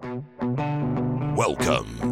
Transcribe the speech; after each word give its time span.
Welcome 0.00 0.28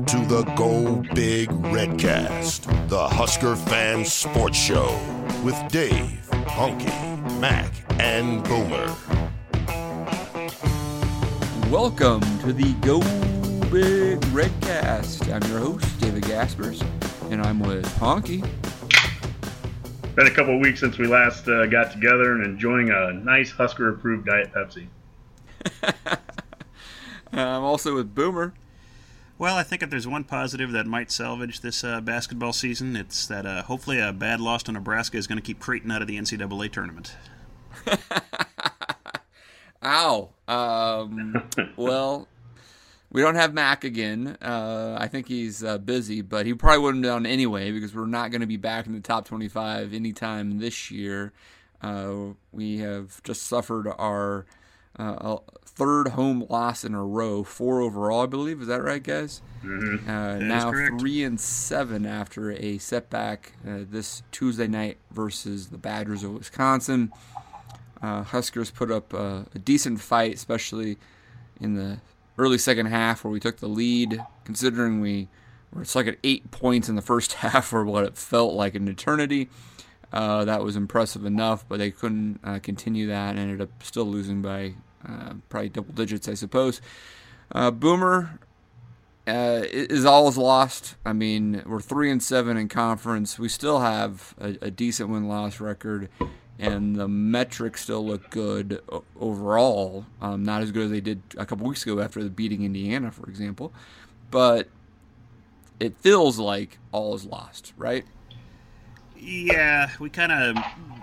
to 0.07 0.17
the 0.27 0.43
Go 0.57 1.05
Big 1.15 1.49
Redcast, 1.51 2.89
the 2.89 3.07
Husker 3.07 3.55
fan 3.55 4.05
sports 4.05 4.59
show 4.59 4.99
with 5.45 5.57
Dave, 5.71 6.29
Honky, 6.47 7.39
Mac, 7.39 7.73
and 8.01 8.43
Boomer. 8.43 8.93
Welcome 11.71 12.23
to 12.41 12.53
the 12.53 12.73
Go 12.81 12.99
Big 13.71 14.21
Redcast. 14.33 15.33
I'm 15.33 15.49
your 15.49 15.61
host, 15.61 16.01
David 16.01 16.25
Gaspers, 16.25 16.83
and 17.31 17.41
I'm 17.41 17.61
with 17.61 17.87
Honky. 18.01 18.41
Been 20.17 20.27
a 20.27 20.31
couple 20.33 20.57
of 20.57 20.61
weeks 20.61 20.81
since 20.81 20.99
we 20.99 21.07
last 21.07 21.47
uh, 21.47 21.67
got 21.67 21.93
together 21.93 22.33
and 22.33 22.45
enjoying 22.45 22.91
a 22.91 23.13
nice 23.13 23.53
Husker 23.53 23.91
approved 23.91 24.27
Diet 24.27 24.53
Pepsi. 24.53 24.89
I'm 27.33 27.63
also 27.63 27.95
with 27.95 28.15
Boomer. 28.15 28.55
Well, 29.39 29.57
I 29.57 29.63
think 29.63 29.83
if 29.83 29.91
there's 29.91 30.07
one 30.07 30.25
positive 30.25 30.73
that 30.73 30.87
might 30.87 31.11
salvage 31.11 31.61
this 31.61 31.85
uh, 31.85 32.01
basketball 32.01 32.55
season, 32.55 32.97
it's 32.97 33.27
that 33.27 33.45
uh, 33.45 33.63
hopefully 33.65 34.01
a 34.01 34.13
bad 34.13 34.41
loss 34.41 34.63
to 34.65 34.73
Nebraska 34.73 35.19
is 35.19 35.27
going 35.27 35.37
to 35.37 35.43
keep 35.43 35.61
Creighton 35.61 35.91
out 35.91 36.01
of 36.01 36.09
the 36.09 36.17
NCAA 36.17 36.73
tournament. 36.73 37.15
Ow. 39.85 40.31
Um, 40.49 41.43
well, 41.77 42.29
we 43.13 43.21
don't 43.21 43.35
have 43.35 43.53
Mac 43.53 43.85
again. 43.85 44.39
Uh, 44.41 44.97
I 44.99 45.07
think 45.07 45.29
he's 45.29 45.63
uh, 45.63 45.77
busy, 45.79 46.23
but 46.23 46.47
he 46.47 46.55
probably 46.55 46.79
wouldn't 46.79 47.05
have 47.05 47.15
done 47.15 47.27
anyway 47.27 47.73
because 47.73 47.95
we're 47.95 48.07
not 48.07 48.31
going 48.31 48.41
to 48.41 48.47
be 48.47 48.57
back 48.57 48.87
in 48.87 48.95
the 48.95 49.01
top 49.01 49.27
25 49.27 49.93
anytime 49.93 50.59
this 50.59 50.91
year. 50.91 51.35
Uh, 51.83 52.33
we 52.53 52.79
have 52.79 53.23
just 53.23 53.43
suffered 53.43 53.87
our 53.99 54.47
uh, 54.99 55.39
third 55.65 56.09
home 56.09 56.47
loss 56.49 56.85
in 56.85 56.95
a 56.95 57.05
row, 57.05 57.45
four 57.45 57.83
overall, 57.83 58.23
I 58.23 58.27
believe. 58.27 58.63
Is 58.63 58.69
that 58.69 58.83
right, 58.83 59.03
guys? 59.03 59.43
Mm-hmm. 59.63 60.09
Uh, 60.09 60.37
now 60.37 60.71
three 60.99 61.23
and 61.23 61.39
seven 61.39 62.07
after 62.07 62.53
a 62.53 62.79
setback 62.79 63.53
uh, 63.67 63.81
this 63.89 64.23
Tuesday 64.33 64.67
night 64.67 64.99
versus 65.11 65.69
the 65.69 65.79
Badgers 65.79 66.25
of 66.25 66.33
Wisconsin. 66.33 67.13
Uh, 68.03 68.23
Huskers 68.23 68.71
put 68.71 68.91
up 68.91 69.13
a 69.13 69.47
decent 69.65 70.01
fight, 70.01 70.35
especially 70.35 70.97
in 71.61 71.75
the 71.75 71.99
early 72.39 72.59
second 72.59 72.87
half 72.87 73.25
where 73.25 73.31
we 73.31 73.41
took 73.41 73.59
the 73.59 73.69
lead. 73.69 74.23
Considering 74.45 75.01
we 75.01 75.29
were 75.73 75.83
it's 75.83 75.95
like 75.95 76.07
at 76.07 76.19
eight 76.25 76.51
points 76.51 76.89
in 76.89 76.97
the 76.97 77.03
first 77.03 77.33
half, 77.45 77.73
or 77.73 77.85
what 77.85 78.05
it 78.05 78.17
felt 78.17 78.55
like 78.55 78.75
an 78.75 78.89
eternity. 78.89 79.49
Uh, 80.13 80.45
that 80.45 80.63
was 80.63 80.77
impressive 80.77 81.25
enough, 81.27 81.69
but 81.69 81.79
they 81.79 81.91
couldn't 81.91 82.41
uh, 82.45 82.59
continue 82.61 83.09
that 83.09 83.31
and 83.31 83.39
ended 83.39 83.61
up 83.61 83.83
still 83.83 84.05
losing 84.05 84.41
by 84.41 84.75
uh, 85.09 85.35
probably 85.49 85.69
double 85.69 85.93
digits, 85.93 86.29
I 86.29 86.35
suppose. 86.35 86.81
Uh, 87.53 87.71
Boomer 87.71 88.39
uh, 89.27 89.63
is 89.65 90.05
always 90.05 90.37
lost. 90.37 90.97
I 91.05 91.13
mean, 91.13 91.63
we're 91.67 91.81
three 91.81 92.11
and 92.11 92.23
seven 92.23 92.57
in 92.57 92.69
conference. 92.69 93.39
We 93.39 93.49
still 93.49 93.81
have 93.81 94.35
a, 94.41 94.57
a 94.63 94.71
decent 94.71 95.11
win 95.11 95.29
loss 95.29 95.61
record, 95.61 96.09
and 96.59 96.97
the 96.97 97.09
metrics 97.09 97.83
still 97.83 98.05
look 98.07 98.31
good 98.31 98.81
overall. 99.19 100.07
Um, 100.21 100.45
not 100.45 100.63
as 100.63 100.71
good 100.71 100.85
as 100.85 100.91
they 100.91 101.01
did 101.01 101.23
a 101.37 101.47
couple 101.47 101.67
weeks 101.67 101.83
ago 101.83 102.01
after 102.01 102.23
the 102.23 102.31
beating 102.31 102.65
Indiana, 102.65 103.11
for 103.11 103.29
example, 103.29 103.73
but 104.31 104.69
it 105.79 105.97
feels 105.97 106.39
like 106.39 106.79
all 106.93 107.15
is 107.15 107.25
lost, 107.25 107.73
right? 107.77 108.05
Yeah, 109.19 109.91
we 109.99 110.11
kind 110.11 110.33
of 110.33 110.57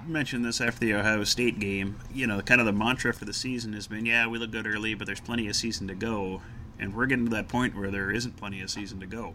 mentioned 0.08 0.46
this 0.46 0.62
after 0.62 0.80
the 0.80 0.94
Ohio 0.94 1.24
State 1.24 1.60
game. 1.60 2.00
You 2.14 2.28
know, 2.28 2.42
kind 2.42 2.60
of 2.60 2.66
the 2.66 2.74
mantra 2.74 3.14
for 3.14 3.26
the 3.26 3.34
season 3.34 3.74
has 3.74 3.88
been, 3.88 4.06
yeah, 4.06 4.28
we 4.28 4.38
look 4.38 4.52
good 4.52 4.68
early, 4.68 4.94
but 4.94 5.08
there's 5.08 5.20
plenty 5.20 5.48
of 5.48 5.56
season 5.56 5.88
to 5.88 5.96
go. 5.96 6.42
And 6.80 6.96
we're 6.96 7.06
getting 7.06 7.26
to 7.26 7.32
that 7.32 7.48
point 7.48 7.76
where 7.76 7.92
there 7.92 8.12
isn't 8.12 8.38
plenty 8.38 8.62
of 8.62 8.70
season 8.70 9.00
to 9.00 9.06
go. 9.06 9.34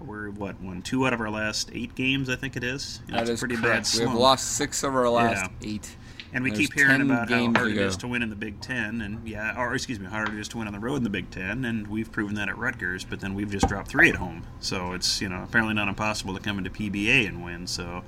We're, 0.00 0.30
what, 0.30 0.60
won 0.60 0.82
two 0.82 1.06
out 1.06 1.12
of 1.12 1.20
our 1.20 1.30
last 1.30 1.70
eight 1.72 1.94
games, 1.94 2.28
I 2.28 2.36
think 2.36 2.56
it 2.56 2.64
is? 2.64 3.00
You 3.06 3.14
know, 3.14 3.24
that 3.24 3.32
is 3.32 3.40
pretty 3.40 3.56
correct. 3.56 3.74
bad 3.74 3.86
slump. 3.86 4.12
We've 4.12 4.20
lost 4.20 4.56
six 4.56 4.82
of 4.82 4.94
our 4.94 5.08
last 5.08 5.50
yeah. 5.60 5.68
eight. 5.68 5.96
And 6.32 6.44
we 6.44 6.50
There's 6.50 6.60
keep 6.60 6.74
hearing 6.74 7.02
about 7.02 7.30
how 7.30 7.52
hard 7.52 7.70
it 7.70 7.78
is 7.78 7.96
to 7.98 8.08
win 8.08 8.22
in 8.22 8.30
the 8.30 8.36
Big 8.36 8.60
Ten, 8.60 9.00
and 9.00 9.26
yeah, 9.26 9.58
or 9.58 9.74
excuse 9.74 9.98
me, 9.98 10.06
how 10.06 10.12
hard 10.12 10.28
it 10.28 10.38
is 10.38 10.48
to 10.48 10.58
win 10.58 10.66
on 10.66 10.72
the 10.72 10.78
road 10.78 10.96
in 10.96 11.04
the 11.04 11.10
Big 11.10 11.30
Ten, 11.30 11.64
and 11.64 11.86
we've 11.86 12.10
proven 12.10 12.34
that 12.34 12.48
at 12.48 12.58
Rutgers. 12.58 13.04
But 13.04 13.20
then 13.20 13.34
we've 13.34 13.50
just 13.50 13.68
dropped 13.68 13.88
three 13.88 14.08
at 14.08 14.16
home, 14.16 14.44
so 14.60 14.92
it's 14.92 15.20
you 15.20 15.28
know 15.28 15.42
apparently 15.42 15.74
not 15.74 15.88
impossible 15.88 16.34
to 16.34 16.40
come 16.40 16.58
into 16.58 16.70
PBA 16.70 17.26
and 17.28 17.44
win. 17.44 17.66
So 17.66 18.02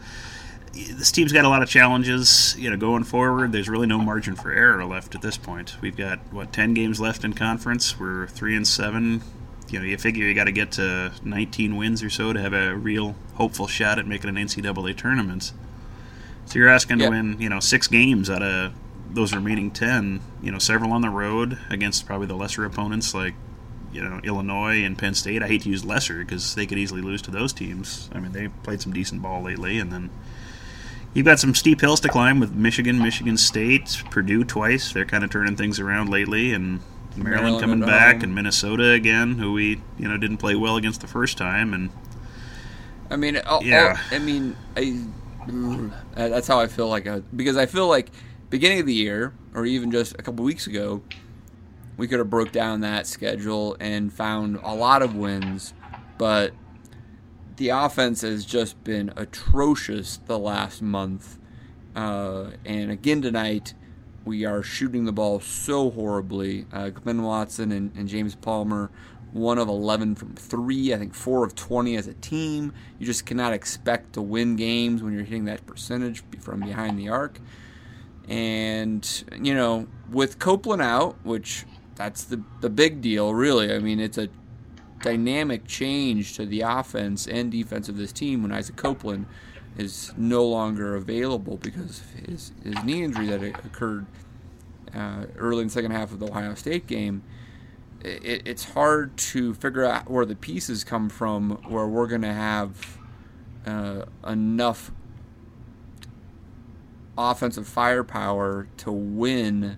this 0.72 1.10
team's 1.10 1.32
got 1.32 1.44
a 1.44 1.48
lot 1.48 1.62
of 1.62 1.68
challenges. 1.68 2.54
You 2.58 2.70
know, 2.70 2.76
going 2.76 3.04
forward, 3.04 3.52
there's 3.52 3.68
really 3.68 3.86
no 3.86 3.98
margin 3.98 4.36
for 4.36 4.52
error 4.52 4.84
left 4.84 5.14
at 5.14 5.22
this 5.22 5.36
point. 5.36 5.76
We've 5.80 5.96
got 5.96 6.18
what 6.32 6.52
ten 6.52 6.74
games 6.74 7.00
left 7.00 7.24
in 7.24 7.32
conference. 7.32 7.98
We're 7.98 8.26
three 8.26 8.56
and 8.56 8.66
seven. 8.66 9.22
You 9.70 9.80
know, 9.80 9.84
you 9.84 9.98
figure 9.98 10.24
you 10.24 10.34
got 10.34 10.44
to 10.44 10.52
get 10.52 10.72
to 10.72 11.12
19 11.22 11.76
wins 11.76 12.02
or 12.02 12.08
so 12.08 12.32
to 12.32 12.40
have 12.40 12.54
a 12.54 12.74
real 12.74 13.14
hopeful 13.34 13.66
shot 13.66 13.98
at 13.98 14.06
making 14.06 14.30
an 14.30 14.36
NCAA 14.36 14.96
tournament. 14.96 15.52
So 16.48 16.58
you're 16.58 16.70
asking 16.70 17.00
yep. 17.00 17.10
to 17.10 17.10
win, 17.10 17.40
you 17.40 17.50
know, 17.50 17.60
six 17.60 17.88
games 17.88 18.30
out 18.30 18.42
of 18.42 18.72
those 19.10 19.34
remaining 19.34 19.70
ten. 19.70 20.22
You 20.42 20.50
know, 20.50 20.58
several 20.58 20.92
on 20.92 21.02
the 21.02 21.10
road 21.10 21.58
against 21.68 22.06
probably 22.06 22.26
the 22.26 22.36
lesser 22.36 22.64
opponents 22.64 23.12
like, 23.12 23.34
you 23.92 24.02
know, 24.02 24.18
Illinois 24.24 24.82
and 24.82 24.96
Penn 24.96 25.12
State. 25.12 25.42
I 25.42 25.46
hate 25.46 25.62
to 25.62 25.68
use 25.68 25.84
lesser 25.84 26.20
because 26.20 26.54
they 26.54 26.64
could 26.64 26.78
easily 26.78 27.02
lose 27.02 27.20
to 27.22 27.30
those 27.30 27.52
teams. 27.52 28.08
I 28.14 28.20
mean, 28.20 28.32
they 28.32 28.48
played 28.48 28.80
some 28.80 28.94
decent 28.94 29.20
ball 29.20 29.42
lately, 29.42 29.78
and 29.78 29.92
then 29.92 30.08
you've 31.12 31.26
got 31.26 31.38
some 31.38 31.54
steep 31.54 31.82
hills 31.82 32.00
to 32.00 32.08
climb 32.08 32.40
with 32.40 32.54
Michigan, 32.54 32.98
Michigan 32.98 33.36
State, 33.36 34.02
Purdue 34.10 34.42
twice. 34.42 34.94
They're 34.94 35.04
kind 35.04 35.24
of 35.24 35.30
turning 35.30 35.54
things 35.54 35.78
around 35.78 36.08
lately, 36.08 36.54
and 36.54 36.80
Maryland, 37.14 37.24
Maryland 37.24 37.60
coming 37.60 37.80
back, 37.80 38.16
home. 38.16 38.24
and 38.24 38.34
Minnesota 38.34 38.92
again, 38.92 39.34
who 39.34 39.52
we 39.52 39.82
you 39.98 40.08
know 40.08 40.16
didn't 40.16 40.38
play 40.38 40.54
well 40.54 40.76
against 40.76 41.02
the 41.02 41.08
first 41.08 41.36
time, 41.36 41.74
and. 41.74 41.90
I 43.10 43.16
mean, 43.16 43.40
yeah. 43.62 43.96
All, 44.10 44.16
I 44.16 44.18
mean, 44.18 44.54
I 44.76 45.02
that's 46.14 46.46
how 46.46 46.60
I 46.60 46.66
feel 46.66 46.88
like 46.88 47.06
a, 47.06 47.22
because 47.34 47.56
I 47.56 47.66
feel 47.66 47.88
like 47.88 48.10
beginning 48.50 48.80
of 48.80 48.86
the 48.86 48.94
year 48.94 49.32
or 49.54 49.66
even 49.66 49.90
just 49.90 50.14
a 50.14 50.22
couple 50.22 50.44
weeks 50.44 50.66
ago, 50.66 51.02
we 51.96 52.06
could 52.06 52.18
have 52.18 52.30
broke 52.30 52.52
down 52.52 52.80
that 52.82 53.06
schedule 53.06 53.76
and 53.80 54.12
found 54.12 54.58
a 54.62 54.74
lot 54.74 55.02
of 55.02 55.16
wins, 55.16 55.74
but 56.16 56.52
the 57.56 57.70
offense 57.70 58.20
has 58.20 58.44
just 58.44 58.82
been 58.84 59.12
atrocious 59.16 60.18
the 60.26 60.38
last 60.38 60.80
month. 60.80 61.38
Uh, 61.96 62.50
and 62.64 62.90
again 62.90 63.20
tonight, 63.20 63.74
we 64.24 64.44
are 64.44 64.62
shooting 64.62 65.06
the 65.06 65.12
ball 65.12 65.40
so 65.40 65.90
horribly. 65.90 66.66
Uh, 66.72 66.90
Glynn 66.90 67.22
Watson 67.22 67.72
and, 67.72 67.90
and 67.96 68.06
James 68.06 68.34
Palmer 68.34 68.90
one 69.32 69.58
of 69.58 69.68
11 69.68 70.14
from 70.14 70.34
three, 70.34 70.94
I 70.94 70.98
think 70.98 71.14
four 71.14 71.44
of 71.44 71.54
20 71.54 71.96
as 71.96 72.06
a 72.06 72.14
team. 72.14 72.72
You 72.98 73.06
just 73.06 73.26
cannot 73.26 73.52
expect 73.52 74.14
to 74.14 74.22
win 74.22 74.56
games 74.56 75.02
when 75.02 75.12
you're 75.12 75.24
hitting 75.24 75.44
that 75.46 75.66
percentage 75.66 76.22
from 76.40 76.60
behind 76.60 76.98
the 76.98 77.08
arc. 77.08 77.38
And, 78.28 79.24
you 79.42 79.54
know, 79.54 79.86
with 80.10 80.38
Copeland 80.38 80.82
out, 80.82 81.16
which 81.24 81.64
that's 81.94 82.24
the, 82.24 82.42
the 82.60 82.70
big 82.70 83.00
deal, 83.00 83.34
really. 83.34 83.72
I 83.72 83.78
mean, 83.78 84.00
it's 84.00 84.18
a 84.18 84.28
dynamic 85.02 85.66
change 85.66 86.34
to 86.36 86.46
the 86.46 86.62
offense 86.62 87.26
and 87.26 87.50
defense 87.50 87.88
of 87.88 87.96
this 87.96 88.12
team 88.12 88.42
when 88.42 88.52
Isaac 88.52 88.76
Copeland 88.76 89.26
is 89.76 90.12
no 90.16 90.44
longer 90.44 90.96
available 90.96 91.56
because 91.56 92.00
of 92.00 92.10
his, 92.26 92.52
his 92.64 92.82
knee 92.84 93.04
injury 93.04 93.26
that 93.26 93.42
occurred 93.64 94.06
uh, 94.94 95.26
early 95.36 95.60
in 95.60 95.68
the 95.68 95.72
second 95.72 95.92
half 95.92 96.12
of 96.12 96.18
the 96.18 96.26
Ohio 96.26 96.54
State 96.54 96.86
game 96.86 97.22
it, 98.02 98.42
it's 98.46 98.64
hard 98.72 99.16
to 99.16 99.54
figure 99.54 99.84
out 99.84 100.10
where 100.10 100.24
the 100.24 100.36
pieces 100.36 100.84
come 100.84 101.08
from 101.08 101.50
where 101.68 101.86
we're 101.86 102.06
going 102.06 102.22
to 102.22 102.32
have 102.32 102.98
uh, 103.66 104.04
enough 104.26 104.90
offensive 107.16 107.66
firepower 107.66 108.68
to 108.76 108.92
win 108.92 109.76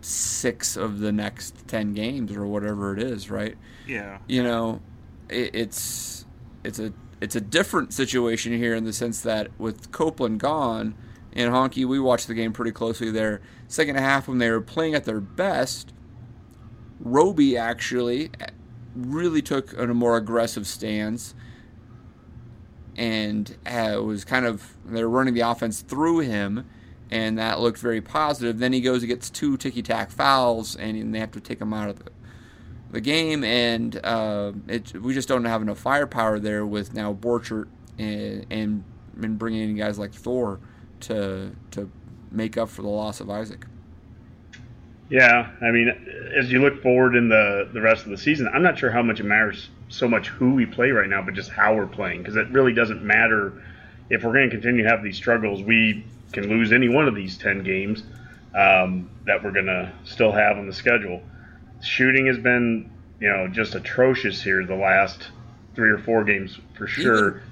six 0.00 0.76
of 0.76 1.00
the 1.00 1.12
next 1.12 1.66
10 1.68 1.92
games 1.92 2.32
or 2.32 2.46
whatever 2.46 2.96
it 2.96 3.02
is 3.02 3.30
right? 3.30 3.56
Yeah. 3.86 4.18
You 4.28 4.42
know 4.42 4.80
it, 5.28 5.50
it's 5.54 6.24
it's 6.64 6.78
a 6.78 6.92
it's 7.20 7.36
a 7.36 7.40
different 7.40 7.92
situation 7.92 8.56
here 8.56 8.74
in 8.74 8.84
the 8.84 8.92
sense 8.92 9.20
that 9.22 9.48
with 9.58 9.92
copeland 9.92 10.40
gone 10.40 10.94
and 11.32 11.52
honky 11.52 11.84
we 11.84 11.98
watched 11.98 12.28
the 12.28 12.34
game 12.34 12.52
pretty 12.52 12.72
closely 12.72 13.10
there. 13.10 13.42
Second 13.66 13.96
half 13.96 14.28
when 14.28 14.38
they 14.38 14.50
were 14.50 14.60
playing 14.60 14.94
at 14.94 15.04
their 15.04 15.20
best 15.20 15.92
Roby 17.00 17.56
actually 17.56 18.30
really 18.94 19.42
took 19.42 19.76
a 19.78 19.86
more 19.88 20.16
aggressive 20.16 20.66
stance 20.66 21.34
and 22.96 23.56
uh, 23.66 24.00
was 24.02 24.24
kind 24.24 24.44
of 24.44 24.76
they're 24.84 25.08
running 25.08 25.34
the 25.34 25.40
offense 25.40 25.80
through 25.80 26.18
him, 26.20 26.68
and 27.10 27.38
that 27.38 27.60
looked 27.60 27.78
very 27.78 28.00
positive. 28.00 28.58
Then 28.58 28.72
he 28.72 28.80
goes 28.80 29.02
and 29.02 29.08
gets 29.08 29.30
two 29.30 29.56
ticky 29.56 29.82
tack 29.82 30.10
fouls, 30.10 30.76
and 30.76 31.14
they 31.14 31.18
have 31.18 31.30
to 31.32 31.40
take 31.40 31.60
him 31.60 31.72
out 31.72 31.88
of 31.88 32.04
the, 32.04 32.10
the 32.90 33.00
game. 33.00 33.42
And 33.42 33.98
uh, 34.04 34.52
it, 34.68 34.92
we 35.00 35.14
just 35.14 35.28
don't 35.28 35.44
have 35.44 35.62
enough 35.62 35.78
firepower 35.78 36.38
there 36.38 36.66
with 36.66 36.92
now 36.92 37.14
Borchardt 37.14 37.68
and, 37.98 38.46
and 38.50 38.84
and 39.22 39.38
bringing 39.38 39.70
in 39.70 39.76
guys 39.76 39.98
like 39.98 40.12
Thor 40.12 40.60
to 41.00 41.52
to 41.70 41.90
make 42.30 42.58
up 42.58 42.68
for 42.68 42.82
the 42.82 42.88
loss 42.88 43.20
of 43.20 43.30
Isaac. 43.30 43.66
Yeah, 45.10 45.50
I 45.60 45.72
mean, 45.72 45.88
as 46.38 46.52
you 46.52 46.60
look 46.60 46.82
forward 46.82 47.16
in 47.16 47.28
the 47.28 47.68
the 47.72 47.80
rest 47.80 48.04
of 48.04 48.10
the 48.10 48.16
season, 48.16 48.48
I'm 48.48 48.62
not 48.62 48.78
sure 48.78 48.90
how 48.90 49.02
much 49.02 49.18
it 49.18 49.24
matters 49.24 49.68
so 49.88 50.06
much 50.06 50.28
who 50.28 50.54
we 50.54 50.66
play 50.66 50.90
right 50.92 51.08
now, 51.08 51.20
but 51.20 51.34
just 51.34 51.50
how 51.50 51.74
we're 51.74 51.86
playing, 51.88 52.20
because 52.22 52.36
it 52.36 52.48
really 52.50 52.72
doesn't 52.72 53.02
matter 53.02 53.60
if 54.08 54.22
we're 54.22 54.32
going 54.32 54.48
to 54.48 54.56
continue 54.56 54.84
to 54.84 54.88
have 54.88 55.02
these 55.02 55.16
struggles. 55.16 55.62
We 55.62 56.06
can 56.32 56.48
lose 56.48 56.70
any 56.72 56.88
one 56.88 57.08
of 57.08 57.16
these 57.16 57.36
ten 57.36 57.64
games 57.64 58.04
um, 58.54 59.10
that 59.26 59.42
we're 59.42 59.50
going 59.50 59.66
to 59.66 59.92
still 60.04 60.30
have 60.30 60.56
on 60.56 60.68
the 60.68 60.72
schedule. 60.72 61.22
Shooting 61.82 62.26
has 62.26 62.38
been, 62.38 62.88
you 63.18 63.28
know, 63.28 63.48
just 63.48 63.74
atrocious 63.74 64.40
here 64.40 64.64
the 64.64 64.76
last 64.76 65.28
three 65.74 65.90
or 65.90 65.98
four 65.98 66.22
games 66.22 66.58
for 66.76 66.86
sure. 66.86 67.42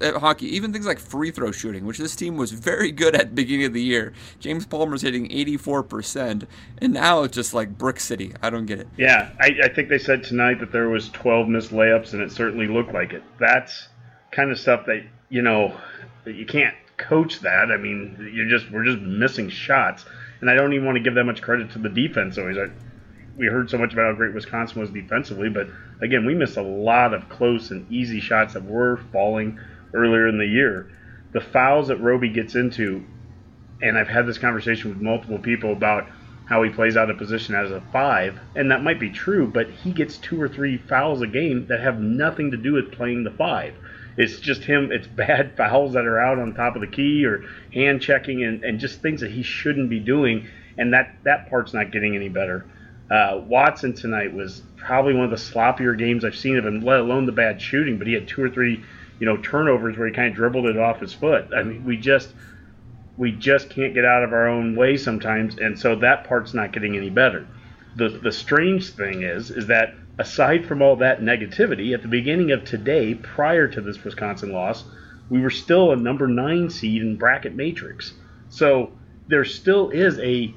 Even, 0.00 0.20
Honky, 0.20 0.42
even 0.42 0.72
things 0.72 0.86
like 0.86 0.98
free 0.98 1.30
throw 1.30 1.52
shooting, 1.52 1.84
which 1.84 1.98
this 1.98 2.14
team 2.14 2.36
was 2.36 2.52
very 2.52 2.92
good 2.92 3.14
at 3.14 3.34
beginning 3.34 3.66
of 3.66 3.72
the 3.72 3.82
year. 3.82 4.12
James 4.40 4.66
Palmer's 4.66 5.02
hitting 5.02 5.28
84%, 5.28 6.46
and 6.78 6.92
now 6.92 7.22
it's 7.22 7.34
just 7.34 7.54
like 7.54 7.76
brick 7.76 8.00
city. 8.00 8.34
I 8.42 8.50
don't 8.50 8.66
get 8.66 8.80
it. 8.80 8.88
Yeah, 8.96 9.30
I, 9.40 9.54
I 9.64 9.68
think 9.68 9.88
they 9.88 9.98
said 9.98 10.22
tonight 10.22 10.60
that 10.60 10.72
there 10.72 10.88
was 10.88 11.08
12 11.10 11.48
missed 11.48 11.70
layups, 11.70 12.12
and 12.12 12.22
it 12.22 12.32
certainly 12.32 12.66
looked 12.66 12.92
like 12.92 13.12
it. 13.12 13.22
That's 13.38 13.88
kind 14.30 14.50
of 14.50 14.58
stuff 14.58 14.86
that, 14.86 15.04
you 15.28 15.42
know, 15.42 15.76
you 16.26 16.46
can't 16.46 16.74
coach 16.96 17.40
that. 17.40 17.70
I 17.70 17.76
mean, 17.76 18.30
you're 18.32 18.48
just 18.48 18.70
we're 18.70 18.84
just 18.84 19.00
missing 19.00 19.48
shots, 19.48 20.04
and 20.40 20.50
I 20.50 20.54
don't 20.54 20.72
even 20.72 20.86
want 20.86 20.96
to 20.96 21.02
give 21.02 21.14
that 21.14 21.24
much 21.24 21.42
credit 21.42 21.70
to 21.72 21.78
the 21.78 21.88
defense 21.88 22.38
always. 22.38 22.56
We 23.36 23.46
heard 23.46 23.68
so 23.68 23.78
much 23.78 23.92
about 23.92 24.12
how 24.12 24.16
great 24.16 24.34
Wisconsin 24.34 24.80
was 24.80 24.90
defensively, 24.90 25.48
but 25.48 25.68
again, 26.00 26.24
we 26.24 26.34
missed 26.34 26.56
a 26.56 26.62
lot 26.62 27.12
of 27.12 27.28
close 27.28 27.70
and 27.70 27.90
easy 27.90 28.20
shots 28.20 28.54
that 28.54 28.64
were 28.64 29.00
falling 29.12 29.58
earlier 29.92 30.28
in 30.28 30.38
the 30.38 30.46
year. 30.46 30.90
The 31.32 31.40
fouls 31.40 31.88
that 31.88 32.00
Roby 32.00 32.28
gets 32.28 32.54
into, 32.54 33.04
and 33.82 33.98
I've 33.98 34.08
had 34.08 34.26
this 34.26 34.38
conversation 34.38 34.90
with 34.90 35.00
multiple 35.00 35.38
people 35.38 35.72
about 35.72 36.06
how 36.46 36.62
he 36.62 36.70
plays 36.70 36.96
out 36.96 37.10
of 37.10 37.18
position 37.18 37.54
as 37.54 37.70
a 37.70 37.80
five, 37.92 38.38
and 38.54 38.70
that 38.70 38.82
might 38.82 39.00
be 39.00 39.10
true, 39.10 39.46
but 39.46 39.68
he 39.68 39.92
gets 39.92 40.18
two 40.18 40.40
or 40.40 40.48
three 40.48 40.76
fouls 40.76 41.22
a 41.22 41.26
game 41.26 41.66
that 41.68 41.80
have 41.80 41.98
nothing 41.98 42.50
to 42.50 42.56
do 42.56 42.74
with 42.74 42.92
playing 42.92 43.24
the 43.24 43.30
five. 43.30 43.74
It's 44.16 44.38
just 44.38 44.62
him, 44.62 44.92
it's 44.92 45.06
bad 45.16 45.56
fouls 45.56 45.94
that 45.94 46.06
are 46.06 46.20
out 46.20 46.38
on 46.38 46.54
top 46.54 46.76
of 46.76 46.82
the 46.82 46.86
key 46.86 47.24
or 47.24 47.44
hand 47.72 48.00
checking 48.00 48.44
and, 48.44 48.62
and 48.62 48.78
just 48.78 49.02
things 49.02 49.22
that 49.22 49.30
he 49.32 49.42
shouldn't 49.42 49.90
be 49.90 49.98
doing, 49.98 50.46
and 50.78 50.92
that, 50.92 51.16
that 51.24 51.50
part's 51.50 51.72
not 51.72 51.90
getting 51.90 52.14
any 52.14 52.28
better. 52.28 52.66
Uh, 53.10 53.40
Watson 53.46 53.92
tonight 53.92 54.32
was 54.32 54.62
probably 54.76 55.14
one 55.14 55.24
of 55.24 55.30
the 55.30 55.36
sloppier 55.36 55.96
games 55.96 56.24
I've 56.24 56.36
seen 56.36 56.56
of 56.56 56.66
him, 56.66 56.80
let 56.80 57.00
alone 57.00 57.26
the 57.26 57.32
bad 57.32 57.60
shooting. 57.60 57.98
But 57.98 58.06
he 58.06 58.14
had 58.14 58.26
two 58.26 58.42
or 58.42 58.48
three, 58.48 58.82
you 59.18 59.26
know, 59.26 59.36
turnovers 59.36 59.96
where 59.96 60.06
he 60.06 60.14
kind 60.14 60.28
of 60.28 60.34
dribbled 60.34 60.66
it 60.66 60.78
off 60.78 61.00
his 61.00 61.12
foot. 61.12 61.48
I 61.54 61.62
mean, 61.62 61.84
we 61.84 61.96
just 61.96 62.32
we 63.16 63.30
just 63.32 63.70
can't 63.70 63.94
get 63.94 64.04
out 64.04 64.24
of 64.24 64.32
our 64.32 64.48
own 64.48 64.74
way 64.74 64.96
sometimes, 64.96 65.58
and 65.58 65.78
so 65.78 65.94
that 65.96 66.24
part's 66.24 66.54
not 66.54 66.72
getting 66.72 66.96
any 66.96 67.10
better. 67.10 67.46
The 67.96 68.08
the 68.08 68.32
strange 68.32 68.90
thing 68.90 69.22
is 69.22 69.50
is 69.50 69.66
that 69.68 69.94
aside 70.18 70.66
from 70.66 70.82
all 70.82 70.96
that 70.96 71.20
negativity, 71.20 71.94
at 71.94 72.02
the 72.02 72.08
beginning 72.08 72.52
of 72.52 72.64
today, 72.64 73.14
prior 73.14 73.68
to 73.68 73.80
this 73.80 74.02
Wisconsin 74.02 74.52
loss, 74.52 74.84
we 75.28 75.40
were 75.40 75.50
still 75.50 75.92
a 75.92 75.96
number 75.96 76.26
nine 76.26 76.70
seed 76.70 77.02
in 77.02 77.16
bracket 77.16 77.54
matrix. 77.54 78.14
So 78.48 78.92
there 79.28 79.44
still 79.44 79.90
is 79.90 80.18
a 80.18 80.54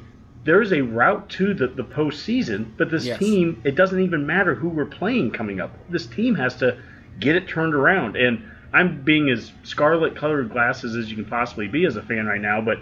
there's 0.47 0.71
a 0.71 0.81
route 0.81 1.29
to 1.29 1.53
the, 1.53 1.67
the 1.67 1.83
postseason, 1.83 2.71
but 2.77 2.89
this 2.89 3.05
yes. 3.05 3.19
team, 3.19 3.61
it 3.65 3.75
doesn't 3.75 3.99
even 3.99 4.25
matter 4.25 4.55
who 4.55 4.69
we're 4.69 4.85
playing 4.85 5.29
coming 5.29 5.59
up. 5.59 5.71
This 5.89 6.07
team 6.07 6.35
has 6.35 6.55
to 6.55 6.81
get 7.19 7.35
it 7.35 7.49
turned 7.49 7.75
around. 7.75 8.15
And 8.15 8.49
I'm 8.71 9.03
being 9.03 9.29
as 9.29 9.51
scarlet 9.63 10.15
colored 10.15 10.49
glasses 10.49 10.95
as 10.95 11.09
you 11.09 11.17
can 11.17 11.25
possibly 11.25 11.67
be 11.67 11.85
as 11.85 11.97
a 11.97 12.01
fan 12.01 12.27
right 12.27 12.39
now, 12.39 12.61
but 12.61 12.77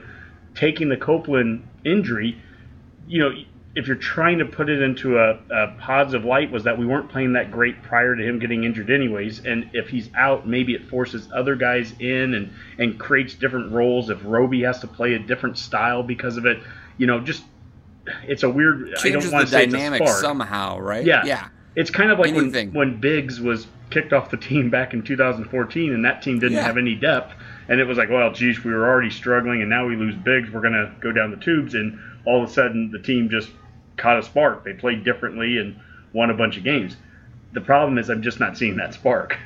taking 0.53 0.89
the 0.89 0.97
Copeland 0.97 1.67
injury, 1.83 2.39
you 3.07 3.19
know, 3.19 3.31
if 3.75 3.87
you're 3.87 3.95
trying 3.95 4.37
to 4.37 4.45
put 4.45 4.69
it 4.69 4.83
into 4.83 5.17
a, 5.17 5.39
a, 5.49 5.75
positive 5.79 6.23
light, 6.23 6.51
was 6.51 6.65
that 6.65 6.77
we 6.77 6.85
weren't 6.85 7.09
playing 7.09 7.33
that 7.33 7.51
great 7.51 7.81
prior 7.81 8.15
to 8.15 8.23
him 8.23 8.37
getting 8.37 8.63
injured, 8.63 8.91
anyways. 8.91 9.43
And 9.43 9.71
if 9.73 9.89
he's 9.89 10.09
out, 10.15 10.47
maybe 10.47 10.75
it 10.75 10.87
forces 10.87 11.27
other 11.33 11.55
guys 11.55 11.93
in 11.99 12.35
and 12.35 12.53
and 12.77 12.97
creates 12.97 13.33
different 13.33 13.73
roles. 13.73 14.09
If 14.09 14.23
Roby 14.23 14.61
has 14.61 14.79
to 14.81 14.87
play 14.87 15.15
a 15.15 15.19
different 15.19 15.57
style 15.57 16.03
because 16.03 16.37
of 16.37 16.45
it, 16.45 16.59
you 16.97 17.05
know, 17.07 17.19
just 17.19 17.43
it's 18.23 18.43
a 18.43 18.49
weird. 18.49 18.95
Changes 18.97 19.05
I 19.05 19.09
don't 19.09 19.31
want 19.33 19.47
to 19.47 19.51
say 19.51 19.65
dynamic 19.65 20.07
somehow, 20.07 20.79
right? 20.79 21.05
Yeah, 21.05 21.25
yeah. 21.25 21.49
It's 21.75 21.89
kind 21.89 22.11
of 22.11 22.19
like 22.19 22.33
when, 22.33 22.73
when 22.73 22.99
Biggs 22.99 23.41
was 23.41 23.67
kicked 23.89 24.13
off 24.13 24.31
the 24.31 24.37
team 24.37 24.69
back 24.69 24.93
in 24.93 25.03
2014, 25.03 25.93
and 25.93 26.05
that 26.05 26.21
team 26.21 26.39
didn't 26.39 26.57
yeah. 26.57 26.63
have 26.63 26.77
any 26.77 26.95
depth, 26.95 27.33
and 27.67 27.79
it 27.79 27.85
was 27.85 27.97
like, 27.97 28.09
well, 28.09 28.31
geez, 28.31 28.63
we 28.63 28.71
were 28.71 28.87
already 28.87 29.09
struggling, 29.09 29.61
and 29.61 29.69
now 29.69 29.85
we 29.85 29.95
lose 29.95 30.15
Biggs, 30.15 30.49
we're 30.51 30.61
gonna 30.61 30.95
go 31.01 31.11
down 31.11 31.31
the 31.31 31.37
tubes, 31.37 31.73
and 31.73 31.99
all 32.25 32.43
of 32.43 32.49
a 32.49 32.51
sudden 32.51 32.91
the 32.91 32.99
team 32.99 33.29
just 33.29 33.49
caught 33.97 34.17
a 34.17 34.23
spark. 34.23 34.63
They 34.63 34.73
played 34.73 35.03
differently 35.03 35.57
and 35.57 35.79
won 36.13 36.29
a 36.29 36.33
bunch 36.33 36.57
of 36.57 36.63
games. 36.63 36.95
The 37.53 37.61
problem 37.61 37.97
is 37.97 38.09
I'm 38.09 38.21
just 38.21 38.39
not 38.39 38.57
seeing 38.57 38.77
that 38.77 38.93
spark. 38.93 39.37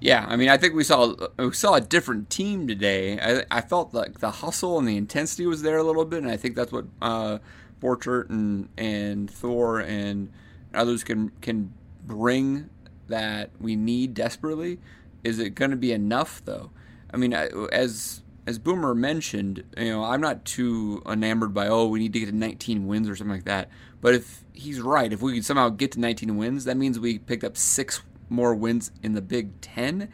Yeah, 0.00 0.24
I 0.28 0.36
mean, 0.36 0.48
I 0.48 0.56
think 0.56 0.74
we 0.74 0.84
saw 0.84 1.14
we 1.38 1.52
saw 1.52 1.74
a 1.74 1.80
different 1.80 2.30
team 2.30 2.68
today. 2.68 3.18
I, 3.18 3.58
I 3.58 3.60
felt 3.60 3.92
like 3.92 4.20
the 4.20 4.30
hustle 4.30 4.78
and 4.78 4.86
the 4.86 4.96
intensity 4.96 5.46
was 5.46 5.62
there 5.62 5.78
a 5.78 5.82
little 5.82 6.04
bit, 6.04 6.22
and 6.22 6.30
I 6.30 6.36
think 6.36 6.54
that's 6.54 6.70
what 6.70 6.84
uh, 7.02 7.38
Borchardt 7.80 8.30
and 8.30 8.68
and 8.78 9.28
Thor 9.30 9.80
and 9.80 10.30
others 10.72 11.02
can 11.02 11.30
can 11.40 11.72
bring 12.06 12.70
that 13.08 13.50
we 13.60 13.74
need 13.74 14.14
desperately. 14.14 14.78
Is 15.24 15.40
it 15.40 15.50
going 15.50 15.72
to 15.72 15.76
be 15.76 15.92
enough 15.92 16.42
though? 16.44 16.70
I 17.12 17.16
mean, 17.16 17.32
as 17.32 18.22
as 18.46 18.58
Boomer 18.58 18.94
mentioned, 18.94 19.64
you 19.76 19.90
know, 19.90 20.04
I'm 20.04 20.20
not 20.20 20.44
too 20.44 21.02
enamored 21.06 21.52
by 21.52 21.66
oh 21.66 21.86
we 21.88 21.98
need 21.98 22.12
to 22.12 22.20
get 22.20 22.26
to 22.26 22.34
19 22.34 22.86
wins 22.86 23.08
or 23.08 23.16
something 23.16 23.34
like 23.34 23.46
that. 23.46 23.68
But 24.00 24.14
if 24.14 24.44
he's 24.52 24.80
right, 24.80 25.12
if 25.12 25.20
we 25.20 25.34
could 25.34 25.44
somehow 25.44 25.70
get 25.70 25.90
to 25.92 26.00
19 26.00 26.36
wins, 26.36 26.64
that 26.66 26.76
means 26.76 27.00
we 27.00 27.18
picked 27.18 27.42
up 27.42 27.56
six 27.56 28.00
more 28.28 28.54
wins 28.54 28.90
in 29.02 29.14
the 29.14 29.22
Big 29.22 29.60
Ten, 29.60 30.08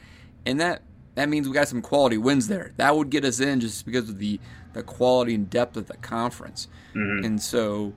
and 0.47 0.61
that 0.61 0.83
that 1.15 1.29
means 1.29 1.47
we 1.47 1.55
got 1.55 1.69
some 1.69 1.83
quality 1.83 2.19
wins 2.19 2.49
there. 2.49 2.73
That 2.77 2.97
would 2.97 3.11
get 3.11 3.25
us 3.25 3.41
in 3.41 3.61
just 3.61 3.85
because 3.85 4.09
of 4.09 4.19
the 4.19 4.41
the 4.73 4.83
quality 4.83 5.35
and 5.35 5.49
depth 5.49 5.77
of 5.77 5.87
the 5.87 5.97
conference. 5.99 6.69
Mm-hmm. 6.95 7.25
And 7.25 7.43
so, 7.43 7.95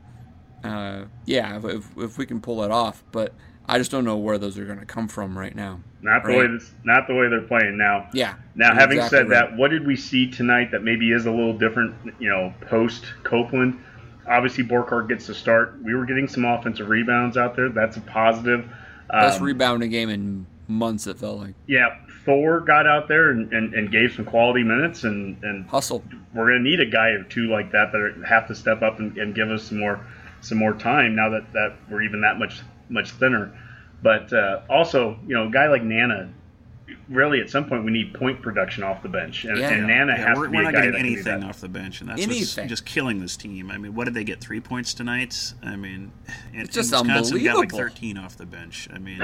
uh, 0.63 1.05
yeah, 1.25 1.59
if, 1.63 1.97
if 1.97 2.17
we 2.17 2.25
can 2.25 2.39
pull 2.39 2.61
that 2.61 2.71
off, 2.71 3.03
but 3.11 3.33
I 3.67 3.77
just 3.77 3.91
don't 3.91 4.05
know 4.05 4.17
where 4.17 4.37
those 4.37 4.57
are 4.57 4.65
going 4.65 4.79
to 4.79 4.85
come 4.85 5.07
from 5.07 5.37
right 5.37 5.55
now. 5.55 5.81
Not 6.01 6.23
the 6.23 6.29
right? 6.29 6.37
way 6.37 6.47
this, 6.47 6.71
not 6.83 7.07
the 7.07 7.15
way 7.15 7.27
they're 7.27 7.41
playing 7.41 7.77
now. 7.77 8.07
Yeah. 8.13 8.35
Now, 8.55 8.73
having 8.73 8.97
exactly 8.97 9.17
said 9.17 9.29
right. 9.29 9.49
that, 9.49 9.57
what 9.57 9.71
did 9.71 9.85
we 9.85 9.95
see 9.95 10.29
tonight 10.29 10.71
that 10.71 10.83
maybe 10.83 11.11
is 11.11 11.25
a 11.25 11.31
little 11.31 11.57
different? 11.57 11.95
You 12.19 12.29
know, 12.29 12.53
post 12.61 13.05
Copeland. 13.23 13.83
Obviously, 14.27 14.63
Borchardt 14.63 15.09
gets 15.09 15.27
the 15.27 15.33
start. 15.33 15.81
We 15.83 15.95
were 15.95 16.05
getting 16.05 16.27
some 16.27 16.45
offensive 16.45 16.89
rebounds 16.89 17.37
out 17.37 17.55
there. 17.55 17.69
That's 17.69 17.97
a 17.97 18.01
positive. 18.01 18.69
Best 19.09 19.39
um, 19.39 19.45
rebounding 19.45 19.89
game 19.89 20.09
in 20.09 20.45
months, 20.67 21.07
it 21.07 21.17
felt 21.17 21.39
like. 21.39 21.55
Yeah, 21.67 21.97
Thor 22.25 22.59
got 22.59 22.87
out 22.87 23.07
there 23.07 23.29
and, 23.29 23.51
and, 23.53 23.73
and 23.73 23.91
gave 23.91 24.13
some 24.13 24.25
quality 24.25 24.63
minutes 24.63 25.03
and, 25.03 25.41
and 25.43 25.65
hustle. 25.67 26.03
We're 26.33 26.49
going 26.49 26.63
to 26.63 26.69
need 26.69 26.79
a 26.81 26.85
guy 26.85 27.09
or 27.09 27.23
two 27.23 27.49
like 27.49 27.71
that 27.71 27.91
that 27.91 28.23
have 28.27 28.47
to 28.47 28.55
step 28.55 28.81
up 28.81 28.99
and, 28.99 29.17
and, 29.17 29.33
give 29.33 29.49
us 29.49 29.63
some 29.63 29.79
more 29.79 30.05
some 30.41 30.57
more 30.57 30.73
time 30.73 31.15
now 31.15 31.29
that, 31.29 31.51
that 31.53 31.75
we're 31.89 32.03
even 32.03 32.21
that 32.21 32.37
much 32.37 32.61
much 32.89 33.11
thinner. 33.11 33.57
But 34.03 34.31
uh, 34.31 34.61
also, 34.69 35.17
you 35.25 35.35
know, 35.35 35.47
a 35.47 35.51
guy 35.51 35.67
like 35.67 35.83
Nana 35.83 36.29
really 37.09 37.39
at 37.41 37.49
some 37.49 37.65
point 37.67 37.83
we 37.83 37.91
need 37.91 38.13
point 38.13 38.41
production 38.41 38.83
off 38.83 39.01
the 39.01 39.09
bench, 39.09 39.45
and, 39.45 39.57
yeah. 39.57 39.69
and 39.69 39.87
Nana 39.87 40.13
yeah, 40.13 40.27
has 40.27 40.37
to 40.37 40.49
be 40.49 40.57
we're 40.57 40.63
not 40.63 40.73
getting 40.73 40.95
anything 40.95 41.43
off 41.43 41.59
the 41.61 41.69
bench, 41.69 42.01
and 42.01 42.09
that's 42.09 42.21
anything. 42.21 42.63
what's 42.63 42.69
just 42.69 42.85
killing 42.85 43.19
this 43.19 43.37
team. 43.37 43.71
I 43.71 43.77
mean, 43.77 43.95
what 43.95 44.05
did 44.05 44.13
they 44.13 44.23
get? 44.23 44.39
Three 44.41 44.59
points 44.59 44.93
tonight. 44.93 45.53
I 45.63 45.75
mean, 45.75 46.11
and, 46.53 46.63
it's 46.63 46.73
just 46.75 46.93
and 46.93 47.07
Wisconsin 47.07 47.43
got 47.43 47.57
like 47.57 47.71
thirteen 47.71 48.17
off 48.17 48.37
the 48.37 48.45
bench. 48.45 48.87
I 48.93 48.99
mean. 48.99 49.21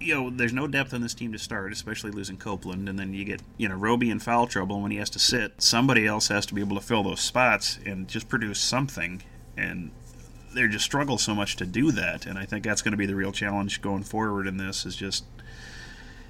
You 0.00 0.14
know, 0.14 0.30
there's 0.30 0.52
no 0.52 0.68
depth 0.68 0.94
on 0.94 1.00
this 1.00 1.12
team 1.12 1.32
to 1.32 1.40
start, 1.40 1.72
especially 1.72 2.12
losing 2.12 2.36
Copeland, 2.36 2.88
and 2.88 2.96
then 2.96 3.12
you 3.12 3.24
get 3.24 3.42
you 3.56 3.68
know 3.68 3.74
Roby 3.74 4.10
in 4.10 4.20
foul 4.20 4.46
trouble 4.46 4.80
when 4.80 4.92
he 4.92 4.96
has 4.98 5.10
to 5.10 5.18
sit. 5.18 5.60
Somebody 5.60 6.06
else 6.06 6.28
has 6.28 6.46
to 6.46 6.54
be 6.54 6.60
able 6.60 6.76
to 6.76 6.82
fill 6.82 7.02
those 7.02 7.20
spots 7.20 7.80
and 7.84 8.06
just 8.06 8.28
produce 8.28 8.60
something. 8.60 9.22
And 9.56 9.90
they 10.54 10.68
just 10.68 10.84
struggle 10.84 11.18
so 11.18 11.34
much 11.34 11.56
to 11.56 11.66
do 11.66 11.90
that, 11.92 12.26
and 12.26 12.38
I 12.38 12.46
think 12.46 12.64
that's 12.64 12.80
going 12.80 12.92
to 12.92 12.96
be 12.96 13.06
the 13.06 13.16
real 13.16 13.32
challenge 13.32 13.82
going 13.82 14.04
forward 14.04 14.46
in 14.46 14.56
this. 14.56 14.86
Is 14.86 14.94
just 14.94 15.24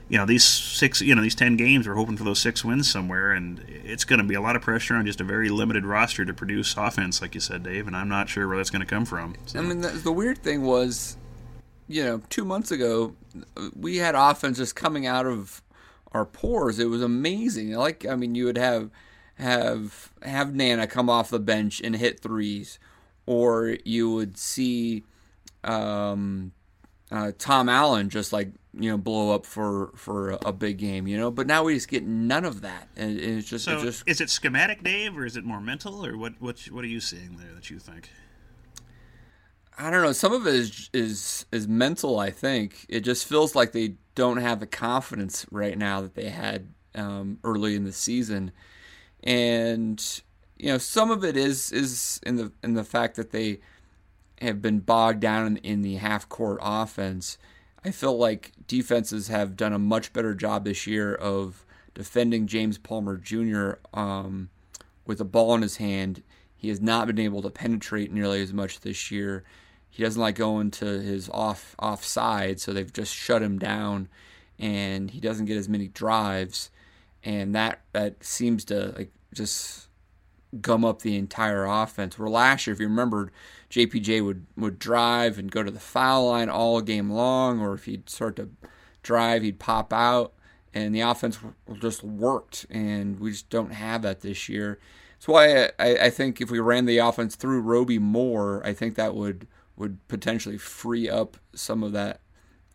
you 0.08 0.16
know 0.16 0.24
these 0.24 0.44
six 0.44 1.00
you 1.00 1.14
know 1.14 1.22
these 1.22 1.34
10 1.34 1.56
games 1.56 1.86
we're 1.86 1.94
hoping 1.94 2.16
for 2.16 2.24
those 2.24 2.38
six 2.38 2.64
wins 2.64 2.90
somewhere 2.90 3.32
and 3.32 3.64
it's 3.68 4.04
going 4.04 4.18
to 4.18 4.24
be 4.24 4.34
a 4.34 4.40
lot 4.40 4.56
of 4.56 4.62
pressure 4.62 4.94
on 4.94 5.04
just 5.06 5.20
a 5.20 5.24
very 5.24 5.48
limited 5.48 5.84
roster 5.84 6.24
to 6.24 6.32
produce 6.32 6.76
offense 6.76 7.20
like 7.20 7.34
you 7.34 7.40
said 7.40 7.62
dave 7.62 7.86
and 7.86 7.96
i'm 7.96 8.08
not 8.08 8.28
sure 8.28 8.48
where 8.48 8.56
that's 8.56 8.70
going 8.70 8.80
to 8.80 8.86
come 8.86 9.04
from 9.04 9.34
so. 9.46 9.58
i 9.58 9.62
mean 9.62 9.80
the, 9.80 9.88
the, 9.88 10.12
weird 10.12 10.38
thing 10.38 10.62
was 10.62 11.16
you 11.86 12.02
know 12.02 12.20
two 12.30 12.44
months 12.44 12.70
ago 12.70 13.14
we 13.76 13.96
had 13.98 14.14
offense 14.14 14.58
just 14.58 14.74
coming 14.74 15.06
out 15.06 15.26
of 15.26 15.62
our 16.12 16.24
pores 16.24 16.78
it 16.78 16.86
was 16.86 17.02
amazing 17.02 17.72
like 17.72 18.06
i 18.06 18.16
mean 18.16 18.34
you 18.34 18.46
would 18.46 18.58
have 18.58 18.90
have 19.34 20.10
have 20.22 20.54
nana 20.54 20.86
come 20.86 21.10
off 21.10 21.28
the 21.30 21.38
bench 21.38 21.80
and 21.82 21.96
hit 21.96 22.20
threes 22.20 22.78
or 23.26 23.76
you 23.84 24.10
would 24.10 24.38
see 24.38 25.04
um, 25.64 26.52
uh, 27.10 27.32
Tom 27.38 27.68
Allen 27.68 28.08
just 28.08 28.32
like 28.32 28.48
you 28.78 28.90
know 28.90 28.98
blow 28.98 29.34
up 29.34 29.44
for 29.44 29.90
for 29.94 30.38
a 30.44 30.52
big 30.52 30.78
game, 30.78 31.06
you 31.06 31.16
know. 31.16 31.30
But 31.30 31.46
now 31.46 31.64
we 31.64 31.74
just 31.74 31.88
get 31.88 32.04
none 32.04 32.44
of 32.44 32.60
that, 32.62 32.88
and 32.96 33.18
it's 33.18 33.48
just, 33.48 33.64
so 33.64 33.74
it's 33.74 33.82
just 33.82 34.08
is 34.08 34.20
it 34.20 34.30
schematic, 34.30 34.82
Dave, 34.82 35.16
or 35.16 35.24
is 35.24 35.36
it 35.36 35.44
more 35.44 35.60
mental, 35.60 36.04
or 36.04 36.16
what 36.16 36.40
what 36.40 36.58
what 36.70 36.84
are 36.84 36.88
you 36.88 37.00
seeing 37.00 37.36
there 37.36 37.52
that 37.54 37.70
you 37.70 37.78
think? 37.78 38.10
I 39.78 39.90
don't 39.90 40.02
know. 40.02 40.12
Some 40.12 40.32
of 40.32 40.46
it 40.46 40.54
is 40.54 40.90
is 40.92 41.46
is 41.52 41.68
mental. 41.68 42.18
I 42.18 42.30
think 42.30 42.84
it 42.88 43.00
just 43.00 43.26
feels 43.26 43.54
like 43.54 43.72
they 43.72 43.94
don't 44.14 44.38
have 44.38 44.60
the 44.60 44.66
confidence 44.66 45.46
right 45.50 45.78
now 45.78 46.00
that 46.00 46.14
they 46.14 46.30
had 46.30 46.68
um, 46.94 47.38
early 47.44 47.76
in 47.76 47.84
the 47.84 47.92
season, 47.92 48.50
and 49.22 50.22
you 50.56 50.68
know 50.68 50.78
some 50.78 51.10
of 51.10 51.24
it 51.24 51.36
is 51.36 51.70
is 51.70 52.20
in 52.24 52.36
the 52.36 52.52
in 52.62 52.74
the 52.74 52.84
fact 52.84 53.16
that 53.16 53.30
they 53.30 53.60
have 54.40 54.62
been 54.62 54.80
bogged 54.80 55.20
down 55.20 55.56
in 55.58 55.82
the 55.82 55.96
half 55.96 56.28
court 56.28 56.58
offense. 56.60 57.38
I 57.84 57.90
feel 57.90 58.16
like 58.16 58.52
defenses 58.66 59.28
have 59.28 59.56
done 59.56 59.72
a 59.72 59.78
much 59.78 60.12
better 60.12 60.34
job 60.34 60.64
this 60.64 60.86
year 60.86 61.14
of 61.14 61.64
defending 61.94 62.46
James 62.46 62.78
Palmer 62.78 63.16
Jr. 63.16 63.72
Um, 63.94 64.50
with 65.06 65.18
the 65.18 65.24
ball 65.24 65.54
in 65.54 65.62
his 65.62 65.78
hand. 65.78 66.22
He 66.56 66.68
has 66.68 66.80
not 66.80 67.06
been 67.06 67.18
able 67.18 67.42
to 67.42 67.50
penetrate 67.50 68.12
nearly 68.12 68.42
as 68.42 68.52
much 68.52 68.80
this 68.80 69.10
year. 69.10 69.44
He 69.90 70.02
doesn't 70.02 70.20
like 70.20 70.36
going 70.36 70.70
to 70.72 70.84
his 70.84 71.28
off 71.30 71.74
off 71.78 72.00
offside, 72.00 72.60
so 72.60 72.72
they've 72.72 72.92
just 72.92 73.14
shut 73.14 73.42
him 73.42 73.58
down, 73.58 74.08
and 74.58 75.10
he 75.10 75.18
doesn't 75.18 75.46
get 75.46 75.56
as 75.56 75.68
many 75.68 75.88
drives, 75.88 76.70
and 77.24 77.54
that 77.54 77.80
that 77.92 78.22
seems 78.22 78.64
to 78.66 78.92
like 78.96 79.12
just 79.32 79.87
gum 80.60 80.84
up 80.84 81.02
the 81.02 81.16
entire 81.16 81.64
offense. 81.64 82.18
Where 82.18 82.28
last 82.28 82.66
year, 82.66 82.74
if 82.74 82.80
you 82.80 82.88
remembered, 82.88 83.30
JPJ 83.70 84.24
would, 84.24 84.46
would 84.56 84.78
drive 84.78 85.38
and 85.38 85.50
go 85.50 85.62
to 85.62 85.70
the 85.70 85.80
foul 85.80 86.28
line 86.28 86.48
all 86.48 86.80
game 86.80 87.10
long, 87.10 87.60
or 87.60 87.74
if 87.74 87.84
he'd 87.84 88.08
start 88.08 88.36
to 88.36 88.48
drive, 89.02 89.42
he'd 89.42 89.58
pop 89.58 89.92
out, 89.92 90.32
and 90.72 90.94
the 90.94 91.00
offense 91.00 91.38
just 91.80 92.02
worked. 92.02 92.66
And 92.70 93.20
we 93.20 93.32
just 93.32 93.50
don't 93.50 93.72
have 93.72 94.02
that 94.02 94.20
this 94.20 94.48
year. 94.48 94.78
That's 95.18 95.28
why 95.28 95.70
I, 95.78 96.06
I 96.06 96.10
think 96.10 96.40
if 96.40 96.50
we 96.50 96.60
ran 96.60 96.86
the 96.86 96.98
offense 96.98 97.34
through 97.34 97.62
Roby 97.62 97.98
more, 97.98 98.64
I 98.64 98.72
think 98.72 98.94
that 98.94 99.14
would 99.14 99.46
would 99.76 100.06
potentially 100.08 100.58
free 100.58 101.08
up 101.08 101.36
some 101.54 101.84
of 101.84 101.92
that 101.92 102.20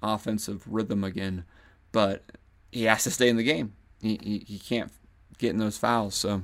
offensive 0.02 0.64
rhythm 0.68 1.04
again. 1.04 1.44
But 1.92 2.24
he 2.72 2.84
has 2.84 3.04
to 3.04 3.12
stay 3.12 3.28
in 3.30 3.36
the 3.36 3.44
game. 3.44 3.74
He, 4.02 4.20
he, 4.24 4.40
he 4.40 4.60
can't 4.60 4.92
get 5.38 5.50
in 5.50 5.58
those 5.58 5.78
fouls. 5.78 6.16
So. 6.16 6.44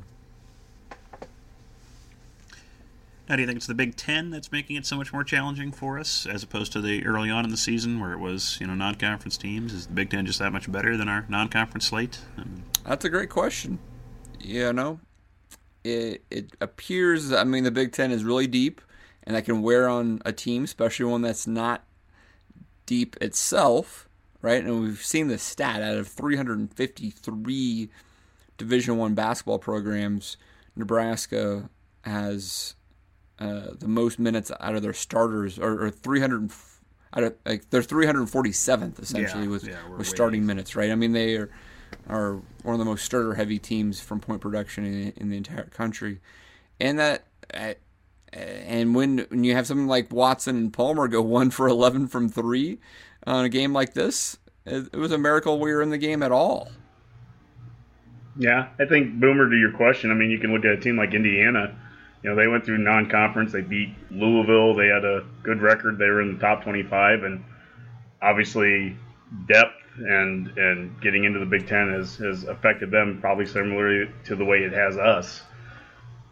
Now, 3.30 3.36
do 3.36 3.44
you 3.44 3.48
think 3.48 3.58
it's 3.58 3.68
the 3.68 3.76
Big 3.76 3.96
Ten 3.96 4.32
that's 4.32 4.52
making 4.52 4.76
it 4.76 4.88
so 4.88 4.98
much 4.98 5.14
more 5.14 5.24
challenging 5.24 5.72
for 5.72 6.00
us, 6.00 6.26
as 6.26 6.42
opposed 6.42 6.72
to 6.72 6.82
the 6.82 7.06
early 7.06 7.30
on 7.30 7.46
in 7.46 7.52
the 7.52 7.58
season 7.58 8.00
where 8.00 8.12
it 8.12 8.18
was, 8.18 8.58
you 8.60 8.66
know, 8.66 8.74
non-conference 8.74 9.38
teams? 9.38 9.72
Is 9.72 9.86
the 9.86 9.94
Big 9.94 10.10
Ten 10.10 10.26
just 10.26 10.40
that 10.40 10.52
much 10.52 10.72
better 10.72 10.98
than 10.98 11.08
our 11.08 11.28
non-conference 11.30 11.86
slate? 11.86 12.20
Um, 12.40 12.64
that's 12.84 13.06
a 13.06 13.10
great 13.10 13.30
question. 13.30 13.78
You 14.40 14.74
know, 14.74 15.00
it 15.84 16.24
it 16.32 16.56
appears. 16.60 17.32
I 17.32 17.44
mean, 17.44 17.64
the 17.64 17.72
Big 17.72 17.92
Ten 17.92 18.10
is 18.10 18.24
really 18.24 18.48
deep, 18.48 18.82
and 19.24 19.36
that 19.36 19.46
can 19.46 19.62
wear 19.62 19.88
on 19.88 20.24
a 20.26 20.34
team, 20.34 20.64
especially 20.64 21.06
one 21.06 21.22
that's 21.22 21.46
not 21.46 21.84
deep 22.88 23.16
itself, 23.22 24.10
right? 24.42 24.64
And 24.64 24.82
we've 24.82 25.06
seen 25.06 25.28
the 25.28 25.38
stat 25.38 25.84
out 25.84 25.98
of 25.98 26.08
353 26.08 27.90
Division 28.58 28.98
One 28.98 29.14
basketball 29.14 29.60
programs, 29.60 30.36
Nebraska 30.76 31.70
has 32.04 32.74
uh, 33.40 33.68
the 33.80 33.88
most 33.88 34.20
minutes 34.20 34.52
out 34.60 34.76
of 34.76 34.82
their 34.82 34.94
starters, 34.94 35.58
or, 35.58 35.86
or 35.86 35.90
300 35.90 36.52
out 37.14 37.24
of 37.24 37.36
like 37.46 37.70
they're 37.70 37.82
347th 37.82 39.02
essentially 39.02 39.46
yeah, 39.46 39.50
with 39.50 39.68
yeah, 39.68 39.88
with 39.98 40.08
starting 40.08 40.46
minutes, 40.46 40.76
right? 40.76 40.92
I 40.92 40.96
mean 40.96 41.14
they 41.14 41.36
are 41.38 41.50
are 42.08 42.42
one 42.64 42.76
of 42.76 42.80
the 42.80 42.86
most 42.86 43.04
starter 43.06 43.34
heavy 43.34 43.58
teams 43.58 44.00
from 44.00 44.20
point 44.20 44.42
production 44.42 44.86
in, 44.86 45.14
in 45.16 45.30
the 45.30 45.38
entire 45.38 45.66
country, 45.66 46.20
and 46.80 47.00
that. 47.00 47.26
Uh, 47.54 47.74
and 48.32 48.94
when, 48.94 49.26
when 49.30 49.44
you 49.44 49.56
have 49.56 49.66
something 49.66 49.88
like 49.88 50.14
Watson 50.14 50.56
and 50.56 50.72
Palmer 50.72 51.08
go 51.08 51.20
one 51.24 51.50
for 51.50 51.68
11 51.68 52.10
from 52.10 52.30
three 52.30 52.78
on 53.26 53.44
a 53.44 53.50
game 53.50 53.74
like 53.74 53.96
this, 53.96 54.38
it, 54.68 54.88
it 54.94 54.98
was 54.98 55.12
a 55.12 55.18
miracle 55.18 55.60
we 55.60 55.74
were 55.74 55.82
in 55.82 55.90
the 55.90 55.98
game 55.98 56.22
at 56.22 56.32
all. 56.32 56.70
Yeah, 58.38 58.68
I 58.80 58.86
think 58.86 59.20
Boomer 59.20 59.50
to 59.50 59.58
your 59.58 59.72
question. 59.72 60.12
I 60.12 60.14
mean, 60.14 60.30
you 60.30 60.38
can 60.38 60.54
look 60.54 60.64
at 60.64 60.74
a 60.74 60.78
team 60.78 60.96
like 60.96 61.16
Indiana 61.16 61.76
you 62.24 62.30
know, 62.30 62.36
they 62.36 62.48
went 62.48 62.66
through 62.66 62.80
non-conference. 62.80 63.52
They 63.52 63.62
beat 63.62 63.96
Louisville. 64.12 64.76
They 64.76 64.88
had 64.88 65.06
a 65.06 65.26
good 65.44 65.62
record. 65.62 65.98
They 65.98 66.08
were 66.08 66.22
in 66.22 66.34
the 66.34 66.40
top 66.40 66.64
25, 66.64 67.24
and 67.24 67.44
obviously 68.22 68.98
depth 69.48 69.76
and 69.98 70.58
and 70.58 71.02
getting 71.02 71.24
into 71.24 71.40
the 71.40 71.46
Big 71.46 71.68
Ten 71.68 71.92
has, 71.94 72.16
has 72.18 72.44
affected 72.46 72.92
them 72.92 73.20
probably 73.22 73.46
similarly 73.46 74.10
to 74.26 74.36
the 74.36 74.46
way 74.46 74.60
it 74.60 74.74
has 74.74 74.98
us. 74.98 75.42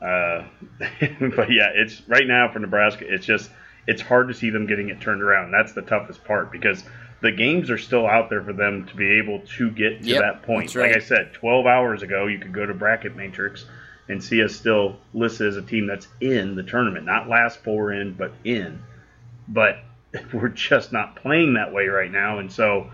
Uh, 0.02 0.46
but 1.36 1.52
yeah, 1.52 1.72
it's 1.74 2.02
right 2.08 2.28
now 2.28 2.52
for 2.52 2.60
Nebraska. 2.60 3.06
It's 3.08 3.26
just 3.26 3.50
it's 3.88 4.02
hard 4.02 4.28
to 4.28 4.34
see 4.34 4.50
them 4.50 4.68
getting 4.68 4.90
it 4.90 5.00
turned 5.02 5.22
around. 5.22 5.52
That's 5.52 5.74
the 5.74 5.82
toughest 5.82 6.24
part 6.26 6.52
because 6.52 6.84
the 7.22 7.32
games 7.32 7.72
are 7.72 7.78
still 7.78 8.06
out 8.06 8.30
there 8.30 8.44
for 8.44 8.54
them 8.54 8.86
to 8.88 8.96
be 8.96 9.18
able 9.18 9.40
to 9.58 9.72
get 9.72 10.02
to 10.02 10.08
yep, 10.08 10.22
that 10.22 10.44
point. 10.44 10.76
Right. 10.76 10.92
Like 10.92 11.02
I 11.02 11.06
said, 11.06 11.34
12 11.34 11.66
hours 11.66 12.04
ago, 12.04 12.28
you 12.28 12.38
could 12.38 12.54
go 12.54 12.66
to 12.66 12.74
Bracket 12.74 13.16
Matrix 13.16 13.66
and 14.10 14.24
see 14.24 14.44
us 14.44 14.56
still 14.56 14.98
listed 15.14 15.48
as 15.48 15.58
a 15.58 15.62
team 15.62 15.88
that's 15.88 16.08
in 16.22 16.56
the 16.56 16.64
tournament, 16.64 17.06
not 17.06 17.28
last 17.28 17.60
four 17.60 17.92
in, 17.92 18.14
but 18.14 18.32
in. 18.44 18.82
But 19.48 19.80
we're 20.34 20.50
just 20.50 20.92
not 20.92 21.16
playing 21.18 21.54
that 21.54 21.74
way 21.74 21.88
right 21.88 22.12
now, 22.12 22.40
and 22.40 22.52
so 22.52 22.90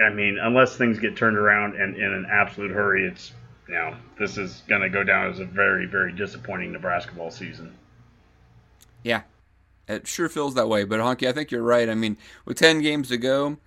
I 0.00 0.10
mean, 0.10 0.38
unless 0.38 0.76
things 0.76 0.98
get 0.98 1.16
turned 1.16 1.36
around 1.36 1.76
and 1.76 1.96
in 1.96 2.12
an 2.12 2.26
absolute 2.30 2.70
hurry, 2.70 3.06
it's 3.06 3.32
you 3.68 3.74
know 3.74 3.94
this 4.18 4.38
is 4.38 4.62
going 4.68 4.82
to 4.82 4.88
go 4.88 5.04
down 5.04 5.30
as 5.30 5.38
a 5.38 5.44
very 5.44 5.86
very 5.86 6.12
disappointing 6.12 6.72
Nebraska 6.72 7.14
ball 7.14 7.30
season. 7.30 7.74
Yeah, 9.02 9.22
it 9.88 10.06
sure 10.06 10.28
feels 10.28 10.54
that 10.54 10.68
way. 10.68 10.84
But 10.84 11.00
Honky, 11.00 11.28
I 11.28 11.32
think 11.32 11.50
you're 11.50 11.62
right. 11.62 11.88
I 11.88 11.94
mean, 11.94 12.16
with 12.44 12.58
ten 12.58 12.80
games 12.80 13.08
to 13.08 13.16
go, 13.16 13.58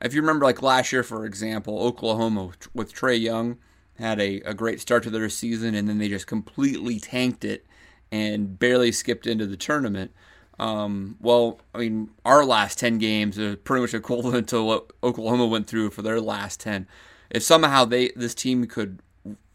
if 0.00 0.14
you 0.14 0.20
remember, 0.20 0.46
like 0.46 0.62
last 0.62 0.92
year, 0.92 1.02
for 1.02 1.26
example, 1.26 1.80
Oklahoma 1.80 2.50
with 2.72 2.94
Trae 2.94 3.20
Young 3.20 3.58
had 3.98 4.20
a, 4.20 4.40
a 4.40 4.54
great 4.54 4.80
start 4.80 5.02
to 5.04 5.10
their 5.10 5.28
season, 5.28 5.74
and 5.74 5.88
then 5.88 5.98
they 5.98 6.08
just 6.08 6.26
completely 6.26 6.98
tanked 6.98 7.44
it 7.44 7.66
and 8.10 8.58
barely 8.58 8.92
skipped 8.92 9.26
into 9.26 9.46
the 9.46 9.56
tournament. 9.56 10.12
Um, 10.58 11.16
well, 11.20 11.60
I 11.74 11.78
mean, 11.78 12.10
our 12.24 12.44
last 12.44 12.78
10 12.78 12.98
games 12.98 13.38
are 13.38 13.56
pretty 13.56 13.82
much 13.82 13.94
equivalent 13.94 14.48
to 14.50 14.62
what 14.62 14.92
Oklahoma 15.02 15.46
went 15.46 15.66
through 15.66 15.90
for 15.90 16.02
their 16.02 16.20
last 16.20 16.60
10. 16.60 16.86
If 17.30 17.42
somehow 17.42 17.84
they 17.84 18.10
this 18.14 18.34
team 18.34 18.64
could 18.66 19.00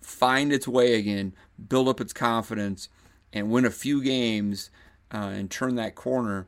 find 0.01 0.51
its 0.51 0.67
way 0.67 0.95
again, 0.95 1.33
build 1.67 1.87
up 1.87 2.01
its 2.01 2.13
confidence, 2.13 2.89
and 3.31 3.51
win 3.51 3.65
a 3.65 3.69
few 3.69 4.03
games 4.03 4.69
uh, 5.13 5.17
and 5.33 5.51
turn 5.51 5.75
that 5.75 5.95
corner, 5.95 6.47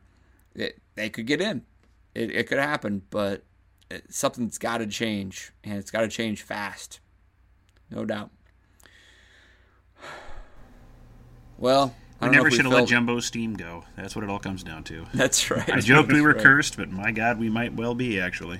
it, 0.55 0.81
they 0.95 1.09
could 1.09 1.27
get 1.27 1.39
in. 1.39 1.63
It, 2.15 2.31
it 2.31 2.47
could 2.47 2.57
happen, 2.57 3.03
but 3.09 3.43
it, 3.89 4.13
something's 4.13 4.57
got 4.57 4.79
to 4.79 4.87
change, 4.87 5.53
and 5.63 5.75
it's 5.77 5.91
got 5.91 6.01
to 6.01 6.07
change 6.07 6.41
fast 6.41 6.99
no 7.91 8.05
doubt. 8.05 8.29
Well, 11.57 11.93
we 12.21 12.29
never 12.29 12.49
should 12.49 12.65
have 12.65 12.73
let 12.73 12.87
Jumbo 12.87 13.17
Stiehm 13.17 13.57
go. 13.57 13.83
That's 13.95 14.15
what 14.15 14.23
it 14.23 14.29
all 14.29 14.39
comes 14.39 14.63
down 14.63 14.83
to. 14.85 15.05
That's 15.13 15.51
right. 15.51 15.69
I 15.69 15.79
joked 15.79 16.11
we 16.11 16.21
were 16.21 16.33
right. 16.33 16.43
cursed, 16.43 16.77
but 16.77 16.89
my 16.89 17.11
God, 17.11 17.39
we 17.39 17.49
might 17.49 17.73
well 17.73 17.93
be 17.93 18.19
actually. 18.19 18.59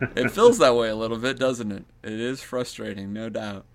it 0.00 0.30
feels 0.30 0.58
that 0.58 0.74
way 0.76 0.88
a 0.88 0.96
little 0.96 1.18
bit, 1.18 1.38
doesn't 1.38 1.72
it? 1.72 1.84
It 2.02 2.12
is 2.12 2.40
frustrating, 2.40 3.12
no 3.12 3.28
doubt. 3.28 3.66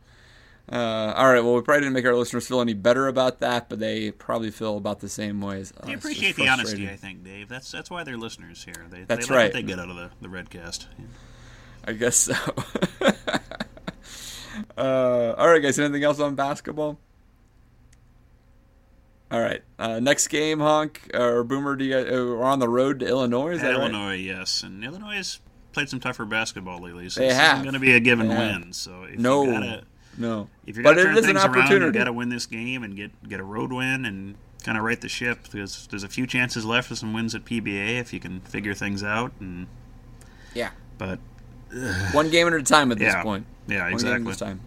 Uh, 0.72 1.14
all 1.18 1.32
right, 1.32 1.44
well, 1.44 1.56
we 1.56 1.62
probably 1.62 1.82
didn't 1.82 1.94
make 1.94 2.06
our 2.06 2.16
listeners 2.16 2.48
feel 2.48 2.62
any 2.62 2.74
better 2.74 3.10
about 3.10 3.42
that, 3.42 3.68
but 3.68 3.80
they 3.80 4.12
probably 4.12 4.50
feel 4.50 4.78
about 4.78 5.02
the 5.02 5.10
same 5.10 5.42
way 5.42 5.60
as 5.60 5.74
us. 5.74 5.86
They 5.86 5.94
appreciate 5.94 6.38
the 6.38 6.48
honesty, 6.48 6.90
I 6.90 6.96
think, 6.96 7.26
Dave. 7.26 7.50
That's 7.50 7.70
that's 7.70 7.92
why 7.92 8.06
they're 8.06 8.18
listeners 8.18 8.64
here. 8.64 8.86
They, 8.90 9.04
that's 9.04 9.28
they 9.28 9.36
right. 9.36 9.44
What 9.46 9.54
they 9.54 9.64
get 9.64 9.80
out 9.80 9.90
of 9.90 9.98
the 9.98 10.12
the 10.22 10.30
Redcast. 10.30 10.86
Yeah. 10.98 11.06
I 11.86 11.92
guess 11.92 12.16
so. 12.16 12.34
Uh, 14.78 15.34
all 15.38 15.50
right, 15.50 15.62
guys. 15.62 15.80
Anything 15.80 16.04
else 16.04 16.20
on 16.20 16.36
basketball? 16.36 16.98
All 19.32 19.42
right. 19.42 19.64
Uh, 19.80 20.00
next 20.00 20.28
game, 20.28 20.60
honk 20.60 21.10
or 21.14 21.44
boomer. 21.44 21.76
Do 21.76 21.84
you 21.84 21.94
guys, 21.94 22.06
uh, 22.06 22.24
we're 22.24 22.44
on 22.44 22.60
the 22.60 22.70
road 22.70 23.00
to 23.00 23.08
Illinois? 23.08 23.56
Is 23.56 23.64
Illinois, 23.64 24.10
right? 24.10 24.20
yes. 24.20 24.62
And 24.62 24.84
Illinois 24.84 25.18
is 25.18 25.40
played 25.72 25.90
some 25.90 26.00
tougher 26.00 26.26
basketball 26.26 26.80
lately. 26.80 27.10
So 27.10 27.22
they 27.22 27.30
this 27.30 27.38
have. 27.38 27.64
going 27.64 27.74
to 27.74 27.80
be 27.80 27.94
a 27.94 28.00
given 28.00 28.30
win. 28.30 28.74
So 28.74 29.04
if 29.04 29.18
no, 29.18 29.44
you 29.44 29.52
gotta, 29.52 29.84
no. 30.20 30.50
If 30.68 30.76
you're 30.76 30.84
but 30.84 31.00
it 31.00 31.18
is 31.18 31.28
an 31.28 31.38
opportunity. 31.38 31.76
Around, 31.76 31.94
you 31.94 32.00
got 32.00 32.04
to 32.06 32.14
win 32.14 32.30
this 32.30 32.46
game 32.46 32.84
and 32.84 32.96
get 32.96 33.28
get 33.28 33.40
a 33.40 33.44
road 33.44 33.74
win 33.74 34.06
and 34.06 34.36
kind 34.64 34.78
of 34.78 34.84
right 34.84 35.02
the 35.02 35.10
ship 35.10 35.40
because 35.44 35.88
there's 35.88 36.04
a 36.04 36.08
few 36.10 36.26
chances 36.26 36.64
left 36.64 36.88
for 36.88 36.96
some 36.96 37.12
wins 37.12 37.36
at 37.36 37.44
PBA 37.44 38.00
if 38.00 38.14
you 38.14 38.20
can 38.20 38.40
figure 38.42 38.74
things 38.74 39.04
out 39.04 39.34
and 39.40 39.68
yeah. 40.54 40.70
But 40.98 41.20
uh, 41.76 42.12
one 42.12 42.30
game 42.30 42.48
at 42.48 42.54
a 42.54 42.64
time 42.64 42.92
at 42.92 43.00
this 43.00 43.14
yeah, 43.14 43.24
point. 43.24 43.46
Yeah, 43.68 43.88
exactly. 43.88 44.20
Game 44.20 44.28
at 44.28 44.36
a 44.36 44.40
time. 44.40 44.62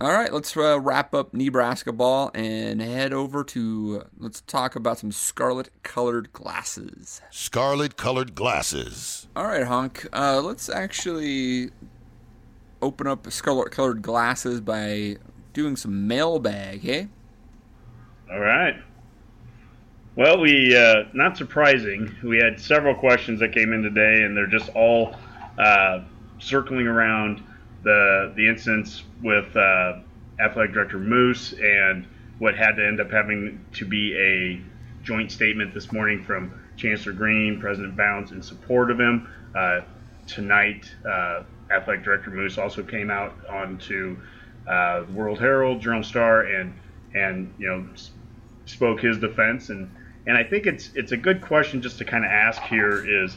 All 0.00 0.10
right, 0.10 0.32
let's 0.32 0.56
uh, 0.56 0.80
wrap 0.80 1.14
up 1.14 1.32
Nebraska 1.32 1.92
ball 1.92 2.32
and 2.34 2.82
head 2.82 3.12
over 3.12 3.44
to 3.44 4.04
let's 4.18 4.40
talk 4.40 4.74
about 4.74 4.98
some 4.98 5.12
scarlet 5.12 5.70
colored 5.84 6.32
glasses. 6.32 7.20
Scarlet 7.30 7.96
colored 7.96 8.34
glasses. 8.34 9.28
All 9.36 9.46
right, 9.46 9.64
honk. 9.64 10.08
Uh, 10.12 10.40
let's 10.42 10.68
actually 10.68 11.70
open 12.82 13.06
up 13.06 13.30
scarlet 13.30 13.70
colored 13.70 14.02
glasses 14.02 14.60
by 14.60 15.18
doing 15.52 15.76
some 15.76 16.08
mailbag, 16.08 16.82
hey? 16.82 17.08
All 18.28 18.40
right. 18.40 18.74
Well, 20.16 20.40
we 20.40 20.76
uh, 20.76 21.04
not 21.12 21.36
surprising. 21.36 22.12
We 22.24 22.38
had 22.38 22.60
several 22.60 22.94
questions 22.94 23.38
that 23.38 23.52
came 23.52 23.72
in 23.72 23.82
today, 23.82 24.24
and 24.24 24.36
they're 24.36 24.46
just 24.46 24.68
all 24.74 25.14
uh, 25.58 26.00
circling 26.42 26.86
around 26.86 27.42
the 27.82 28.32
the 28.36 28.48
incidents 28.48 29.04
with 29.22 29.56
uh, 29.56 29.98
athletic 30.40 30.72
director 30.72 30.98
Moos 30.98 31.54
and 31.54 32.06
what 32.38 32.54
had 32.54 32.76
to 32.76 32.86
end 32.86 33.00
up 33.00 33.10
having 33.10 33.64
to 33.74 33.84
be 33.84 34.16
a 34.16 35.04
joint 35.04 35.30
statement 35.30 35.72
this 35.72 35.92
morning 35.92 36.22
from 36.22 36.52
Chancellor 36.76 37.12
Green, 37.12 37.60
President 37.60 37.96
Bounds 37.96 38.32
in 38.32 38.42
support 38.42 38.90
of 38.90 38.98
him. 38.98 39.28
Uh, 39.54 39.80
tonight, 40.26 40.92
uh, 41.06 41.42
athletic 41.70 42.04
director 42.04 42.30
Moos 42.30 42.58
also 42.58 42.82
came 42.82 43.10
out 43.10 43.34
onto 43.48 44.16
uh, 44.66 45.04
World 45.12 45.38
Herald, 45.38 45.80
Journal 45.80 46.02
Star, 46.02 46.42
and 46.42 46.74
and 47.14 47.52
you 47.58 47.68
know 47.68 47.86
spoke 48.64 49.00
his 49.00 49.18
defense 49.18 49.70
and 49.70 49.90
and 50.26 50.36
I 50.36 50.44
think 50.44 50.66
it's 50.66 50.90
it's 50.94 51.12
a 51.12 51.16
good 51.16 51.40
question 51.40 51.82
just 51.82 51.98
to 51.98 52.04
kind 52.04 52.24
of 52.24 52.30
ask 52.30 52.62
here 52.62 53.04
is 53.24 53.36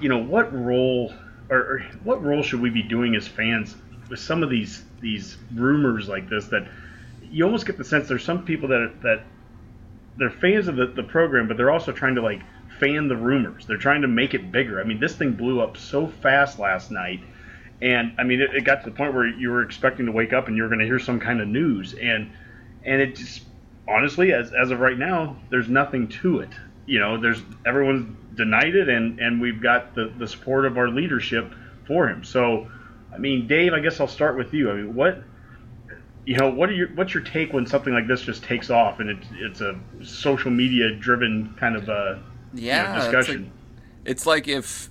you 0.00 0.08
know 0.08 0.18
what 0.18 0.52
role 0.52 1.12
or, 1.50 1.58
or, 1.58 1.78
what 2.02 2.22
role 2.22 2.42
should 2.42 2.60
we 2.60 2.70
be 2.70 2.82
doing 2.82 3.14
as 3.14 3.26
fans 3.26 3.76
with 4.08 4.20
some 4.20 4.42
of 4.42 4.50
these 4.50 4.84
these 5.00 5.36
rumors 5.54 6.08
like 6.08 6.28
this 6.28 6.46
that 6.46 6.66
you 7.22 7.44
almost 7.44 7.66
get 7.66 7.76
the 7.76 7.84
sense 7.84 8.08
there's 8.08 8.24
some 8.24 8.44
people 8.44 8.68
that 8.68 8.80
are, 8.80 8.92
that 9.02 9.24
they're 10.16 10.30
fans 10.30 10.68
of 10.68 10.76
the, 10.76 10.86
the 10.86 11.02
program 11.02 11.48
but 11.48 11.56
they're 11.56 11.70
also 11.70 11.92
trying 11.92 12.14
to 12.14 12.22
like 12.22 12.40
fan 12.80 13.08
the 13.08 13.16
rumors. 13.16 13.64
They're 13.66 13.78
trying 13.78 14.02
to 14.02 14.08
make 14.08 14.34
it 14.34 14.52
bigger. 14.52 14.80
I 14.80 14.84
mean 14.84 15.00
this 15.00 15.16
thing 15.16 15.32
blew 15.32 15.60
up 15.60 15.76
so 15.76 16.06
fast 16.06 16.58
last 16.58 16.90
night 16.90 17.20
and 17.82 18.12
i 18.18 18.24
mean 18.24 18.40
it, 18.40 18.54
it 18.54 18.64
got 18.64 18.82
to 18.82 18.90
the 18.90 18.96
point 18.96 19.12
where 19.12 19.26
you 19.26 19.50
were 19.50 19.62
expecting 19.62 20.06
to 20.06 20.12
wake 20.12 20.32
up 20.32 20.48
and 20.48 20.56
you 20.56 20.62
were 20.62 20.68
going 20.68 20.78
to 20.78 20.86
hear 20.86 20.98
some 20.98 21.20
kind 21.20 21.40
of 21.40 21.48
news 21.48 21.94
and 21.94 22.30
and 22.84 23.02
it 23.02 23.16
just 23.16 23.42
honestly 23.88 24.32
as, 24.32 24.52
as 24.52 24.70
of 24.70 24.80
right 24.80 24.98
now 24.98 25.36
there's 25.50 25.68
nothing 25.68 26.08
to 26.08 26.40
it 26.40 26.50
you 26.86 26.98
know 26.98 27.20
there's 27.20 27.42
everyone's 27.66 28.16
denied 28.36 28.74
it 28.74 28.88
and 28.88 29.18
and 29.18 29.40
we've 29.40 29.62
got 29.62 29.94
the 29.94 30.12
the 30.18 30.26
support 30.26 30.66
of 30.66 30.78
our 30.78 30.88
leadership 30.88 31.52
for 31.86 32.08
him 32.08 32.22
so 32.22 32.68
i 33.12 33.18
mean 33.18 33.46
dave 33.46 33.72
i 33.72 33.80
guess 33.80 34.00
i'll 34.00 34.08
start 34.08 34.36
with 34.36 34.52
you 34.52 34.70
i 34.70 34.74
mean 34.74 34.94
what 34.94 35.22
you 36.24 36.36
know 36.36 36.50
what 36.50 36.68
are 36.68 36.74
your 36.74 36.88
what's 36.88 37.14
your 37.14 37.22
take 37.22 37.52
when 37.52 37.66
something 37.66 37.92
like 37.92 38.06
this 38.06 38.22
just 38.22 38.42
takes 38.42 38.70
off 38.70 39.00
and 39.00 39.10
it's 39.10 39.26
it's 39.34 39.60
a 39.60 39.78
social 40.02 40.50
media 40.50 40.94
driven 40.96 41.54
kind 41.58 41.76
of 41.76 41.88
a 41.88 42.22
yeah 42.52 42.92
you 42.92 42.98
know, 42.98 43.04
discussion 43.04 43.52
it's 44.04 44.26
like, 44.26 44.46
it's 44.46 44.48
like 44.48 44.48
if 44.48 44.90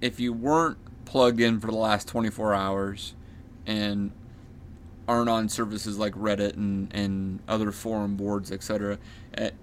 if 0.00 0.20
you 0.20 0.32
weren't 0.32 0.78
plugged 1.04 1.40
in 1.40 1.60
for 1.60 1.68
the 1.68 1.76
last 1.76 2.08
24 2.08 2.54
hours 2.54 3.14
and 3.66 4.10
aren't 5.06 5.28
on 5.28 5.48
services 5.48 5.98
like 5.98 6.14
Reddit 6.14 6.54
and, 6.54 6.92
and 6.94 7.40
other 7.46 7.72
forum 7.72 8.16
boards, 8.16 8.50
etc., 8.50 8.98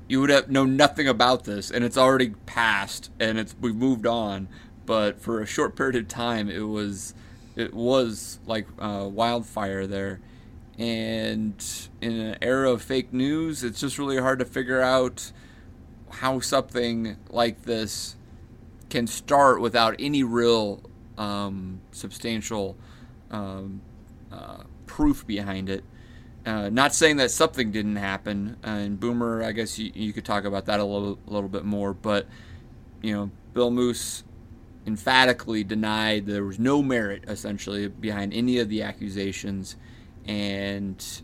you 0.07 0.19
would 0.21 0.29
have 0.29 0.49
know 0.49 0.65
nothing 0.65 1.07
about 1.07 1.43
this, 1.45 1.71
and 1.71 1.83
it's 1.83 1.97
already 1.97 2.31
passed, 2.45 3.09
and 3.19 3.37
it's 3.37 3.55
we've 3.59 3.75
moved 3.75 4.05
on. 4.05 4.47
But 4.85 5.21
for 5.21 5.41
a 5.41 5.45
short 5.45 5.75
period 5.75 5.95
of 5.95 6.07
time, 6.07 6.49
it 6.49 6.67
was 6.67 7.13
it 7.55 7.73
was 7.73 8.39
like 8.45 8.67
uh, 8.79 9.07
wildfire 9.09 9.87
there, 9.87 10.19
and 10.77 11.63
in 12.01 12.19
an 12.19 12.37
era 12.41 12.71
of 12.71 12.81
fake 12.81 13.13
news, 13.13 13.63
it's 13.63 13.79
just 13.79 13.97
really 13.97 14.17
hard 14.17 14.39
to 14.39 14.45
figure 14.45 14.81
out 14.81 15.31
how 16.09 16.39
something 16.39 17.17
like 17.29 17.63
this 17.63 18.15
can 18.89 19.07
start 19.07 19.61
without 19.61 19.95
any 19.99 20.23
real 20.23 20.81
um, 21.17 21.79
substantial 21.91 22.75
um, 23.29 23.81
uh, 24.31 24.63
proof 24.85 25.25
behind 25.25 25.69
it. 25.69 25.83
Uh, 26.45 26.69
not 26.69 26.93
saying 26.93 27.17
that 27.17 27.29
something 27.29 27.71
didn't 27.71 27.97
happen, 27.97 28.57
uh, 28.63 28.69
and 28.69 28.99
Boomer, 28.99 29.43
I 29.43 29.51
guess 29.51 29.77
you, 29.77 29.91
you 29.93 30.11
could 30.11 30.25
talk 30.25 30.43
about 30.43 30.65
that 30.65 30.79
a 30.79 30.83
little, 30.83 31.19
a 31.27 31.31
little 31.31 31.49
bit 31.49 31.65
more, 31.65 31.93
but 31.93 32.25
you 33.01 33.13
know, 33.13 33.31
Bill 33.53 33.69
Moos 33.69 34.23
emphatically 34.87 35.63
denied 35.63 36.25
there 36.25 36.43
was 36.43 36.57
no 36.57 36.81
merit 36.81 37.23
essentially 37.27 37.87
behind 37.87 38.33
any 38.33 38.57
of 38.57 38.69
the 38.69 38.81
accusations, 38.81 39.75
and 40.25 41.21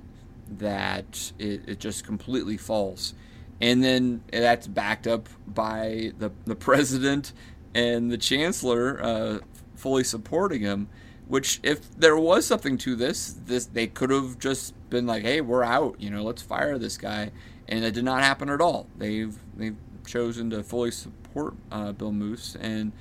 that 0.50 1.32
it, 1.40 1.62
it 1.68 1.80
just 1.80 2.06
completely 2.06 2.58
false. 2.58 3.14
And 3.60 3.84
then 3.84 4.22
that's 4.32 4.68
backed 4.68 5.08
up 5.08 5.30
by 5.48 6.12
the 6.20 6.32
the 6.46 6.56
president 6.56 7.34
and 7.74 8.12
the 8.12 8.18
chancellor 8.18 9.02
uh, 9.02 9.40
fully 9.76 10.04
supporting 10.04 10.62
him 10.62 10.90
which 11.28 11.60
if 11.64 11.94
there 11.98 12.18
was 12.18 12.46
something 12.46 12.78
to 12.78 12.96
this 12.96 13.36
this 13.46 13.66
they 13.66 13.88
could 13.88 14.10
have 14.10 14.40
just 14.40 14.74
been 14.90 15.06
like 15.06 15.24
hey 15.24 15.42
we're 15.42 15.64
out 15.64 15.96
you 16.00 16.10
know 16.10 16.24
let's 16.24 16.42
fire 16.42 16.78
this 16.78 16.98
guy. 16.98 17.32
And 17.70 17.84
it 17.84 17.94
did 17.94 18.06
not 18.06 18.22
happen 18.22 18.50
at 18.50 18.62
all. 18.62 18.88
They've 18.98 19.38
they've 19.58 19.76
chosen 20.06 20.50
to 20.52 20.64
fully 20.64 20.92
support 20.92 21.54
uh, 21.72 21.92
bill 21.92 22.12
Moos, 22.14 22.56
and 22.60 22.94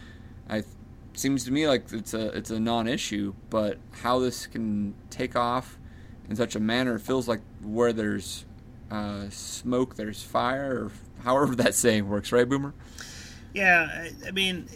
i 0.51 0.65
seems 1.15 1.45
to 1.45 1.51
me 1.51 1.67
like 1.67 1.91
it's 1.93 2.13
a 2.13 2.29
it's 2.37 2.51
a 2.51 2.61
non-issue 2.61 3.33
but 3.49 3.79
how 4.03 4.19
this 4.19 4.47
can 4.47 4.95
take 5.09 5.35
off 5.35 5.79
in 6.29 6.37
such 6.37 6.55
a 6.55 6.61
manner 6.61 6.99
feels 6.99 7.27
like 7.27 7.41
where 7.63 7.93
there's 7.93 8.45
uh, 8.91 9.25
smoke 9.31 9.97
there's 9.97 10.23
fire 10.23 10.85
or 10.85 10.93
however 11.25 11.55
that 11.57 11.75
saying 11.75 12.07
works 12.07 12.33
right 12.33 12.49
boomer? 12.49 12.75
Yeah 13.55 13.89
i, 13.91 14.29
I 14.29 14.31
mean 14.31 14.69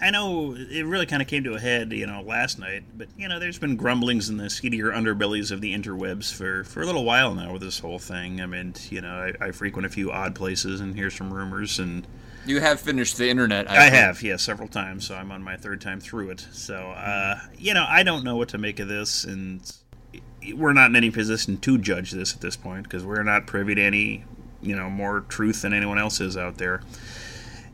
I 0.00 0.10
know 0.10 0.56
it 0.56 0.84
really 0.84 1.06
kind 1.06 1.20
of 1.20 1.28
came 1.28 1.44
to 1.44 1.54
a 1.54 1.60
head, 1.60 1.92
you 1.92 2.06
know, 2.06 2.22
last 2.22 2.58
night. 2.58 2.84
But 2.96 3.08
you 3.16 3.28
know, 3.28 3.38
there's 3.38 3.58
been 3.58 3.76
grumblings 3.76 4.28
in 4.28 4.38
the 4.38 4.48
seedier 4.48 4.90
underbellies 4.90 5.50
of 5.50 5.60
the 5.60 5.74
interwebs 5.74 6.32
for 6.32 6.64
for 6.64 6.82
a 6.82 6.86
little 6.86 7.04
while 7.04 7.34
now 7.34 7.52
with 7.52 7.62
this 7.62 7.78
whole 7.78 7.98
thing. 7.98 8.40
I 8.40 8.46
mean, 8.46 8.74
you 8.88 9.00
know, 9.00 9.32
I, 9.40 9.46
I 9.46 9.50
frequent 9.52 9.86
a 9.86 9.90
few 9.90 10.10
odd 10.10 10.34
places 10.34 10.80
and 10.80 10.94
hear 10.94 11.10
some 11.10 11.32
rumors. 11.32 11.78
And 11.78 12.06
you 12.46 12.60
have 12.60 12.80
finished 12.80 13.18
the 13.18 13.28
internet. 13.28 13.70
I, 13.70 13.86
I 13.86 13.90
have, 13.90 14.22
yeah, 14.22 14.36
several 14.36 14.68
times. 14.68 15.06
So 15.06 15.14
I'm 15.14 15.30
on 15.30 15.42
my 15.42 15.56
third 15.56 15.80
time 15.80 16.00
through 16.00 16.30
it. 16.30 16.46
So 16.52 16.76
uh, 16.76 17.38
you 17.58 17.74
know, 17.74 17.84
I 17.88 18.02
don't 18.02 18.24
know 18.24 18.36
what 18.36 18.48
to 18.50 18.58
make 18.58 18.80
of 18.80 18.88
this, 18.88 19.24
and 19.24 19.60
we're 20.54 20.72
not 20.72 20.90
in 20.90 20.96
any 20.96 21.10
position 21.10 21.58
to 21.58 21.78
judge 21.78 22.12
this 22.12 22.34
at 22.34 22.40
this 22.40 22.56
point 22.56 22.84
because 22.84 23.04
we're 23.04 23.22
not 23.22 23.46
privy 23.46 23.74
to 23.74 23.82
any, 23.82 24.24
you 24.62 24.74
know, 24.74 24.88
more 24.88 25.20
truth 25.28 25.62
than 25.62 25.74
anyone 25.74 25.98
else 25.98 26.20
is 26.20 26.36
out 26.36 26.56
there. 26.56 26.80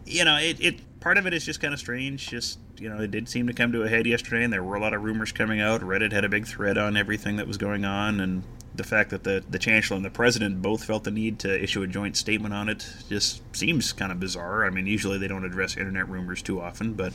You 0.04 0.24
know, 0.24 0.36
it, 0.36 0.60
it 0.60 0.80
part 1.06 1.18
of 1.18 1.26
it 1.28 1.32
is 1.32 1.44
just 1.44 1.60
kind 1.60 1.72
of 1.72 1.78
strange. 1.78 2.26
Just 2.26 2.58
you 2.78 2.88
know, 2.88 3.00
it 3.00 3.12
did 3.12 3.28
seem 3.28 3.46
to 3.46 3.52
come 3.52 3.70
to 3.70 3.84
a 3.84 3.88
head 3.88 4.08
yesterday, 4.08 4.42
and 4.42 4.52
there 4.52 4.64
were 4.64 4.74
a 4.74 4.80
lot 4.80 4.92
of 4.92 5.04
rumors 5.04 5.30
coming 5.30 5.60
out. 5.60 5.80
Reddit 5.80 6.10
had 6.10 6.24
a 6.24 6.28
big 6.28 6.48
thread 6.48 6.76
on 6.76 6.96
everything 6.96 7.36
that 7.36 7.46
was 7.46 7.56
going 7.56 7.84
on, 7.84 8.18
and 8.18 8.42
the 8.74 8.82
fact 8.82 9.10
that 9.10 9.22
the 9.22 9.44
the 9.48 9.60
chancellor 9.60 9.94
and 9.94 10.04
the 10.04 10.10
president 10.10 10.62
both 10.62 10.84
felt 10.84 11.04
the 11.04 11.12
need 11.12 11.38
to 11.38 11.62
issue 11.62 11.84
a 11.84 11.86
joint 11.86 12.16
statement 12.16 12.52
on 12.52 12.68
it 12.68 12.92
just 13.08 13.40
seems 13.54 13.92
kind 13.92 14.10
of 14.10 14.18
bizarre. 14.18 14.66
I 14.66 14.70
mean, 14.70 14.88
usually 14.88 15.16
they 15.16 15.28
don't 15.28 15.44
address 15.44 15.76
internet 15.76 16.08
rumors 16.08 16.42
too 16.42 16.60
often, 16.60 16.94
but 16.94 17.12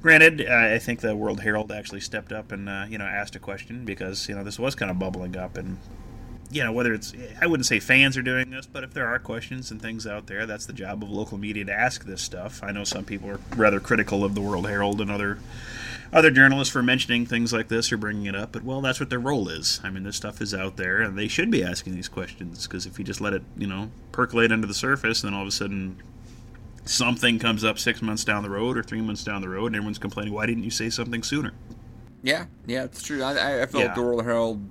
granted, 0.00 0.48
I 0.48 0.78
think 0.78 1.00
the 1.00 1.16
World 1.16 1.40
Herald 1.40 1.72
actually 1.72 2.02
stepped 2.02 2.30
up 2.30 2.52
and 2.52 2.68
uh, 2.68 2.86
you 2.88 2.98
know 2.98 3.04
asked 3.04 3.34
a 3.34 3.40
question 3.40 3.84
because 3.84 4.28
you 4.28 4.36
know 4.36 4.44
this 4.44 4.60
was 4.60 4.76
kind 4.76 4.92
of 4.92 5.00
bubbling 5.00 5.36
up 5.36 5.56
and 5.56 5.78
you 6.50 6.62
know 6.62 6.72
whether 6.72 6.92
it's 6.92 7.12
I 7.40 7.46
wouldn't 7.46 7.66
say 7.66 7.80
fans 7.80 8.16
are 8.16 8.22
doing 8.22 8.50
this, 8.50 8.66
but 8.66 8.84
if 8.84 8.92
there 8.92 9.06
are 9.06 9.18
questions 9.18 9.70
and 9.70 9.80
things 9.80 10.06
out 10.06 10.26
there, 10.26 10.46
that's 10.46 10.66
the 10.66 10.72
job 10.72 11.02
of 11.02 11.10
local 11.10 11.38
media 11.38 11.64
to 11.64 11.72
ask 11.72 12.04
this 12.04 12.22
stuff. 12.22 12.62
I 12.62 12.72
know 12.72 12.84
some 12.84 13.04
people 13.04 13.30
are 13.30 13.40
rather 13.56 13.80
critical 13.80 14.24
of 14.24 14.34
the 14.34 14.40
World 14.40 14.68
Herald 14.68 15.00
and 15.00 15.10
other 15.10 15.38
other 16.12 16.30
journalists 16.30 16.72
for 16.72 16.82
mentioning 16.82 17.26
things 17.26 17.52
like 17.52 17.66
this 17.68 17.90
or 17.90 17.96
bringing 17.96 18.26
it 18.26 18.36
up, 18.36 18.52
but 18.52 18.62
well, 18.62 18.80
that's 18.80 19.00
what 19.00 19.10
their 19.10 19.18
role 19.18 19.48
is. 19.48 19.80
I 19.82 19.90
mean, 19.90 20.04
this 20.04 20.16
stuff 20.16 20.40
is 20.40 20.54
out 20.54 20.76
there, 20.76 21.00
and 21.00 21.18
they 21.18 21.26
should 21.26 21.50
be 21.50 21.64
asking 21.64 21.96
these 21.96 22.08
questions 22.08 22.66
because 22.66 22.86
if 22.86 22.98
you 22.98 23.04
just 23.04 23.20
let 23.20 23.32
it, 23.32 23.42
you 23.56 23.66
know, 23.66 23.90
percolate 24.12 24.52
under 24.52 24.66
the 24.66 24.74
surface, 24.74 25.22
then 25.22 25.34
all 25.34 25.42
of 25.42 25.48
a 25.48 25.52
sudden 25.52 26.00
something 26.84 27.38
comes 27.38 27.64
up 27.64 27.78
six 27.78 28.00
months 28.00 28.24
down 28.24 28.42
the 28.42 28.50
road 28.50 28.76
or 28.76 28.82
three 28.82 29.00
months 29.00 29.24
down 29.24 29.40
the 29.40 29.48
road, 29.48 29.66
and 29.66 29.76
everyone's 29.76 29.98
complaining, 29.98 30.32
"Why 30.32 30.46
didn't 30.46 30.62
you 30.62 30.70
say 30.70 30.88
something 30.88 31.22
sooner?" 31.22 31.52
Yeah, 32.22 32.46
yeah, 32.66 32.84
it's 32.84 33.02
true. 33.02 33.22
I, 33.22 33.62
I 33.62 33.66
feel 33.66 33.80
yeah. 33.80 33.86
like 33.86 33.96
the 33.96 34.02
World 34.02 34.22
Herald 34.22 34.70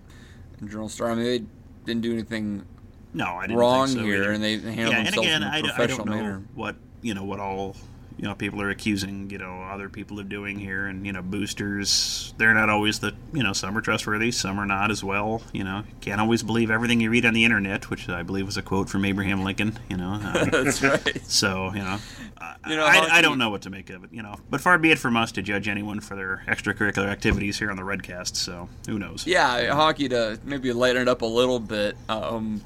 and 0.59 0.69
Journal 0.69 0.89
Star. 0.89 1.11
I 1.11 1.15
mean, 1.15 1.25
they 1.25 1.43
didn't 1.85 2.01
do 2.01 2.13
anything 2.13 2.65
no, 3.13 3.25
I 3.25 3.47
didn't 3.47 3.59
wrong 3.59 3.87
so 3.87 3.99
here, 4.03 4.23
either. 4.23 4.31
and 4.31 4.43
they 4.43 4.57
handled 4.57 4.77
yeah, 4.77 5.03
themselves 5.03 5.27
and 5.27 5.43
again, 5.43 5.43
in 5.43 5.47
a 5.47 5.51
I, 5.51 5.61
professional 5.61 6.01
I 6.01 6.05
don't 6.05 6.07
know 6.07 6.15
manner. 6.15 6.43
what 6.55 6.75
you 7.01 7.13
know 7.13 7.23
what 7.23 7.39
all 7.39 7.75
you 8.17 8.23
know 8.23 8.35
people 8.35 8.61
are 8.61 8.69
accusing 8.69 9.29
you 9.29 9.37
know 9.37 9.63
other 9.63 9.89
people 9.89 10.19
of 10.19 10.29
doing 10.29 10.59
here, 10.59 10.87
and 10.87 11.05
you 11.05 11.13
know 11.13 11.21
boosters 11.21 12.33
they're 12.37 12.53
not 12.53 12.69
always 12.69 12.99
the 12.99 13.13
you 13.33 13.43
know 13.43 13.53
some 13.53 13.77
are 13.77 13.81
trustworthy, 13.81 14.31
some 14.31 14.59
are 14.59 14.65
not 14.65 14.91
as 14.91 15.03
well. 15.03 15.41
You 15.51 15.63
know 15.63 15.83
can't 16.01 16.21
always 16.21 16.43
believe 16.43 16.69
everything 16.71 17.01
you 17.01 17.09
read 17.09 17.25
on 17.25 17.33
the 17.33 17.45
internet, 17.45 17.89
which 17.89 18.09
I 18.09 18.23
believe 18.23 18.45
was 18.45 18.57
a 18.57 18.61
quote 18.61 18.89
from 18.89 19.05
Abraham 19.05 19.43
Lincoln. 19.43 19.77
You 19.89 19.97
know 19.97 20.13
um, 20.13 20.21
that's 20.51 20.81
right. 20.81 21.21
So 21.25 21.71
you 21.73 21.81
know. 21.81 21.99
You 22.67 22.77
know, 22.77 22.85
I, 22.85 23.17
I, 23.17 23.21
don't 23.21 23.37
know 23.37 23.49
what 23.49 23.63
to 23.63 23.69
make 23.69 23.89
of 23.89 24.05
it, 24.05 24.09
you 24.13 24.21
know. 24.21 24.35
But 24.49 24.61
far 24.61 24.77
be 24.77 24.91
it 24.91 24.99
from 24.99 25.17
us 25.17 25.33
to 25.33 25.41
judge 25.41 25.67
anyone 25.67 25.99
for 25.99 26.15
their 26.15 26.43
extracurricular 26.47 27.07
activities 27.07 27.59
here 27.59 27.69
on 27.69 27.75
the 27.75 27.83
Redcast. 27.83 28.35
So 28.35 28.69
who 28.85 28.99
knows? 28.99 29.27
Yeah, 29.27 29.59
Honky 29.73 30.09
to 30.09 30.39
maybe 30.45 30.71
lighten 30.71 31.01
it 31.01 31.07
up 31.09 31.23
a 31.23 31.25
little 31.25 31.59
bit. 31.59 31.97
Um, 32.07 32.61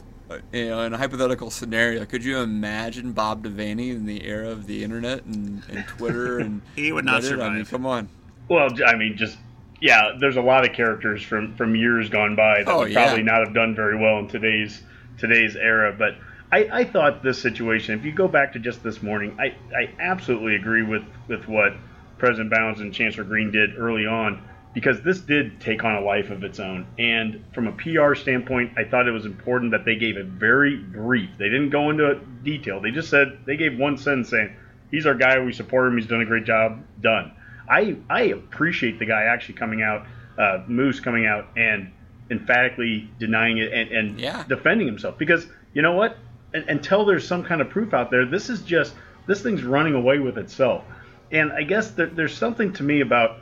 you 0.52 0.70
know, 0.70 0.82
in 0.82 0.94
a 0.94 0.98
hypothetical 0.98 1.50
scenario, 1.50 2.06
could 2.06 2.24
you 2.24 2.38
imagine 2.40 3.14
Bob 3.14 3.44
Devaney 3.44 3.92
in 3.92 4.06
the 4.06 4.26
era 4.26 4.50
of 4.50 4.68
the 4.68 4.84
internet 4.84 5.24
and, 5.26 5.64
and 5.70 5.86
Twitter 5.88 6.40
and 6.40 6.62
he 6.76 6.92
would 6.92 7.06
not 7.06 7.22
Reddit? 7.22 7.28
survive. 7.28 7.52
I 7.52 7.56
mean, 7.56 7.66
come 7.66 7.86
on. 7.86 8.10
Well, 8.50 8.70
I 8.86 8.96
mean, 8.96 9.18
just 9.18 9.38
yeah, 9.82 10.14
there's 10.20 10.38
a 10.38 10.42
lot 10.42 10.68
of 10.68 10.76
characters 10.76 11.22
from 11.22 11.56
from 11.56 11.76
years 11.76 12.10
gone 12.10 12.36
by 12.36 12.64
that 12.64 12.72
oh, 12.72 12.80
would 12.80 12.94
probably 12.94 13.20
yeah. 13.20 13.32
not 13.32 13.46
have 13.46 13.54
done 13.54 13.76
very 13.76 13.98
well 13.98 14.20
in 14.20 14.28
today's 14.28 14.82
today's 15.18 15.56
era. 15.56 15.94
But 15.98 16.16
I, 16.52 16.70
I 16.72 16.84
thought 16.84 17.24
this 17.24 17.42
situation, 17.42 17.98
if 17.98 18.06
you 18.06 18.12
go 18.12 18.28
back 18.28 18.54
to 18.54 18.60
just 18.60 18.84
this 18.84 19.04
morning, 19.04 19.38
I, 19.40 19.56
I 19.76 19.90
absolutely 20.00 20.56
agree 20.56 20.84
with 20.84 21.04
with 21.28 21.48
what 21.48 21.74
President 22.18 22.52
Bounds 22.52 22.80
and 22.80 22.94
Chancellor 22.94 23.24
Green 23.24 23.52
did 23.52 23.78
early 23.78 24.06
on 24.06 24.42
because 24.78 25.02
this 25.02 25.18
did 25.18 25.60
take 25.60 25.84
on 25.84 25.96
a 25.96 26.02
life 26.02 26.30
of 26.30 26.44
its 26.44 26.60
own. 26.60 26.86
And 27.00 27.44
from 27.52 27.66
a 27.66 27.72
PR 27.72 28.14
standpoint, 28.14 28.74
I 28.78 28.84
thought 28.84 29.08
it 29.08 29.12
was 29.12 29.26
important 29.26 29.72
that 29.72 29.86
they 29.86 29.96
gave 29.96 30.18
a 30.18 30.24
very 30.24 30.76
brief. 30.76 31.32
They 31.40 31.50
didn't 31.50 31.72
go 31.72 31.90
into 31.90 32.22
detail. 32.44 32.80
They 32.80 32.92
just 32.92 33.10
said 33.10 33.40
they 33.48 33.58
gave 33.58 33.80
one 33.80 33.98
sentence 33.98 34.30
saying, 34.30 34.56
"He's 34.92 35.08
our 35.08 35.16
guy. 35.16 35.40
We 35.40 35.52
support 35.52 35.88
him. 35.88 35.98
He's 35.98 36.06
done 36.06 36.22
a 36.22 36.26
great 36.26 36.46
job. 36.46 36.84
Done." 37.02 37.32
I 37.68 37.96
I 38.08 38.22
appreciate 38.26 39.00
the 39.00 39.08
guy 39.08 39.24
actually 39.24 39.56
coming 39.56 39.82
out, 39.82 40.06
uh, 40.38 40.62
Moos 40.68 41.00
coming 41.00 41.26
out 41.26 41.48
and 41.58 41.92
emphatically 42.30 43.10
denying 43.18 43.58
it 43.58 43.74
and, 43.74 43.92
and 43.92 44.20
yeah. 44.20 44.44
defending 44.48 44.86
himself 44.86 45.18
because 45.18 45.48
you 45.74 45.82
know 45.82 45.94
what? 45.94 46.18
until 46.54 47.04
there's 47.04 47.28
some 47.28 47.44
kind 47.44 47.62
of 47.62 47.70
proof 47.70 47.94
out 47.94 48.10
there, 48.10 48.26
this 48.26 48.50
is 48.50 48.62
just 48.62 48.94
this 49.26 49.42
thing's 49.42 49.64
running 49.64 49.96
away 49.96 50.20
with 50.20 50.38
itself. 50.38 50.84
And 51.32 51.52
I 51.52 51.64
guess 51.64 51.92
there, 51.92 52.06
there's 52.08 52.38
something 52.38 52.72
to 52.74 52.84
me 52.84 53.02
about, 53.02 53.40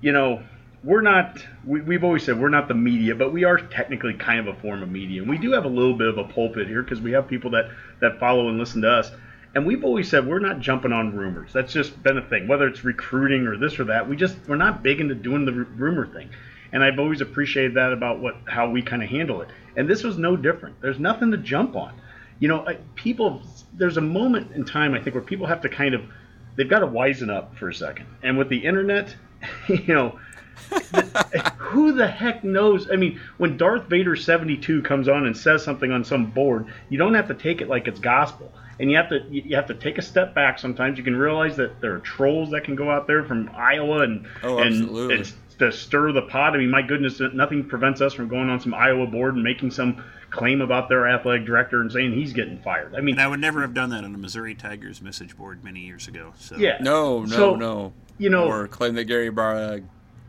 you 0.00 0.12
know, 0.12 0.42
we're 0.84 1.00
not 1.00 1.44
we, 1.64 1.80
we've 1.80 2.04
always 2.04 2.22
said 2.22 2.38
we're 2.38 2.50
not 2.50 2.68
the 2.68 2.74
media 2.74 3.14
but 3.14 3.32
we 3.32 3.44
are 3.44 3.56
technically 3.56 4.12
kind 4.14 4.38
of 4.40 4.46
a 4.46 4.60
form 4.60 4.82
of 4.82 4.90
media. 4.90 5.22
And 5.22 5.30
we 5.30 5.38
do 5.38 5.52
have 5.52 5.64
a 5.64 5.68
little 5.68 5.94
bit 5.94 6.08
of 6.08 6.18
a 6.18 6.24
pulpit 6.24 6.68
here 6.68 6.82
because 6.82 7.00
we 7.00 7.12
have 7.12 7.26
people 7.26 7.50
that 7.52 7.70
that 8.00 8.20
follow 8.20 8.48
and 8.48 8.58
listen 8.58 8.82
to 8.82 8.90
us. 8.90 9.10
And 9.54 9.64
we've 9.64 9.84
always 9.84 10.08
said 10.08 10.26
we're 10.26 10.40
not 10.40 10.60
jumping 10.60 10.92
on 10.92 11.16
rumors. 11.16 11.52
That's 11.52 11.72
just 11.72 12.00
been 12.02 12.18
a 12.18 12.28
thing 12.28 12.46
whether 12.46 12.66
it's 12.68 12.84
recruiting 12.84 13.46
or 13.46 13.56
this 13.56 13.78
or 13.80 13.84
that. 13.84 14.08
We 14.08 14.16
just 14.16 14.36
we're 14.46 14.56
not 14.56 14.82
big 14.82 15.00
into 15.00 15.14
doing 15.14 15.44
the 15.44 15.52
rumor 15.52 16.06
thing. 16.06 16.28
And 16.72 16.82
i've 16.82 16.98
always 16.98 17.20
appreciated 17.20 17.74
that 17.74 17.92
about 17.92 18.20
what 18.20 18.36
how 18.46 18.68
we 18.68 18.82
kind 18.82 19.02
of 19.02 19.08
handle 19.08 19.40
it. 19.40 19.48
And 19.76 19.88
this 19.88 20.04
was 20.04 20.18
no 20.18 20.36
different. 20.36 20.80
There's 20.82 20.98
nothing 20.98 21.30
to 21.30 21.38
jump 21.38 21.76
on. 21.76 21.94
You 22.40 22.48
know 22.48 22.66
people 22.94 23.42
there's 23.72 23.96
a 23.96 24.02
moment 24.02 24.52
in 24.52 24.64
time 24.64 24.94
i 24.94 25.00
think 25.00 25.14
where 25.14 25.24
people 25.24 25.46
have 25.46 25.62
to 25.62 25.68
kind 25.68 25.94
of 25.94 26.02
they've 26.56 26.68
got 26.68 26.80
to 26.80 26.86
wisen 26.86 27.34
up 27.34 27.56
for 27.56 27.70
a 27.70 27.74
second. 27.74 28.06
And 28.22 28.36
with 28.36 28.50
the 28.50 28.58
internet 28.58 29.14
you 29.68 29.94
know 29.94 30.18
who 31.58 31.92
the 31.92 32.06
heck 32.06 32.44
knows? 32.44 32.90
I 32.90 32.96
mean, 32.96 33.20
when 33.38 33.56
Darth 33.56 33.88
Vader 33.88 34.16
72 34.16 34.82
comes 34.82 35.08
on 35.08 35.26
and 35.26 35.36
says 35.36 35.62
something 35.64 35.92
on 35.92 36.04
some 36.04 36.26
board, 36.26 36.66
you 36.88 36.98
don't 36.98 37.14
have 37.14 37.28
to 37.28 37.34
take 37.34 37.60
it 37.60 37.68
like 37.68 37.86
it's 37.86 38.00
gospel. 38.00 38.52
And 38.80 38.90
you 38.90 38.96
have 38.96 39.08
to 39.10 39.24
you 39.30 39.54
have 39.54 39.68
to 39.68 39.74
take 39.74 39.98
a 39.98 40.02
step 40.02 40.34
back 40.34 40.58
sometimes. 40.58 40.98
You 40.98 41.04
can 41.04 41.16
realize 41.16 41.56
that 41.56 41.80
there 41.80 41.94
are 41.94 42.00
trolls 42.00 42.50
that 42.50 42.64
can 42.64 42.74
go 42.74 42.90
out 42.90 43.06
there 43.06 43.22
from 43.22 43.48
Iowa 43.54 44.00
and 44.00 44.26
oh, 44.42 44.58
and, 44.58 44.90
and 45.12 45.32
to 45.58 45.72
stir 45.72 46.12
the 46.12 46.22
pot. 46.22 46.54
I 46.54 46.58
mean, 46.58 46.70
my 46.70 46.82
goodness, 46.82 47.20
nothing 47.32 47.64
prevents 47.64 48.00
us 48.00 48.12
from 48.12 48.28
going 48.28 48.50
on 48.50 48.60
some 48.60 48.74
Iowa 48.74 49.06
board 49.06 49.34
and 49.34 49.44
making 49.44 49.70
some 49.70 50.02
claim 50.30 50.60
about 50.60 50.88
their 50.88 51.08
athletic 51.08 51.46
director 51.46 51.80
and 51.80 51.90
saying 51.90 52.12
he's 52.12 52.32
getting 52.32 52.58
fired. 52.58 52.94
I 52.94 53.00
mean, 53.00 53.14
and 53.14 53.22
I 53.22 53.28
would 53.28 53.40
never 53.40 53.62
have 53.62 53.74
done 53.74 53.90
that 53.90 54.04
on 54.04 54.12
the 54.12 54.18
Missouri 54.18 54.54
Tigers 54.54 55.00
message 55.00 55.36
board 55.36 55.62
many 55.62 55.80
years 55.80 56.08
ago. 56.08 56.32
So 56.38 56.56
yeah, 56.56 56.78
no, 56.80 57.20
no, 57.20 57.36
so, 57.36 57.54
no. 57.54 57.92
You 58.18 58.30
know, 58.30 58.48
or 58.48 58.68
claim 58.68 58.94
that 58.94 59.04
Gary 59.04 59.30
Barta 59.30 59.84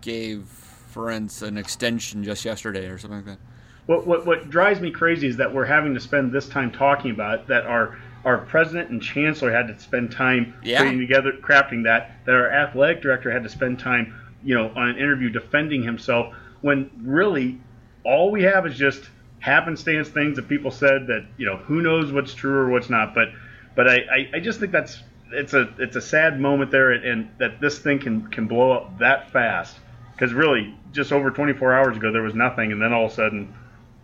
gave 0.06 0.48
Ferentz 0.94 1.42
an 1.42 1.58
extension 1.58 2.24
just 2.24 2.46
yesterday 2.46 2.88
or 2.88 2.98
something 2.98 3.18
like 3.18 3.26
that. 3.26 3.40
What, 3.88 4.08
what, 4.08 4.26
what 4.26 4.50
drives 4.50 4.80
me 4.80 4.92
crazy 4.92 5.28
is 5.28 5.38
that 5.38 5.54
we're 5.54 5.66
having 5.66 5.94
to 5.96 6.00
spend 6.00 6.32
this 6.32 6.48
time 6.48 6.72
talking 6.72 7.12
about 7.12 7.40
it, 7.40 7.48
that 7.48 7.66
our 7.66 7.98
our 8.24 8.40
president 8.40 8.90
and 8.90 9.04
chancellor 9.04 9.52
had 9.52 9.68
to 9.68 9.80
spend 9.80 10.12
time 10.12 10.56
yeah. 10.64 10.80
putting 10.80 10.98
together 10.98 11.32
crafting 11.32 11.84
that 11.84 12.18
that 12.26 12.34
our 12.34 12.50
athletic 12.50 13.02
director 13.02 13.32
had 13.32 13.44
to 13.44 13.50
spend 13.50 13.78
time 13.78 14.20
you 14.44 14.56
know 14.56 14.72
on 14.76 14.90
an 14.90 14.98
interview 14.98 15.30
defending 15.30 15.84
himself 15.84 16.34
when 16.62 16.90
really 17.04 17.62
all 18.04 18.32
we 18.32 18.42
have 18.42 18.66
is 18.66 18.76
just 18.76 19.12
happenstance 19.40 20.10
things 20.10 20.38
that 20.38 20.50
people 20.50 20.72
said 20.72 21.06
that 21.06 21.24
you 21.38 21.46
know 21.46 21.58
who 21.58 21.82
knows 21.82 22.12
what's 22.12 22.34
true 22.34 22.58
or 22.58 22.70
what's 22.70 22.90
not 22.90 23.14
but 23.14 23.28
but 23.76 23.88
I, 23.88 23.98
I, 23.98 24.30
I 24.34 24.40
just 24.40 24.60
think 24.60 24.72
that's 24.72 25.04
it's 25.32 25.54
a 25.54 25.72
it's 25.78 25.96
a 25.96 26.02
sad 26.02 26.40
moment 26.40 26.72
there 26.72 26.94
and, 26.94 27.06
and 27.06 27.30
that 27.38 27.62
this 27.62 27.78
thing 27.78 28.00
can 28.00 28.28
can 28.30 28.48
blow 28.48 28.72
up 28.72 28.98
that 28.98 29.30
fast 29.30 29.78
because 30.16 30.34
really 30.34 30.76
just 30.92 31.12
over 31.12 31.30
24 31.30 31.74
hours 31.74 31.98
ago 31.98 32.12
there 32.12 32.22
was 32.24 32.34
nothing, 32.34 32.72
and 32.72 32.82
then 32.82 32.94
all 32.94 33.06
of 33.06 33.12
a 33.12 33.16
sudden 33.16 33.54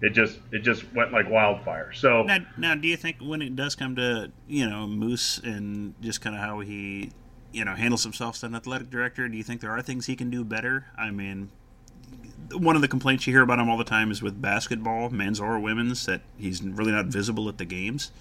it 0.02 0.12
just 0.12 0.40
it 0.52 0.60
just 0.60 0.92
went 0.94 1.12
like 1.12 1.30
wildfire. 1.30 1.94
So 1.94 2.24
now, 2.24 2.40
now 2.58 2.76
do 2.76 2.88
you 2.88 2.98
think 2.98 3.18
when 3.22 3.42
it 3.42 3.56
does 3.56 3.76
come 3.76 3.96
to 3.96 4.32
you 4.48 4.68
know 4.68 4.88
Moos 4.88 5.40
and 5.44 5.94
just 6.02 6.22
kind 6.22 6.36
of 6.36 6.42
how 6.42 6.60
he 6.60 7.12
you 7.52 7.64
know 7.66 7.76
handles 7.76 8.04
himself 8.04 8.36
as 8.36 8.44
an 8.44 8.56
athletic 8.56 8.90
director, 8.90 9.28
do 9.28 9.38
you 9.38 9.44
think 9.44 9.62
there 9.62 9.72
are 9.72 9.82
things 9.82 10.08
he 10.08 10.16
can 10.16 10.30
do 10.30 10.44
better? 10.44 10.88
I 10.98 11.12
mean, 11.12 11.52
one 12.52 12.76
of 12.76 12.82
the 12.82 12.88
complaints 12.88 13.28
you 13.28 13.34
hear 13.34 13.44
about 13.44 13.60
him 13.60 13.70
all 13.70 13.78
the 13.78 13.84
time 13.84 14.12
is 14.12 14.22
with 14.22 14.42
basketball, 14.42 15.10
men's 15.10 15.40
or 15.40 15.60
women's, 15.60 16.06
that 16.08 16.22
he's 16.38 16.62
really 16.64 16.92
not 16.92 17.06
visible 17.06 17.48
at 17.48 17.58
the 17.58 17.66
games. 17.66 18.12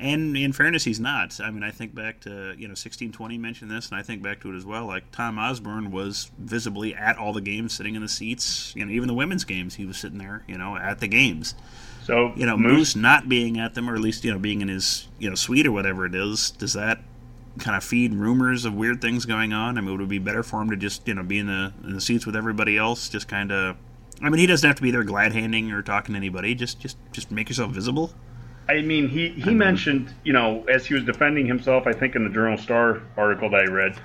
And 0.00 0.36
in 0.36 0.52
fairness, 0.52 0.84
he's 0.84 0.98
not. 0.98 1.38
I 1.40 1.50
mean, 1.50 1.62
I 1.62 1.70
think 1.70 1.94
back 1.94 2.20
to 2.20 2.30
you 2.30 2.66
know 2.66 2.72
1620 2.72 3.36
mentioned 3.38 3.70
this, 3.70 3.90
and 3.90 3.98
I 3.98 4.02
think 4.02 4.22
back 4.22 4.40
to 4.40 4.52
it 4.52 4.56
as 4.56 4.64
well. 4.64 4.86
Like 4.86 5.10
Tom 5.12 5.38
Osborne 5.38 5.90
was 5.90 6.30
visibly 6.38 6.94
at 6.94 7.18
all 7.18 7.32
the 7.32 7.40
games, 7.40 7.74
sitting 7.74 7.94
in 7.94 8.02
the 8.02 8.08
seats. 8.08 8.72
You 8.74 8.86
know, 8.86 8.92
even 8.92 9.08
the 9.08 9.14
women's 9.14 9.44
games, 9.44 9.74
he 9.74 9.84
was 9.84 9.98
sitting 9.98 10.18
there. 10.18 10.42
You 10.46 10.56
know, 10.56 10.76
at 10.76 11.00
the 11.00 11.08
games. 11.08 11.54
So 12.04 12.32
you 12.34 12.46
know, 12.46 12.56
Moos, 12.56 12.72
Moos 12.72 12.96
not 12.96 13.28
being 13.28 13.58
at 13.58 13.74
them, 13.74 13.88
or 13.90 13.94
at 13.94 14.00
least 14.00 14.24
you 14.24 14.32
know 14.32 14.38
being 14.38 14.62
in 14.62 14.68
his 14.68 15.08
you 15.18 15.28
know 15.28 15.36
suite 15.36 15.66
or 15.66 15.72
whatever 15.72 16.06
it 16.06 16.14
is, 16.14 16.50
does 16.52 16.72
that 16.72 17.00
kind 17.58 17.76
of 17.76 17.84
feed 17.84 18.14
rumors 18.14 18.64
of 18.64 18.74
weird 18.74 19.00
things 19.00 19.26
going 19.26 19.52
on? 19.52 19.76
I 19.76 19.80
mean, 19.80 19.92
would 19.92 20.00
it 20.00 20.08
be 20.08 20.18
better 20.18 20.42
for 20.42 20.62
him 20.62 20.70
to 20.70 20.76
just 20.76 21.06
you 21.06 21.14
know 21.14 21.22
be 21.22 21.38
in 21.38 21.46
the 21.46 21.72
in 21.84 21.94
the 21.94 22.00
seats 22.00 22.24
with 22.24 22.36
everybody 22.36 22.78
else, 22.78 23.08
just 23.08 23.28
kind 23.28 23.52
of? 23.52 23.76
I 24.22 24.28
mean, 24.28 24.38
he 24.38 24.46
doesn't 24.46 24.66
have 24.66 24.76
to 24.76 24.82
be 24.82 24.90
there 24.90 25.04
glad 25.04 25.32
handing 25.32 25.72
or 25.72 25.82
talking 25.82 26.14
to 26.14 26.16
anybody. 26.16 26.54
Just 26.54 26.80
just 26.80 26.96
just 27.12 27.30
make 27.30 27.48
yourself 27.48 27.72
visible. 27.72 28.12
I 28.68 28.82
mean, 28.82 29.08
he, 29.08 29.30
he 29.30 29.52
mentioned, 29.52 30.14
you 30.22 30.32
know, 30.32 30.64
as 30.64 30.86
he 30.86 30.94
was 30.94 31.04
defending 31.04 31.46
himself, 31.46 31.86
I 31.86 31.92
think 31.92 32.14
in 32.14 32.24
the 32.24 32.30
Journal 32.30 32.56
Star 32.56 33.02
article 33.16 33.50
that 33.50 33.62
I 33.62 33.64
read, 33.64 33.96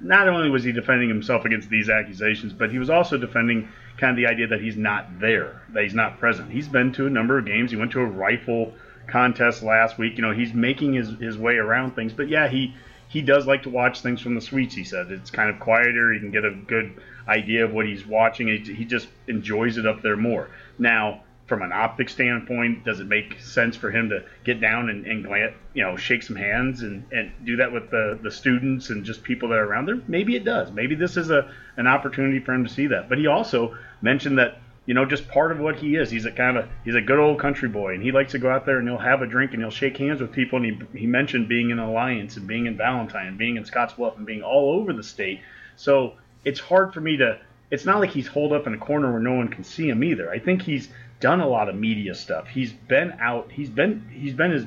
not 0.00 0.28
only 0.28 0.50
was 0.50 0.64
he 0.64 0.72
defending 0.72 1.08
himself 1.08 1.44
against 1.44 1.68
these 1.68 1.88
accusations, 1.88 2.52
but 2.52 2.70
he 2.70 2.78
was 2.78 2.90
also 2.90 3.16
defending 3.16 3.68
kind 3.96 4.10
of 4.10 4.16
the 4.16 4.26
idea 4.26 4.46
that 4.48 4.60
he's 4.60 4.76
not 4.76 5.20
there, 5.20 5.62
that 5.70 5.82
he's 5.82 5.94
not 5.94 6.18
present. 6.18 6.50
He's 6.50 6.68
been 6.68 6.92
to 6.92 7.06
a 7.06 7.10
number 7.10 7.38
of 7.38 7.46
games. 7.46 7.70
He 7.70 7.76
went 7.76 7.92
to 7.92 8.00
a 8.00 8.06
rifle 8.06 8.72
contest 9.08 9.62
last 9.62 9.98
week. 9.98 10.16
You 10.16 10.22
know, 10.22 10.32
he's 10.32 10.52
making 10.52 10.94
his, 10.94 11.10
his 11.18 11.36
way 11.36 11.56
around 11.56 11.94
things. 11.94 12.12
But 12.12 12.28
yeah, 12.28 12.48
he 12.48 12.74
he 13.08 13.22
does 13.22 13.46
like 13.46 13.62
to 13.62 13.70
watch 13.70 14.02
things 14.02 14.20
from 14.20 14.34
the 14.34 14.40
suites. 14.40 14.74
He 14.74 14.84
said 14.84 15.10
it's 15.10 15.30
kind 15.30 15.50
of 15.50 15.58
quieter. 15.58 16.12
He 16.12 16.20
can 16.20 16.30
get 16.30 16.44
a 16.44 16.50
good 16.50 17.00
idea 17.26 17.64
of 17.64 17.72
what 17.72 17.86
he's 17.86 18.06
watching. 18.06 18.48
He, 18.48 18.58
he 18.74 18.84
just 18.84 19.08
enjoys 19.26 19.78
it 19.78 19.86
up 19.86 20.02
there 20.02 20.16
more. 20.16 20.50
Now 20.78 21.22
from 21.48 21.62
an 21.62 21.72
optic 21.72 22.10
standpoint, 22.10 22.84
does 22.84 23.00
it 23.00 23.06
make 23.06 23.40
sense 23.40 23.74
for 23.74 23.90
him 23.90 24.10
to 24.10 24.22
get 24.44 24.60
down 24.60 24.90
and, 24.90 25.06
and 25.06 25.24
glance, 25.24 25.54
you 25.72 25.82
know, 25.82 25.96
shake 25.96 26.22
some 26.22 26.36
hands 26.36 26.82
and, 26.82 27.06
and 27.10 27.32
do 27.44 27.56
that 27.56 27.72
with 27.72 27.90
the, 27.90 28.18
the 28.22 28.30
students 28.30 28.90
and 28.90 29.02
just 29.02 29.22
people 29.22 29.48
that 29.48 29.58
are 29.58 29.64
around 29.64 29.86
there? 29.86 29.98
Maybe 30.06 30.36
it 30.36 30.44
does. 30.44 30.70
Maybe 30.70 30.94
this 30.94 31.16
is 31.16 31.30
a 31.30 31.50
an 31.78 31.86
opportunity 31.86 32.38
for 32.38 32.52
him 32.52 32.64
to 32.64 32.70
see 32.70 32.88
that. 32.88 33.08
But 33.08 33.16
he 33.16 33.26
also 33.26 33.76
mentioned 34.02 34.38
that, 34.38 34.60
you 34.84 34.92
know, 34.92 35.06
just 35.06 35.26
part 35.28 35.50
of 35.50 35.58
what 35.58 35.76
he 35.76 35.96
is, 35.96 36.10
he's 36.10 36.26
a 36.26 36.32
kind 36.32 36.58
of 36.58 36.68
he's 36.84 36.94
a 36.94 37.00
good 37.00 37.18
old 37.18 37.40
country 37.40 37.68
boy 37.68 37.94
and 37.94 38.02
he 38.02 38.12
likes 38.12 38.32
to 38.32 38.38
go 38.38 38.50
out 38.50 38.66
there 38.66 38.78
and 38.78 38.86
he'll 38.86 38.98
have 38.98 39.22
a 39.22 39.26
drink 39.26 39.52
and 39.52 39.62
he'll 39.62 39.70
shake 39.70 39.96
hands 39.96 40.20
with 40.20 40.32
people. 40.32 40.62
And 40.62 40.82
he, 40.92 40.98
he 41.00 41.06
mentioned 41.06 41.48
being 41.48 41.70
in 41.70 41.78
Alliance 41.78 42.36
and 42.36 42.46
being 42.46 42.66
in 42.66 42.76
Valentine, 42.76 43.26
and 43.26 43.38
being 43.38 43.56
in 43.56 43.64
Scottsbluff 43.64 44.18
and 44.18 44.26
being 44.26 44.42
all 44.42 44.78
over 44.78 44.92
the 44.92 45.02
state. 45.02 45.40
So 45.76 46.14
it's 46.44 46.60
hard 46.60 46.92
for 46.92 47.00
me 47.00 47.16
to. 47.16 47.40
It's 47.70 47.84
not 47.84 48.00
like 48.00 48.10
he's 48.10 48.26
holed 48.26 48.54
up 48.54 48.66
in 48.66 48.72
a 48.72 48.78
corner 48.78 49.10
where 49.12 49.20
no 49.20 49.34
one 49.34 49.48
can 49.48 49.62
see 49.62 49.90
him 49.90 50.02
either. 50.02 50.30
I 50.30 50.38
think 50.38 50.62
he's 50.62 50.88
done 51.20 51.40
a 51.40 51.48
lot 51.48 51.68
of 51.68 51.74
media 51.74 52.14
stuff. 52.14 52.46
He's 52.48 52.72
been 52.72 53.12
out. 53.20 53.50
He's 53.50 53.70
been 53.70 54.08
he's 54.12 54.34
been 54.34 54.52
as 54.52 54.66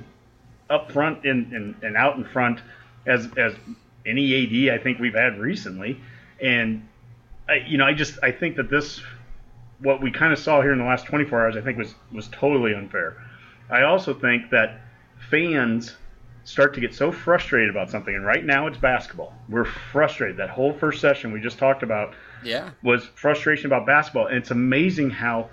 up 0.70 0.92
front 0.92 1.26
and, 1.26 1.52
and, 1.52 1.76
and 1.82 1.98
out 1.98 2.18
in 2.18 2.24
front 2.26 2.60
as 3.06 3.28
as 3.38 3.54
any 4.06 4.70
AD 4.70 4.80
I 4.80 4.82
think 4.82 5.00
we've 5.00 5.14
had 5.14 5.40
recently. 5.40 6.00
And 6.42 6.88
I, 7.48 7.66
you 7.68 7.78
know, 7.78 7.86
I 7.86 7.94
just 7.94 8.20
I 8.24 8.32
think 8.32 8.56
that 8.58 8.70
this 8.70 9.02
what 9.80 10.02
we 10.02 10.12
kind 10.12 10.32
of 10.32 10.40
saw 10.40 10.62
here 10.62 10.74
in 10.74 10.80
the 10.80 10.86
last 10.86 11.06
24 11.06 11.42
hours 11.42 11.58
I 11.58 11.62
think 11.62 11.78
was 11.78 11.94
was 12.12 12.28
totally 12.30 12.74
unfair. 12.74 13.18
I 13.70 13.84
also 13.84 14.14
think 14.14 14.50
that 14.52 14.82
fans 15.30 15.96
start 16.44 16.74
to 16.74 16.82
get 16.82 16.94
so 16.94 17.12
frustrated 17.12 17.70
about 17.70 17.90
something, 17.90 18.14
and 18.14 18.26
right 18.26 18.44
now 18.44 18.68
it's 18.68 18.78
basketball. 18.78 19.34
We're 19.48 19.66
frustrated. 19.66 20.38
That 20.38 20.50
whole 20.50 20.74
first 20.74 21.00
session 21.00 21.32
we 21.32 21.40
just 21.40 21.58
talked 21.58 21.84
about 21.84 22.14
yeah. 22.44 22.72
was 22.84 23.06
frustration 23.16 23.68
about 23.68 23.86
basketball. 23.86 24.28
And 24.28 24.38
it's 24.38 24.52
amazing 24.52 25.12
how 25.12 25.50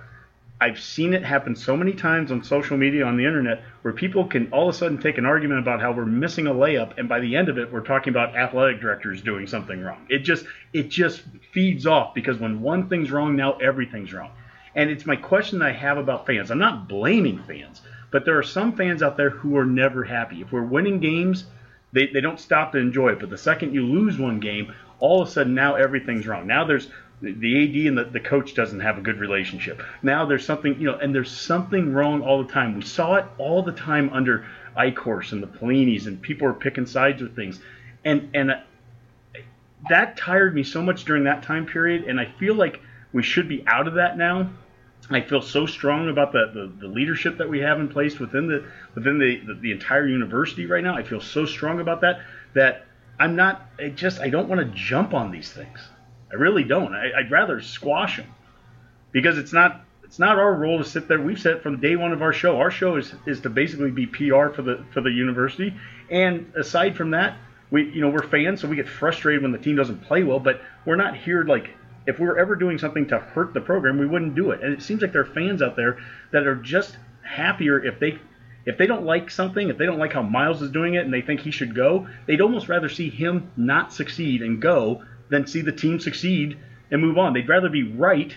I've 0.60 0.80
seen 0.80 1.14
it 1.14 1.24
happen 1.24 1.54
so 1.54 1.76
many 1.76 1.92
times 1.92 2.32
on 2.32 2.42
social 2.42 2.76
media, 2.76 3.04
on 3.04 3.16
the 3.16 3.24
internet, 3.24 3.62
where 3.82 3.94
people 3.94 4.26
can 4.26 4.50
all 4.52 4.68
of 4.68 4.74
a 4.74 4.78
sudden 4.78 4.98
take 4.98 5.16
an 5.16 5.24
argument 5.24 5.60
about 5.60 5.80
how 5.80 5.92
we're 5.92 6.04
missing 6.04 6.48
a 6.48 6.52
layup, 6.52 6.98
and 6.98 7.08
by 7.08 7.20
the 7.20 7.36
end 7.36 7.48
of 7.48 7.58
it, 7.58 7.72
we're 7.72 7.80
talking 7.80 8.12
about 8.12 8.36
athletic 8.36 8.80
directors 8.80 9.22
doing 9.22 9.46
something 9.46 9.80
wrong. 9.80 10.06
It 10.08 10.20
just 10.20 10.44
it 10.72 10.88
just 10.88 11.22
feeds 11.52 11.86
off 11.86 12.12
because 12.14 12.38
when 12.38 12.60
one 12.60 12.88
thing's 12.88 13.12
wrong, 13.12 13.36
now 13.36 13.52
everything's 13.58 14.12
wrong. 14.12 14.32
And 14.74 14.90
it's 14.90 15.06
my 15.06 15.16
question 15.16 15.60
that 15.60 15.68
I 15.68 15.72
have 15.72 15.98
about 15.98 16.26
fans. 16.26 16.50
I'm 16.50 16.58
not 16.58 16.88
blaming 16.88 17.42
fans. 17.44 17.82
But 18.10 18.24
there 18.24 18.38
are 18.38 18.42
some 18.42 18.72
fans 18.72 19.02
out 19.02 19.16
there 19.16 19.30
who 19.30 19.56
are 19.58 19.66
never 19.66 20.04
happy. 20.04 20.40
If 20.40 20.52
we're 20.52 20.62
winning 20.62 20.98
games, 20.98 21.44
they, 21.92 22.06
they 22.06 22.20
don't 22.20 22.40
stop 22.40 22.72
to 22.72 22.78
enjoy 22.78 23.10
it. 23.10 23.20
But 23.20 23.30
the 23.30 23.38
second 23.38 23.74
you 23.74 23.84
lose 23.84 24.18
one 24.18 24.40
game, 24.40 24.72
all 24.98 25.22
of 25.22 25.28
a 25.28 25.30
sudden 25.30 25.54
now 25.54 25.74
everything's 25.74 26.26
wrong. 26.26 26.46
Now 26.46 26.64
there's 26.64 26.88
the 27.20 27.30
AD 27.30 27.86
and 27.86 27.98
the, 27.98 28.04
the 28.04 28.20
coach 28.20 28.54
doesn't 28.54 28.80
have 28.80 28.98
a 28.98 29.00
good 29.00 29.18
relationship. 29.18 29.82
Now 30.02 30.26
there's 30.26 30.46
something, 30.46 30.80
you 30.80 30.90
know, 30.90 30.98
and 30.98 31.14
there's 31.14 31.30
something 31.30 31.92
wrong 31.92 32.22
all 32.22 32.44
the 32.44 32.52
time. 32.52 32.76
We 32.76 32.82
saw 32.82 33.16
it 33.16 33.24
all 33.38 33.62
the 33.62 33.72
time 33.72 34.10
under 34.12 34.46
Eichorst 34.76 35.32
and 35.32 35.42
the 35.42 35.48
Pellinis, 35.48 36.06
and 36.06 36.20
people 36.22 36.46
were 36.46 36.54
picking 36.54 36.86
sides 36.86 37.20
with 37.20 37.34
things. 37.34 37.60
And, 38.04 38.30
and 38.34 38.50
uh, 38.52 38.60
that 39.88 40.16
tired 40.16 40.54
me 40.54 40.62
so 40.62 40.80
much 40.80 41.04
during 41.04 41.24
that 41.24 41.42
time 41.42 41.66
period, 41.66 42.04
and 42.04 42.20
I 42.20 42.26
feel 42.38 42.54
like 42.54 42.80
we 43.12 43.22
should 43.22 43.48
be 43.48 43.64
out 43.66 43.88
of 43.88 43.94
that 43.94 44.16
now. 44.16 44.50
I 45.10 45.22
feel 45.22 45.40
so 45.40 45.66
strong 45.66 46.08
about 46.10 46.32
the, 46.32 46.50
the, 46.52 46.72
the, 46.80 46.86
leadership 46.86 47.38
that 47.38 47.48
we 47.48 47.60
have 47.60 47.80
in 47.80 47.88
place 47.88 48.18
within 48.18 48.46
the 48.46 48.66
within 48.94 49.18
the, 49.18 49.40
the, 49.46 49.54
the 49.54 49.72
entire 49.72 50.06
university 50.06 50.66
right 50.66 50.84
now. 50.84 50.96
I 50.96 51.02
feel 51.02 51.20
so 51.20 51.46
strong 51.46 51.80
about 51.80 52.02
that 52.02 52.20
that 52.54 52.84
I'm 53.18 53.34
not. 53.34 53.70
I 53.78 53.88
just 53.88 54.20
I 54.20 54.28
don't 54.28 54.48
want 54.48 54.60
to 54.60 54.66
jump 54.78 55.14
on 55.14 55.30
these 55.30 55.50
things. 55.50 55.78
I 56.30 56.34
really 56.34 56.64
don't. 56.64 56.94
I, 56.94 57.22
would 57.22 57.30
rather 57.30 57.60
squash 57.60 58.16
them 58.16 58.26
because 59.12 59.38
it's 59.38 59.52
not 59.52 59.82
it's 60.04 60.18
not 60.18 60.38
our 60.38 60.54
role 60.54 60.78
to 60.78 60.84
sit 60.84 61.06
there. 61.06 61.20
We've 61.20 61.38
said 61.38 61.62
from 61.62 61.80
day 61.80 61.94
one 61.96 62.12
of 62.12 62.22
our 62.22 62.32
show. 62.32 62.58
Our 62.58 62.70
show 62.70 62.96
is 62.96 63.12
is 63.26 63.40
to 63.42 63.50
basically 63.50 63.90
be 63.90 64.06
PR 64.06 64.48
for 64.48 64.62
the 64.62 64.84
for 64.92 65.00
the 65.00 65.10
university. 65.10 65.74
And 66.10 66.52
aside 66.56 66.96
from 66.96 67.10
that, 67.10 67.36
we 67.70 67.90
you 67.90 68.00
know 68.00 68.08
we're 68.08 68.22
fans, 68.22 68.60
so 68.60 68.68
we 68.68 68.76
get 68.76 68.88
frustrated 68.88 69.42
when 69.42 69.52
the 69.52 69.58
team 69.58 69.76
doesn't 69.76 70.02
play 70.02 70.22
well. 70.22 70.40
But 70.40 70.62
we're 70.84 70.96
not 70.96 71.16
here 71.16 71.44
like 71.44 71.70
if 72.06 72.18
we 72.18 72.26
were 72.26 72.38
ever 72.38 72.56
doing 72.56 72.78
something 72.78 73.06
to 73.08 73.18
hurt 73.18 73.52
the 73.52 73.60
program, 73.60 73.98
we 73.98 74.06
wouldn't 74.06 74.34
do 74.34 74.50
it. 74.50 74.62
And 74.62 74.72
it 74.72 74.82
seems 74.82 75.02
like 75.02 75.12
there 75.12 75.22
are 75.22 75.26
fans 75.26 75.60
out 75.60 75.76
there 75.76 75.98
that 76.32 76.46
are 76.46 76.56
just 76.56 76.96
happier 77.22 77.84
if 77.84 78.00
they 78.00 78.18
if 78.64 78.78
they 78.78 78.86
don't 78.86 79.04
like 79.04 79.30
something, 79.30 79.68
if 79.68 79.78
they 79.78 79.86
don't 79.86 79.98
like 79.98 80.12
how 80.12 80.22
Miles 80.22 80.62
is 80.62 80.70
doing 80.70 80.94
it 80.94 81.04
and 81.04 81.12
they 81.12 81.22
think 81.22 81.40
he 81.40 81.50
should 81.50 81.74
go, 81.74 82.06
they'd 82.26 82.40
almost 82.40 82.68
rather 82.68 82.88
see 82.88 83.10
him 83.10 83.50
not 83.56 83.92
succeed 83.92 84.42
and 84.42 84.60
go 84.60 85.02
than 85.30 85.46
see 85.46 85.60
the 85.60 85.72
team 85.72 86.00
succeed 86.00 86.58
and 86.90 87.00
move 87.00 87.18
on. 87.18 87.32
They'd 87.32 87.48
rather 87.48 87.68
be 87.68 87.92
right 87.92 88.34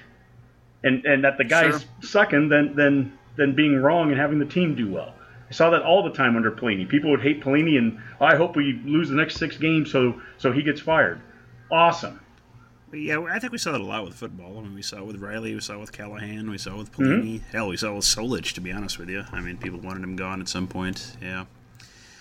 and, 0.84 1.06
and 1.06 1.24
that 1.24 1.38
the 1.38 1.44
guy's 1.44 1.82
sure. 1.82 1.90
sucking 2.02 2.50
than, 2.50 2.76
than 2.76 3.18
than 3.38 3.56
being 3.56 3.78
wrong 3.78 4.12
and 4.12 4.20
having 4.20 4.40
the 4.40 4.46
team 4.46 4.76
do 4.76 4.92
well. 4.92 5.14
I 5.50 5.54
saw 5.54 5.70
that 5.70 5.84
all 5.84 6.04
the 6.04 6.12
time 6.12 6.36
under 6.36 6.52
Pelini. 6.52 6.88
People 6.88 7.12
would 7.12 7.22
hate 7.22 7.42
Pelini 7.42 7.78
and 7.78 7.98
oh, 8.20 8.26
I 8.26 8.36
hope 8.36 8.56
we 8.56 8.82
lose 8.84 9.10
the 9.10 9.16
next 9.16 9.36
six 9.36 9.58
games 9.58 9.92
so 9.92 10.22
so 10.38 10.52
he 10.52 10.64
gets 10.64 10.82
fired. 10.82 11.22
Awesome 11.72 12.20
yeah, 12.94 13.22
I 13.22 13.40
think 13.40 13.52
we 13.52 13.58
saw 13.58 13.72
that 13.72 13.82
a 13.82 13.86
lot 13.86 14.04
with 14.04 14.16
football. 14.16 14.58
I 14.58 14.62
mean, 14.62 14.76
we 14.76 14.82
saw 14.82 14.98
it 14.98 15.06
with 15.06 15.18
Riley, 15.18 15.54
we 15.54 15.62
saw 15.62 15.76
it 15.76 15.80
with 15.80 15.92
Callahan, 15.92 16.50
we 16.50 16.58
saw 16.58 16.74
it 16.74 16.78
with 16.78 16.92
Pelini. 16.92 17.36
Mm-hmm. 17.36 17.52
Hell, 17.52 17.68
we 17.68 17.78
saw 17.78 17.92
it 17.92 17.96
with 17.96 18.06
Solich. 18.06 18.54
To 18.54 18.62
be 18.62 18.72
honest 18.72 19.00
with 19.00 19.10
you, 19.10 19.24
I 19.32 19.40
mean, 19.40 19.58
people 19.58 19.80
wanted 19.80 20.04
him 20.04 20.16
gone 20.16 20.42
at 20.42 20.50
some 20.50 20.68
point. 20.68 21.16
Yeah. 21.22 21.46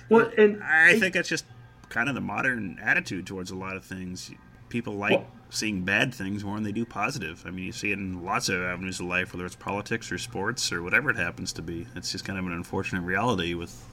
Well, 0.08 0.30
and 0.36 0.62
I 0.62 0.98
think 0.98 1.14
that's 1.14 1.28
just 1.28 1.44
kind 1.88 2.08
of 2.08 2.14
the 2.14 2.20
modern 2.20 2.78
attitude 2.82 3.26
towards 3.26 3.50
a 3.50 3.56
lot 3.56 3.76
of 3.76 3.84
things. 3.84 4.30
People 4.70 4.94
like 4.94 5.12
well, 5.12 5.26
seeing 5.50 5.82
bad 5.82 6.14
things 6.14 6.42
more 6.42 6.54
than 6.54 6.64
they 6.64 6.72
do 6.72 6.86
positive. 6.86 7.44
I 7.46 7.50
mean, 7.50 7.66
you 7.66 7.72
see 7.72 7.90
it 7.90 7.98
in 7.98 8.24
lots 8.24 8.48
of 8.48 8.62
avenues 8.62 9.00
of 9.00 9.06
life, 9.06 9.34
whether 9.34 9.44
it's 9.44 9.56
politics 9.56 10.10
or 10.10 10.16
sports 10.16 10.72
or 10.72 10.82
whatever 10.82 11.10
it 11.10 11.16
happens 11.16 11.52
to 11.54 11.62
be. 11.62 11.86
It's 11.94 12.12
just 12.12 12.24
kind 12.24 12.38
of 12.38 12.46
an 12.46 12.52
unfortunate 12.52 13.02
reality 13.02 13.54
with 13.54 13.84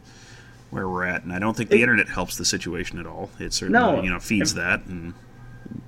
where 0.69 0.87
we're 0.87 1.05
at, 1.05 1.23
and 1.23 1.33
I 1.33 1.39
don't 1.39 1.55
think 1.55 1.69
the 1.69 1.77
it, 1.77 1.81
internet 1.81 2.07
helps 2.07 2.37
the 2.37 2.45
situation 2.45 2.99
at 2.99 3.05
all. 3.05 3.29
It 3.39 3.53
certainly 3.53 3.79
no, 3.79 4.01
you 4.01 4.09
know 4.09 4.19
feeds 4.19 4.53
that 4.53 4.85
and 4.85 5.13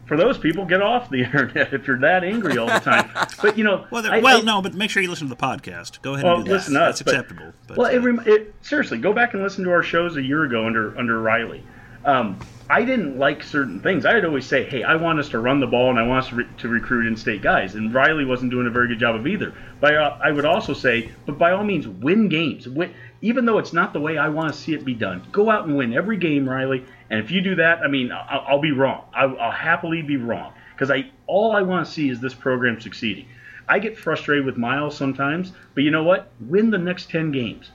for 0.05 0.17
those 0.17 0.37
people, 0.37 0.65
get 0.65 0.81
off 0.81 1.09
the 1.09 1.23
internet 1.23 1.73
if 1.73 1.87
you're 1.87 1.99
that 1.99 2.23
angry 2.23 2.57
all 2.57 2.67
the 2.67 2.79
time. 2.79 3.09
But 3.41 3.57
you 3.57 3.63
know, 3.63 3.85
well, 3.89 4.05
I, 4.05 4.19
well 4.19 4.39
I, 4.39 4.41
no, 4.41 4.61
but 4.61 4.73
make 4.73 4.89
sure 4.89 5.01
you 5.01 5.09
listen 5.09 5.29
to 5.29 5.33
the 5.33 5.41
podcast. 5.41 6.01
Go 6.01 6.15
ahead 6.15 6.25
well, 6.25 6.35
and 6.37 6.45
do 6.45 6.51
that. 6.51 6.57
Listen 6.57 6.73
That's 6.73 7.01
but, 7.01 7.13
acceptable. 7.13 7.53
But, 7.67 7.77
well, 7.77 7.87
uh, 7.87 8.21
it, 8.21 8.27
it, 8.27 8.55
seriously, 8.61 8.97
go 8.97 9.13
back 9.13 9.33
and 9.33 9.41
listen 9.41 9.63
to 9.63 9.71
our 9.71 9.83
shows 9.83 10.17
a 10.17 10.21
year 10.21 10.43
ago 10.43 10.65
under 10.65 10.97
under 10.97 11.21
Riley. 11.21 11.63
Um, 12.03 12.37
I 12.71 12.85
didn't 12.85 13.17
like 13.17 13.41
certain 13.41 13.79
things. 13.79 14.05
I'd 14.05 14.25
always 14.25 14.45
say, 14.45 14.63
"Hey, 14.63 14.83
I 14.83 14.95
want 14.95 15.19
us 15.19 15.29
to 15.29 15.39
run 15.39 15.59
the 15.59 15.65
ball 15.65 15.89
and 15.89 15.97
I 15.97 16.05
want 16.05 16.25
us 16.25 16.29
to, 16.29 16.35
re- 16.35 16.47
to 16.59 16.67
recruit 16.69 17.07
in-state 17.07 17.41
guys." 17.41 17.73
And 17.73 17.91
Riley 17.91 18.25
wasn't 18.25 18.51
doing 18.51 18.67
a 18.67 18.69
very 18.69 18.87
good 18.87 18.99
job 18.99 19.15
of 19.15 19.25
either. 19.25 19.53
But 19.79 19.97
I, 19.97 20.19
I 20.25 20.31
would 20.31 20.45
also 20.45 20.73
say, 20.73 21.11
but 21.25 21.39
by 21.39 21.51
all 21.51 21.63
means, 21.63 21.87
win 21.87 22.29
games. 22.29 22.67
Win, 22.69 22.93
even 23.21 23.45
though 23.45 23.57
it's 23.57 23.73
not 23.73 23.91
the 23.91 23.99
way 23.99 24.19
I 24.19 24.29
want 24.29 24.53
to 24.53 24.59
see 24.59 24.75
it 24.75 24.85
be 24.85 24.93
done, 24.93 25.23
go 25.31 25.49
out 25.49 25.65
and 25.65 25.75
win 25.77 25.93
every 25.93 26.17
game, 26.17 26.47
Riley. 26.47 26.85
And 27.09 27.19
if 27.19 27.31
you 27.31 27.41
do 27.41 27.55
that, 27.55 27.79
I 27.79 27.87
mean, 27.87 28.11
I'll, 28.11 28.45
I'll 28.47 28.61
be 28.61 28.71
wrong. 28.71 29.05
I'll, 29.15 29.39
I'll 29.39 29.51
happily 29.51 30.03
be 30.03 30.17
wrong 30.17 30.53
because 30.73 30.91
I 30.91 31.09
all 31.25 31.55
I 31.55 31.63
want 31.63 31.87
to 31.87 31.91
see 31.91 32.09
is 32.09 32.21
this 32.21 32.35
program 32.35 32.79
succeeding. 32.79 33.25
I 33.67 33.79
get 33.79 33.97
frustrated 33.97 34.45
with 34.45 34.57
Miles 34.57 34.95
sometimes, 34.95 35.53
but 35.73 35.83
you 35.83 35.89
know 35.89 36.03
what? 36.03 36.31
Win 36.39 36.69
the 36.69 36.77
next 36.77 37.09
ten 37.09 37.31
games. 37.31 37.71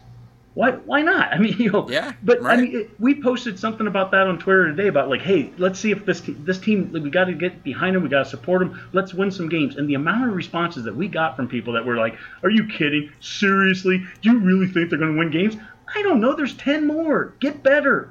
Why? 0.54 0.72
Why 0.72 1.02
not? 1.02 1.32
I 1.32 1.38
mean, 1.38 1.56
you 1.58 1.70
know. 1.70 1.88
Yeah. 1.88 2.12
But 2.22 2.42
right. 2.42 2.58
I 2.58 2.62
mean, 2.62 2.76
it, 2.76 2.90
we 3.00 3.20
posted 3.20 3.58
something 3.58 3.86
about 3.86 4.10
that 4.12 4.26
on 4.26 4.38
Twitter 4.38 4.68
today 4.68 4.88
about 4.88 5.08
like, 5.08 5.22
hey, 5.22 5.52
let's 5.58 5.78
see 5.78 5.90
if 5.90 6.06
this 6.06 6.20
te- 6.20 6.32
this 6.32 6.58
team 6.58 6.92
we 6.92 7.10
got 7.10 7.24
to 7.24 7.34
get 7.34 7.62
behind 7.62 7.96
them, 7.96 8.02
we 8.02 8.08
got 8.08 8.24
to 8.24 8.30
support 8.30 8.60
them. 8.60 8.88
Let's 8.92 9.12
win 9.12 9.30
some 9.30 9.48
games. 9.48 9.76
And 9.76 9.88
the 9.88 9.94
amount 9.94 10.28
of 10.28 10.34
responses 10.34 10.84
that 10.84 10.94
we 10.94 11.08
got 11.08 11.36
from 11.36 11.48
people 11.48 11.74
that 11.74 11.84
were 11.84 11.96
like, 11.96 12.16
"Are 12.42 12.50
you 12.50 12.66
kidding? 12.68 13.12
Seriously? 13.20 13.98
Do 14.22 14.32
you 14.32 14.38
really 14.40 14.66
think 14.66 14.90
they're 14.90 14.98
going 14.98 15.12
to 15.12 15.18
win 15.18 15.30
games?" 15.30 15.56
I 15.94 16.02
don't 16.02 16.20
know. 16.20 16.34
There's 16.34 16.54
ten 16.54 16.86
more. 16.86 17.34
Get 17.40 17.62
better 17.62 18.10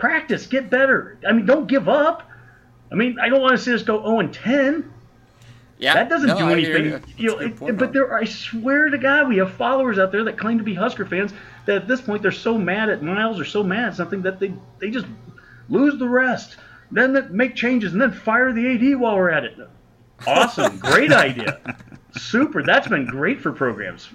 practice, 0.00 0.46
get 0.46 0.68
better. 0.68 1.18
I 1.28 1.32
mean, 1.32 1.46
don't 1.46 1.68
give 1.68 1.88
up. 1.88 2.28
I 2.90 2.96
mean, 2.96 3.18
I 3.20 3.28
don't 3.28 3.40
want 3.40 3.56
to 3.56 3.62
see 3.62 3.72
us 3.72 3.84
go 3.84 4.02
0 4.02 4.18
and 4.18 4.34
10. 4.34 4.92
Yeah, 5.78 5.94
that 5.94 6.08
doesn't 6.10 6.26
no, 6.26 6.38
do 6.38 6.48
anything. 6.50 7.02
You 7.16 7.28
know, 7.28 7.38
it, 7.38 7.78
but 7.78 7.92
there, 7.92 8.12
I 8.12 8.24
swear 8.24 8.90
to 8.90 8.98
God, 8.98 9.28
we 9.28 9.38
have 9.38 9.54
followers 9.54 9.98
out 9.98 10.12
there 10.12 10.24
that 10.24 10.36
claim 10.36 10.58
to 10.58 10.64
be 10.64 10.74
Husker 10.74 11.06
fans 11.06 11.32
that 11.66 11.76
at 11.76 11.88
this 11.88 12.00
point 12.00 12.22
they're 12.22 12.32
so 12.32 12.56
mad 12.58 12.88
at 12.88 13.02
Miles 13.02 13.38
or 13.38 13.44
so 13.44 13.62
mad 13.62 13.88
at 13.88 13.96
something 13.96 14.22
that 14.22 14.40
they 14.40 14.52
they 14.78 14.90
just 14.90 15.06
lose 15.68 15.98
the 15.98 16.08
rest, 16.08 16.56
then 16.90 17.28
make 17.30 17.54
changes 17.54 17.92
and 17.92 18.00
then 18.00 18.12
fire 18.12 18.52
the 18.52 18.66
AD 18.66 18.98
while 19.00 19.16
we're 19.16 19.30
at 19.30 19.44
it. 19.44 19.56
Awesome, 20.26 20.78
great 20.78 21.12
idea, 21.14 21.60
super. 22.16 22.62
That's 22.62 22.88
been 22.88 23.06
great 23.06 23.40
for 23.40 23.52
programs. 23.52 24.08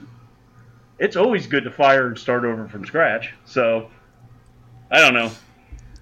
It's 0.99 1.15
always 1.15 1.47
good 1.47 1.63
to 1.65 1.71
fire 1.71 2.07
and 2.07 2.17
start 2.17 2.45
over 2.45 2.67
from 2.69 2.85
scratch. 2.85 3.33
So, 3.45 3.89
I 4.89 5.01
don't 5.01 5.13
know. 5.13 5.29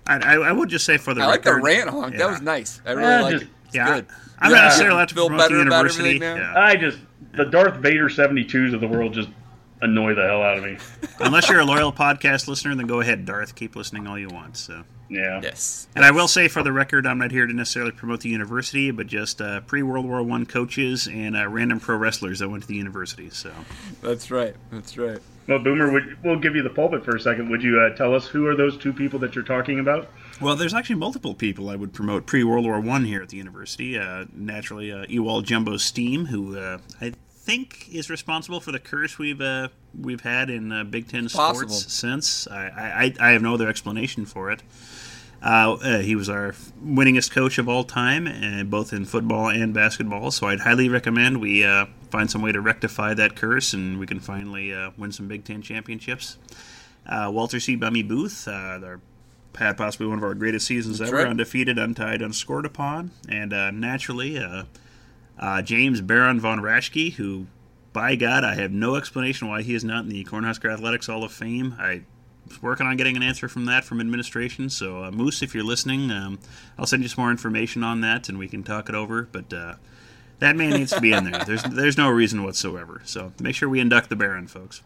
I, 0.06 0.18
I, 0.18 0.34
I, 0.36 0.52
would 0.52 0.70
just 0.70 0.86
say 0.86 0.98
for 0.98 1.16
the 1.16 1.22
I 1.22 1.32
record, 1.32 1.64
like 1.64 1.64
the 1.64 1.78
rant 1.78 1.90
honk. 1.90 2.14
Yeah. 2.14 2.20
That 2.20 2.30
was 2.30 2.42
nice. 2.42 2.82
I 2.86 2.92
really 2.92 3.04
yeah, 3.04 3.22
like 3.22 3.32
just, 3.32 3.44
it. 3.46 3.50
It's 3.66 3.76
yeah, 3.76 3.96
good. 3.96 4.08
I'm 4.40 4.52
not 4.52 4.64
necessarily 4.66 4.96
allowed 4.96 5.10
to 5.10 5.16
feel 5.16 5.30
better 5.30 5.56
the 5.56 5.60
university. 5.60 6.18
About 6.18 6.38
yeah. 6.38 6.54
I 6.56 6.76
just 6.76 7.00
the 7.34 7.46
Darth 7.46 7.78
Vader 7.78 8.10
72s 8.10 8.74
of 8.74 8.82
the 8.82 8.88
world 8.88 9.14
just 9.14 9.30
annoy 9.84 10.16
the 10.16 10.26
hell 10.26 10.42
out 10.42 10.58
of 10.58 10.64
me. 10.64 10.78
Unless 11.20 11.50
you're 11.50 11.60
a 11.60 11.66
loyal 11.66 11.92
podcast 11.92 12.48
listener, 12.48 12.74
then 12.76 12.88
go 12.88 13.02
ahead, 13.02 13.26
Darth. 13.26 13.56
Keep 13.56 13.76
listening 13.76 14.08
all 14.08 14.18
you 14.18 14.30
want. 14.30 14.58
So. 14.58 14.84
Yeah. 15.10 15.42
Yes. 15.44 15.88
And 15.96 16.04
I 16.04 16.12
will 16.12 16.28
say, 16.28 16.48
for 16.48 16.64
the 16.64 16.72
record, 16.72 17.06
I'm 17.06 17.20
not 17.20 17.32
here 17.32 17.46
to 17.46 17.54
necessarily 17.54 17.92
promote 17.92 18.22
the 18.22 18.30
university, 18.30 18.90
but 18.92 19.08
just 19.08 19.42
uh, 19.42 19.62
pre 19.62 19.84
World 19.84 20.06
War 20.06 20.24
One 20.24 20.46
coaches 20.46 21.08
and 21.08 21.38
uh, 21.38 21.48
random 21.48 21.80
pro 21.80 21.98
wrestlers 21.98 22.40
that 22.40 22.50
went 22.50 22.64
to 22.64 22.68
the 22.68 22.76
university. 22.76 23.30
So. 23.30 23.52
That's 24.02 24.32
right. 24.32 24.56
That's 24.72 24.98
right. 24.98 25.20
Well, 25.48 25.60
Boomer, 25.60 25.92
would, 25.92 26.24
we'll 26.24 26.40
give 26.40 26.56
you 26.56 26.64
the 26.64 26.70
pulpit 26.70 27.04
for 27.04 27.18
a 27.18 27.20
second. 27.20 27.50
Would 27.50 27.62
you 27.62 27.80
uh, 27.80 27.96
tell 27.96 28.16
us 28.16 28.26
who 28.26 28.48
are 28.48 28.56
those 28.56 28.78
two 28.78 28.94
people 28.94 29.20
that 29.20 29.36
you're 29.36 29.44
talking 29.44 29.80
about? 29.80 30.10
Well, 30.40 30.56
there's 30.56 30.74
actually 30.74 30.96
multiple 30.96 31.34
people 31.36 31.70
I 31.70 31.76
would 31.76 31.94
promote 31.94 32.26
pre 32.26 32.44
World 32.44 32.66
War 32.66 32.80
One 32.80 33.04
here 33.04 33.22
at 33.22 33.30
the 33.30 33.38
university. 33.38 33.98
Uh, 33.98 34.26
naturally, 34.34 34.92
uh, 34.92 35.06
Ewald 35.10 35.46
Jumbo 35.46 35.74
Stiehm, 35.74 36.28
who 36.28 36.58
uh, 36.58 36.78
I 37.02 37.14
think 37.44 37.90
is 37.92 38.10
responsible 38.10 38.62
for 38.62 38.72
the 38.72 38.80
curse 38.80 39.20
we've 39.20 39.42
uh, 39.42 39.68
we've 40.00 40.22
had 40.22 40.50
in 40.50 40.72
uh, 40.72 40.84
Big 40.86 41.10
Ten 41.10 41.28
sports 41.28 41.92
since. 41.92 42.48
I, 42.48 43.14
I, 43.20 43.28
I 43.28 43.32
have 43.32 43.42
no 43.42 43.54
other 43.54 43.68
explanation 43.68 44.26
for 44.26 44.50
it. 44.50 44.64
Uh, 45.44 45.74
uh, 45.84 46.00
he 46.00 46.16
was 46.16 46.30
our 46.30 46.54
winningest 46.82 47.32
coach 47.32 47.58
of 47.58 47.68
all 47.68 47.84
time, 47.84 48.28
uh, 48.28 48.64
both 48.64 48.94
in 48.94 49.04
football 49.04 49.50
and 49.50 49.74
basketball. 49.74 50.32
So 50.32 50.48
I'd 50.48 50.62
highly 50.62 50.88
recommend 50.88 51.42
we 51.42 51.66
uh, 51.66 51.88
find 52.10 52.32
some 52.32 52.42
way 52.42 52.54
to 52.54 52.62
rectify 52.62 53.14
that 53.16 53.36
curse, 53.36 53.74
and 53.74 54.00
we 54.00 54.08
can 54.08 54.22
finally 54.22 54.74
uh, 54.74 54.92
win 54.98 55.12
some 55.12 55.28
Big 55.28 55.44
Ten 55.44 55.62
championships. 55.62 56.38
Uh, 57.06 57.30
Walter 57.30 57.60
C. 57.60 57.76
Bummy 57.76 58.04
Booth, 58.04 58.48
our, 58.48 59.02
had 59.58 59.76
possibly 59.76 60.08
one 60.08 60.18
of 60.18 60.24
our 60.24 60.34
greatest 60.34 60.66
seasons 60.66 61.00
That's 61.00 61.10
ever, 61.10 61.24
right. 61.24 61.28
undefeated, 61.28 61.78
untied, 61.78 62.22
unscored 62.22 62.66
upon, 62.66 63.12
and 63.28 63.50
naturally 63.78 64.40
James 65.64 66.02
Baron 66.02 66.40
von 66.40 66.60
Raschke, 66.60 67.14
who, 67.14 67.48
by 67.92 68.16
God, 68.16 68.44
I 68.44 68.56
have 68.56 68.72
no 68.72 68.96
explanation 68.96 69.48
why 69.48 69.62
he 69.62 69.74
is 69.76 69.84
not 69.84 70.04
in 70.04 70.10
the 70.10 70.24
Cornhusker 70.26 70.72
Athletics 70.72 71.08
Hall 71.08 71.24
of 71.24 71.32
Fame. 71.32 71.76
I 71.80 72.04
was 72.48 72.62
working 72.62 72.88
on 72.88 72.98
getting 72.98 73.16
an 73.16 73.24
answer 73.24 73.48
from 73.48 73.66
that 73.66 73.84
from 73.84 74.00
administration. 74.00 74.70
So, 74.70 75.04
uh, 75.04 75.12
Moos, 75.12 75.42
if 75.42 75.54
you're 75.54 75.64
listening, 75.64 76.12
um, 76.12 76.40
I'll 76.78 76.86
send 76.86 77.04
you 77.04 77.10
some 77.10 77.24
more 77.24 77.32
information 77.32 77.84
on 77.84 78.02
that, 78.02 78.30
and 78.30 78.38
we 78.38 78.48
can 78.48 78.64
talk 78.64 78.90
it 78.90 78.96
over. 78.96 79.28
But 79.32 79.52
uh, 79.54 79.76
that 80.40 80.56
man 80.56 80.72
needs 80.72 80.92
to 80.92 81.02
be 81.02 81.14
in 81.14 81.24
there. 81.24 81.44
There's 81.48 81.64
there's 81.64 81.98
no 81.98 82.10
reason 82.10 82.44
whatsoever. 82.44 83.02
So 83.06 83.32
make 83.40 83.56
sure 83.56 83.70
we 83.70 83.80
induct 83.80 84.10
the 84.10 84.16
Baron, 84.16 84.48
folks. 84.48 84.82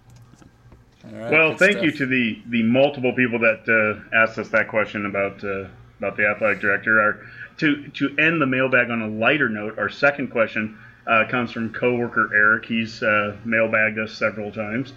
Right, 1.04 1.32
well, 1.32 1.56
thank 1.56 1.74
stuff. 1.74 1.86
you 1.86 1.92
to 1.92 2.06
the 2.06 2.42
the 2.48 2.64
multiple 2.64 3.14
people 3.14 3.40
that 3.40 3.68
uh, 3.68 4.16
asked 4.16 4.38
us 4.38 4.50
that 4.50 4.68
question 4.68 5.06
about 5.06 5.44
uh, 5.44 5.68
about 6.00 6.18
the 6.18 6.28
athletic 6.28 6.62
director. 6.62 7.02
Our, 7.02 7.20
to 7.58 7.88
to 7.90 8.16
end 8.18 8.42
the 8.42 8.46
mailbag 8.46 8.90
on 8.90 9.02
a 9.02 9.08
lighter 9.08 9.50
note, 9.50 9.78
our 9.78 9.90
second 9.90 10.30
question 10.30 10.78
uh, 11.08 11.24
comes 11.30 11.52
from 11.52 11.74
coworker 11.74 12.30
Eric. 12.36 12.66
He's 12.66 13.02
uh, 13.02 13.38
mailbagged 13.46 13.98
us 13.98 14.14
several 14.14 14.52
times. 14.52 14.94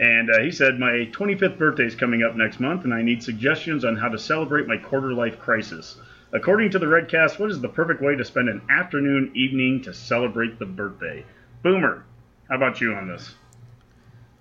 And 0.00 0.30
uh, 0.30 0.40
he 0.40 0.50
said, 0.50 0.78
My 0.78 1.08
25th 1.12 1.56
birthday 1.56 1.84
is 1.84 1.94
coming 1.94 2.22
up 2.22 2.34
next 2.34 2.58
month, 2.58 2.84
and 2.84 2.92
I 2.92 3.02
need 3.02 3.22
suggestions 3.22 3.84
on 3.84 3.96
how 3.96 4.08
to 4.08 4.18
celebrate 4.18 4.66
my 4.66 4.76
quarter 4.76 5.12
life 5.12 5.38
crisis. 5.38 5.96
According 6.32 6.70
to 6.70 6.80
the 6.80 6.86
Redcast, 6.86 7.38
what 7.38 7.50
is 7.50 7.60
the 7.60 7.68
perfect 7.68 8.02
way 8.02 8.16
to 8.16 8.24
spend 8.24 8.48
an 8.48 8.60
afternoon, 8.68 9.30
evening 9.34 9.82
to 9.82 9.94
celebrate 9.94 10.58
the 10.58 10.66
birthday? 10.66 11.24
Boomer, 11.62 12.04
how 12.48 12.56
about 12.56 12.80
you 12.80 12.92
on 12.92 13.08
this? 13.08 13.34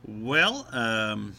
Well, 0.08 0.68
um, 0.72 1.36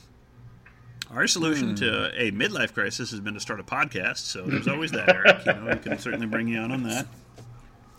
our 1.15 1.27
solution 1.27 1.71
hmm. 1.71 1.75
to 1.77 2.11
a 2.21 2.31
midlife 2.33 2.75
crisis 2.75 3.11
has 3.11 3.21
been 3.21 3.35
to 3.35 3.41
start 3.41 3.61
a 3.61 3.65
podcast, 3.65 4.19
so 4.19 4.43
there's 4.43 4.69
always 4.69 4.91
that, 4.93 5.09
Eric. 5.09 5.47
You 5.47 5.53
know, 5.55 5.67
we 5.71 5.77
can 5.77 5.99
certainly 5.99 6.27
bring 6.27 6.49
you 6.49 6.59
on 6.59 6.73
on 6.73 6.83
that. 6.85 7.07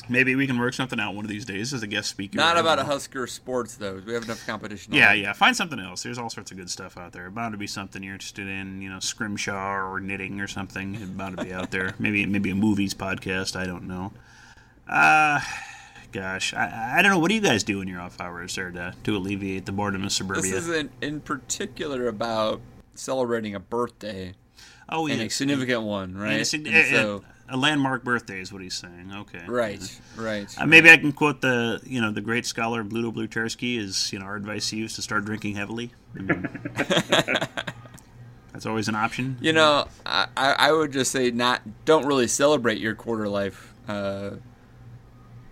Maybe 0.07 0.35
we 0.35 0.45
can 0.45 0.59
work 0.59 0.73
something 0.73 0.99
out 0.99 1.15
one 1.15 1.25
of 1.25 1.29
these 1.29 1.45
days 1.45 1.73
as 1.73 1.81
a 1.81 1.87
guest 1.87 2.09
speaker. 2.09 2.37
Not 2.37 2.57
about 2.57 2.77
a 2.77 2.83
Husker 2.83 3.25
sports 3.27 3.75
though. 3.75 4.01
We 4.05 4.13
have 4.13 4.23
enough 4.23 4.45
competition. 4.45 4.93
Yeah, 4.93 5.13
yeah. 5.13 5.33
Find 5.33 5.55
something 5.55 5.79
else. 5.79 6.03
There's 6.03 6.17
all 6.17 6.29
sorts 6.29 6.51
of 6.51 6.57
good 6.57 6.69
stuff 6.69 6.97
out 6.97 7.11
there. 7.11 7.29
Bound 7.31 7.53
to 7.53 7.57
be 7.57 7.67
something 7.67 8.03
you're 8.03 8.13
interested 8.13 8.47
in. 8.47 8.81
You 8.81 8.89
know, 8.89 8.99
scrimshaw 8.99 9.81
or 9.81 9.99
knitting 9.99 10.41
or 10.41 10.47
something. 10.47 10.95
It's 10.95 11.05
bound 11.05 11.37
to 11.37 11.43
be 11.43 11.53
out 11.53 11.71
there. 11.71 11.95
maybe 11.99 12.25
maybe 12.25 12.51
a 12.51 12.55
movies 12.55 12.93
podcast. 12.93 13.55
I 13.55 13.65
don't 13.65 13.87
know. 13.87 14.13
Uh 14.87 15.39
gosh, 16.11 16.53
I, 16.53 16.97
I 16.97 17.01
don't 17.01 17.11
know. 17.11 17.19
What 17.19 17.29
do 17.29 17.35
you 17.35 17.41
guys 17.41 17.63
do 17.63 17.81
in 17.81 17.87
your 17.87 17.99
off 17.99 18.21
hours 18.21 18.55
there 18.55 18.71
to 18.71 18.93
to 19.03 19.17
alleviate 19.17 19.65
the 19.65 19.71
boredom 19.71 20.03
of 20.03 20.11
suburbia? 20.11 20.43
This 20.43 20.53
isn't 20.53 20.91
in 21.01 21.21
particular 21.21 22.07
about 22.07 22.61
celebrating 22.95 23.55
a 23.55 23.59
birthday. 23.59 24.33
Oh, 24.89 25.07
yeah. 25.07 25.15
And 25.15 25.23
a 25.23 25.29
significant 25.29 25.83
one, 25.83 26.15
right? 26.15 26.53
And 26.53 26.87
so, 26.87 27.23
a 27.49 27.57
landmark 27.57 28.03
birthday 28.03 28.41
is 28.41 28.51
what 28.51 28.61
he's 28.61 28.73
saying. 28.73 29.11
Okay, 29.13 29.43
right, 29.47 29.99
right. 30.15 30.47
Uh, 30.59 30.65
maybe 30.65 30.89
I 30.89 30.97
can 30.97 31.11
quote 31.11 31.41
the 31.41 31.79
you 31.85 32.01
know 32.01 32.11
the 32.11 32.21
great 32.21 32.45
scholar 32.45 32.83
Bluto 32.83 33.13
Blutarsky 33.13 33.77
is 33.77 34.11
you 34.11 34.19
know 34.19 34.25
our 34.25 34.35
advice 34.35 34.69
to 34.71 34.77
you 34.77 34.85
is 34.85 34.95
to 34.95 35.01
start 35.01 35.25
drinking 35.25 35.55
heavily. 35.55 35.91
I 36.17 36.21
mean, 36.21 36.49
that's 38.51 38.65
always 38.65 38.87
an 38.87 38.95
option. 38.95 39.37
You 39.41 39.53
know, 39.53 39.87
I, 40.05 40.27
I 40.35 40.71
would 40.71 40.91
just 40.91 41.11
say 41.11 41.29
not 41.31 41.61
don't 41.85 42.05
really 42.05 42.27
celebrate 42.27 42.79
your 42.79 42.95
quarter 42.95 43.27
life. 43.27 43.73
Uh, 43.87 44.31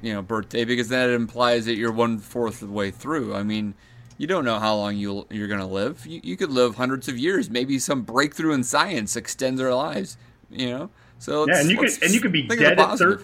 you 0.02 0.14
know, 0.14 0.22
birthday 0.22 0.66
because 0.66 0.90
that 0.90 1.10
implies 1.10 1.66
that 1.66 1.76
you're 1.76 1.92
one 1.92 2.18
fourth 2.18 2.62
of 2.62 2.68
the 2.68 2.74
way 2.74 2.92
through. 2.92 3.34
I 3.36 3.44
mean, 3.44 3.74
you 4.18 4.28
don't 4.28 4.46
know 4.46 4.60
how 4.60 4.76
long 4.76 4.98
you 4.98 5.26
you're 5.30 5.48
going 5.48 5.60
to 5.60 5.66
live. 5.66 6.06
You, 6.06 6.22
you 6.24 6.38
could 6.38 6.52
live 6.52 6.76
hundreds 6.76 7.08
of 7.08 7.18
years. 7.18 7.50
Maybe 7.50 7.80
some 7.80 8.02
breakthrough 8.04 8.54
in 8.54 8.64
science 8.64 9.16
extends 9.16 9.60
our 9.62 9.74
lives. 9.74 10.18
You 10.50 10.70
know, 10.70 10.90
so 11.20 11.48
yeah, 11.48 11.62
and 11.62 11.70
you 11.70 11.78
could 11.78 12.04
and 12.04 12.14
you 12.14 12.22
could 12.22 12.32
be 12.32 12.44
dead 12.44 12.80
at 12.80 12.98
thirty. 12.98 13.24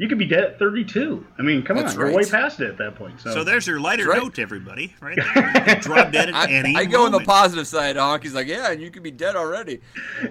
You 0.00 0.08
could 0.08 0.16
be 0.16 0.24
dead 0.24 0.44
at 0.44 0.58
32. 0.58 1.26
I 1.38 1.42
mean, 1.42 1.62
come 1.62 1.76
That's 1.76 1.92
on, 1.92 2.00
right. 2.00 2.14
we're 2.14 2.22
way 2.22 2.24
past 2.24 2.58
it 2.60 2.70
at 2.70 2.78
that 2.78 2.94
point. 2.94 3.20
So, 3.20 3.34
so 3.34 3.44
there's 3.44 3.66
your 3.66 3.80
lighter 3.80 4.06
right. 4.06 4.22
note, 4.22 4.38
everybody. 4.38 4.94
Right 4.98 5.14
drop 5.82 6.10
dead 6.10 6.30
at 6.30 6.34
I, 6.34 6.50
any. 6.50 6.74
I 6.74 6.86
go 6.86 7.04
on 7.04 7.12
the 7.12 7.20
positive 7.20 7.66
side. 7.66 7.96
Honky's 7.96 8.32
like, 8.32 8.46
yeah, 8.46 8.70
and 8.70 8.80
you 8.80 8.90
could 8.90 9.02
be 9.02 9.10
dead 9.10 9.36
already. 9.36 9.82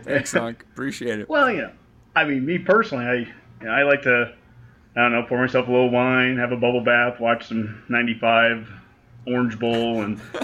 Thanks, 0.01 0.33
Honk. 0.33 0.65
Appreciate 0.73 1.19
it. 1.19 1.29
Well, 1.29 1.51
you 1.51 1.61
know, 1.61 1.71
I 2.15 2.23
mean, 2.23 2.47
me 2.47 2.57
personally, 2.57 3.05
I 3.05 3.13
you 3.61 3.67
know, 3.67 3.69
I 3.69 3.83
like 3.83 4.01
to, 4.03 4.33
I 4.95 5.01
don't 5.01 5.11
know, 5.11 5.23
pour 5.29 5.39
myself 5.39 5.67
a 5.67 5.71
little 5.71 5.91
wine, 5.91 6.37
have 6.37 6.51
a 6.51 6.57
bubble 6.57 6.83
bath, 6.83 7.19
watch 7.19 7.47
some 7.47 7.83
'95 7.89 8.67
Orange 9.29 9.59
Bowl, 9.59 10.01
and 10.01 10.19
you 10.33 10.39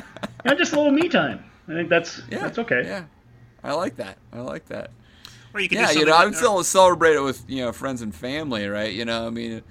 know, 0.45 0.55
just 0.55 0.73
a 0.73 0.77
little 0.77 0.91
me 0.91 1.09
time. 1.09 1.43
I 1.67 1.73
think 1.73 1.89
that's 1.89 2.21
yeah, 2.29 2.39
that's 2.39 2.59
okay. 2.59 2.83
Yeah, 2.85 3.05
I 3.63 3.73
like 3.73 3.95
that. 3.97 4.17
I 4.31 4.39
like 4.41 4.65
that. 4.67 4.91
Or 5.53 5.59
you 5.59 5.69
can 5.69 5.77
yeah, 5.79 5.91
you 5.91 6.05
know, 6.05 6.15
I'm 6.15 6.33
still 6.33 6.63
celebrate 6.63 7.15
it 7.15 7.21
with 7.21 7.43
you 7.47 7.63
know 7.63 7.71
friends 7.71 8.01
and 8.01 8.13
family, 8.13 8.67
right? 8.67 8.93
You 8.93 9.05
know, 9.05 9.25
I 9.25 9.29
mean, 9.29 9.61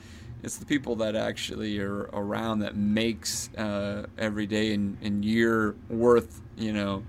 it's 0.43 0.57
the 0.57 0.67
people 0.67 0.97
that 0.97 1.15
actually 1.15 1.79
are 1.79 2.09
around 2.13 2.61
that 2.61 2.77
makes 2.77 3.51
uh, 3.57 4.07
every 4.19 4.47
day 4.47 4.73
and, 4.75 4.97
and 5.03 5.25
year 5.25 5.75
worth 5.89 6.41
you 6.57 6.73
know 6.73 7.03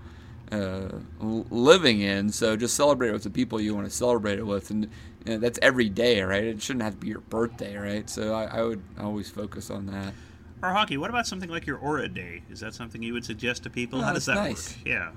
uh, 0.52 0.89
living 1.20 2.02
in. 2.02 2.32
So 2.32 2.56
just 2.56 2.76
celebrate 2.76 3.10
it 3.10 3.13
with 3.13 3.24
the 3.24 3.30
people 3.30 3.60
you 3.60 3.74
want 3.74 3.88
to 3.88 3.96
celebrate 3.96 4.39
it 4.39 4.46
with, 4.46 4.70
and 4.72 4.89
you 5.26 5.34
know, 5.34 5.38
that's 5.38 5.60
every 5.62 5.89
day, 5.89 6.22
right? 6.22 6.44
It 6.44 6.62
shouldn't 6.62 6.84
have 6.84 6.94
to 6.94 7.00
be 7.00 7.08
your 7.08 7.20
birthday, 7.20 7.76
right? 7.78 8.10
So 8.10 8.34
I, 8.34 8.46
I 8.46 8.62
would 8.62 8.82
always 9.00 9.30
focus 9.30 9.70
on 9.70 9.88
that. 9.88 10.13
Or 10.65 10.73
Honky. 10.73 10.97
What 10.97 11.12
about 11.12 11.28
something 11.28 11.49
like 11.49 11.67
your 11.67 11.78
Aura 11.78 12.08
Day? 12.08 12.41
Is 12.49 12.60
that 12.62 12.73
something 12.73 13.04
you 13.04 13.13
would 13.13 13.23
suggest 13.23 13.63
to 13.63 13.69
people? 13.69 13.99
Oh, 13.99 14.04
How 14.04 14.13
does 14.13 14.25
that 14.25 14.36
nice. 14.36 14.75
work? 14.78 14.88
Yeah. 14.88 15.12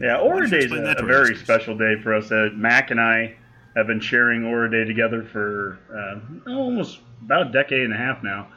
Yeah, 0.00 0.18
Aura 0.18 0.48
Day 0.48 0.58
is 0.58 0.72
a, 0.72 0.94
a 0.98 1.04
very 1.04 1.36
special 1.36 1.76
day 1.76 1.96
for 2.02 2.14
us. 2.14 2.32
Uh, 2.32 2.48
Mac 2.54 2.90
and 2.90 3.00
I 3.00 3.34
have 3.76 3.86
been 3.86 4.00
sharing 4.00 4.44
Aura 4.44 4.70
Day 4.70 4.84
together 4.84 5.24
for 5.24 5.78
uh, 5.92 6.50
almost 6.50 7.00
about 7.22 7.48
a 7.48 7.50
decade 7.50 7.82
and 7.82 7.92
a 7.92 7.98
half 7.98 8.22
now. 8.22 8.48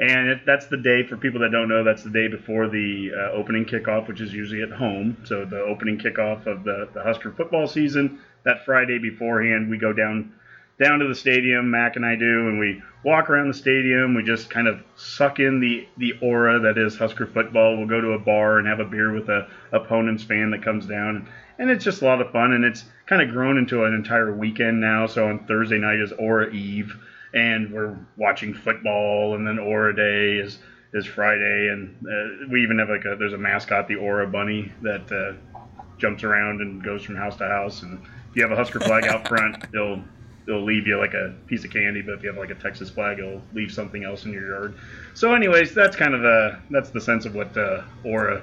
And 0.00 0.28
it, 0.28 0.40
that's 0.44 0.66
the 0.66 0.76
day, 0.76 1.06
for 1.06 1.16
people 1.16 1.40
that 1.40 1.52
don't 1.52 1.68
know, 1.68 1.82
that's 1.82 2.02
the 2.02 2.10
day 2.10 2.28
before 2.28 2.68
the 2.68 3.10
uh, 3.16 3.32
opening 3.32 3.64
kickoff, 3.64 4.08
which 4.08 4.20
is 4.20 4.32
usually 4.32 4.62
at 4.62 4.70
home. 4.70 5.16
So 5.24 5.44
the 5.44 5.60
opening 5.60 5.98
kickoff 5.98 6.46
of 6.46 6.64
the, 6.64 6.88
the 6.92 7.02
Husker 7.02 7.32
football 7.32 7.66
season, 7.66 8.20
that 8.44 8.64
Friday 8.64 8.98
beforehand, 8.98 9.70
we 9.70 9.78
go 9.78 9.92
down 9.92 10.34
down 10.78 11.00
to 11.00 11.08
the 11.08 11.14
stadium, 11.14 11.70
Mac 11.70 11.96
and 11.96 12.06
I 12.06 12.14
do, 12.14 12.48
and 12.48 12.58
we 12.58 12.82
walk 13.04 13.28
around 13.28 13.48
the 13.48 13.54
stadium. 13.54 14.14
We 14.14 14.22
just 14.22 14.48
kind 14.48 14.68
of 14.68 14.80
suck 14.96 15.40
in 15.40 15.60
the, 15.60 15.88
the 15.96 16.12
aura 16.22 16.60
that 16.60 16.78
is 16.78 16.96
Husker 16.96 17.26
football. 17.26 17.76
We'll 17.76 17.88
go 17.88 18.00
to 18.00 18.12
a 18.12 18.18
bar 18.18 18.58
and 18.58 18.68
have 18.68 18.78
a 18.78 18.84
beer 18.84 19.12
with 19.12 19.28
a 19.28 19.48
opponent's 19.72 20.22
fan 20.22 20.50
that 20.52 20.62
comes 20.62 20.86
down, 20.86 21.28
and, 21.58 21.70
it's 21.70 21.84
just 21.84 22.02
a 22.02 22.04
lot 22.04 22.20
of 22.20 22.30
fun. 22.30 22.52
And 22.52 22.64
it's 22.64 22.84
kind 23.06 23.20
of 23.20 23.30
grown 23.30 23.58
into 23.58 23.84
an 23.84 23.92
entire 23.92 24.32
weekend 24.32 24.80
now. 24.80 25.06
So 25.06 25.28
on 25.28 25.46
Thursday 25.46 25.78
night 25.78 25.98
is 25.98 26.12
Aura 26.12 26.50
Eve, 26.50 26.96
and 27.34 27.72
we're 27.72 27.96
watching 28.16 28.54
football, 28.54 29.34
and 29.34 29.46
then 29.46 29.58
Aura 29.58 29.94
Day 29.94 30.38
is 30.38 30.58
is 30.94 31.04
Friday, 31.04 31.68
and 31.70 31.94
uh, 32.06 32.48
we 32.50 32.62
even 32.62 32.78
have 32.78 32.88
like 32.88 33.04
a 33.04 33.16
there's 33.18 33.32
a 33.32 33.38
mascot, 33.38 33.88
the 33.88 33.96
Aura 33.96 34.28
Bunny, 34.28 34.72
that 34.82 35.10
uh, 35.10 35.60
jumps 35.98 36.22
around 36.22 36.60
and 36.60 36.82
goes 36.82 37.02
from 37.02 37.16
house 37.16 37.36
to 37.36 37.48
house, 37.48 37.82
and 37.82 38.00
if 38.30 38.36
you 38.36 38.42
have 38.42 38.52
a 38.52 38.56
Husker 38.56 38.80
flag 38.80 39.06
out 39.08 39.26
front, 39.26 39.64
it'll 39.74 40.02
it'll 40.48 40.64
leave 40.64 40.86
you 40.86 40.98
like 40.98 41.12
a 41.14 41.34
piece 41.46 41.64
of 41.64 41.70
candy, 41.70 42.00
but 42.00 42.14
if 42.14 42.22
you 42.22 42.28
have 42.30 42.38
like 42.38 42.50
a 42.50 42.54
Texas 42.54 42.88
flag, 42.88 43.18
it'll 43.18 43.42
leave 43.52 43.70
something 43.70 44.02
else 44.02 44.24
in 44.24 44.32
your 44.32 44.48
yard. 44.48 44.74
So, 45.14 45.34
anyways, 45.34 45.74
that's 45.74 45.94
kind 45.94 46.14
of 46.14 46.22
the 46.22 46.58
that's 46.70 46.90
the 46.90 47.00
sense 47.00 47.26
of 47.26 47.34
what 47.34 47.56
uh, 47.56 47.82
Aura 48.04 48.42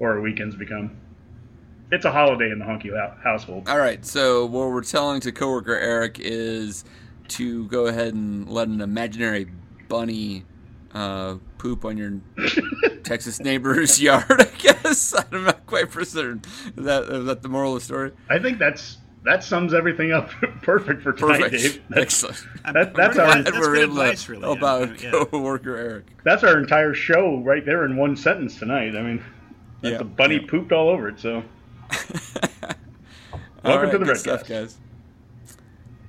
Aura 0.00 0.20
weekends 0.20 0.56
become. 0.56 0.96
It's 1.90 2.04
a 2.04 2.10
holiday 2.10 2.50
in 2.50 2.58
the 2.58 2.66
Honky 2.66 2.92
household. 3.22 3.68
All 3.68 3.78
right, 3.78 4.04
so 4.04 4.44
what 4.44 4.68
we're 4.68 4.82
telling 4.82 5.20
to 5.22 5.32
coworker 5.32 5.74
Eric 5.74 6.18
is 6.20 6.84
to 7.28 7.66
go 7.68 7.86
ahead 7.86 8.12
and 8.12 8.48
let 8.48 8.68
an 8.68 8.82
imaginary 8.82 9.46
bunny 9.88 10.44
uh, 10.92 11.36
poop 11.56 11.84
on 11.84 11.96
your 11.96 12.20
Texas 13.04 13.40
neighbor's 13.40 14.00
yard. 14.02 14.26
I 14.28 14.50
guess 14.58 15.14
I'm 15.32 15.44
not 15.44 15.66
quite 15.66 15.90
for 15.90 16.04
certain. 16.04 16.42
Is 16.76 16.84
that 16.84 17.04
is 17.04 17.24
that 17.26 17.42
the 17.42 17.48
moral 17.48 17.74
of 17.74 17.80
the 17.80 17.84
story? 17.84 18.12
I 18.28 18.38
think 18.38 18.58
that's 18.58 18.98
that 19.28 19.44
sums 19.44 19.74
everything 19.74 20.10
up 20.10 20.30
perfect 20.62 21.02
for 21.02 21.12
tonight, 21.12 21.42
perfect. 21.42 21.62
Dave. 21.62 21.82
That's, 21.90 22.24
Excellent. 22.24 22.46
That, 22.72 22.94
that's 22.94 23.18
our 23.18 23.42
that's 23.42 23.58
we're 23.58 23.76
able 23.76 24.00
advice, 24.00 24.26
really, 24.28 24.50
about 24.50 25.02
yeah. 25.02 25.10
coworker 25.10 25.76
Eric. 25.76 26.06
That's 26.24 26.44
our 26.44 26.58
entire 26.58 26.94
show 26.94 27.38
right 27.40 27.64
there 27.64 27.84
in 27.84 27.96
one 27.96 28.16
sentence 28.16 28.58
tonight. 28.58 28.96
I 28.96 29.02
mean, 29.02 29.22
yeah. 29.82 29.98
the 29.98 30.04
bunny 30.04 30.36
yeah. 30.36 30.48
pooped 30.48 30.72
all 30.72 30.88
over 30.88 31.10
it. 31.10 31.20
So, 31.20 31.44
welcome 31.92 32.72
right, 33.64 33.90
to 33.92 33.98
the 33.98 34.06
Red 34.06 34.16
stuff, 34.16 34.48
guys. 34.48 34.78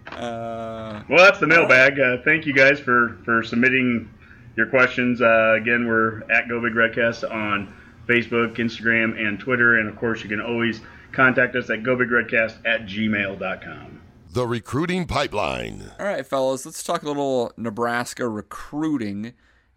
Uh, 0.08 1.04
well, 1.10 1.20
that's 1.20 1.40
the 1.40 1.48
mailbag. 1.48 2.00
Uh, 2.00 2.18
thank 2.24 2.46
you 2.46 2.54
guys 2.54 2.80
for 2.80 3.18
for 3.26 3.44
submitting 3.44 4.10
your 4.56 4.68
questions. 4.68 5.22
Uh, 5.22 5.58
again, 5.60 5.88
we're 5.88 6.22
at 6.32 6.48
Go 6.48 6.62
Big 6.62 6.74
Redcast 6.74 7.30
on 7.30 7.74
Facebook, 8.08 8.56
Instagram, 8.56 9.20
and 9.20 9.38
Twitter, 9.40 9.80
and 9.80 9.90
of 9.90 9.98
course, 9.98 10.24
you 10.24 10.30
can 10.30 10.40
always 10.40 10.80
contact 11.12 11.56
us 11.56 11.70
at 11.70 11.84
gobigredcast 11.84 12.66
at 12.66 12.86
gmail.com. 12.86 14.02
The 14.32 14.46
Recruiting 14.46 15.08
Pipeline. 15.08 15.92
All 16.00 16.06
right, 16.06 16.26
fellas, 16.26 16.66
let's 16.66 16.84
talk 16.84 17.02
a 17.02 17.08
little 17.08 17.52
Nebraska 17.58 18.28
recruiting. 18.28 19.34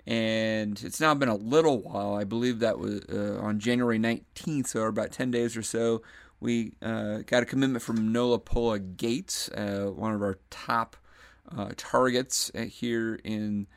And 0.07 0.83
it's 0.83 1.01
now 1.01 1.15
been 1.15 1.29
a 1.29 1.37
little 1.37 1.81
while. 1.81 2.15
I 2.15 2.25
believe 2.25 2.59
that 2.59 2.79
was 2.79 3.03
uh, 3.09 3.39
on 3.41 3.61
January 3.61 3.99
19th, 3.99 4.67
so 4.67 4.83
about 4.83 5.13
10 5.13 5.31
days 5.31 5.57
or 5.57 5.63
so. 5.63 6.03
We 6.41 6.73
uh, 6.83 7.19
got 7.25 7.45
a 7.45 7.47
commitment 7.47 7.83
from 7.83 8.13
Noa 8.13 8.41
Pola 8.41 8.81
Gates, 8.81 9.49
uh, 9.51 9.91
one 9.95 10.13
of 10.13 10.23
our 10.23 10.39
top 10.51 10.97
uh, 11.57 11.71
targets 11.77 12.51
here 12.55 13.21
in 13.23 13.69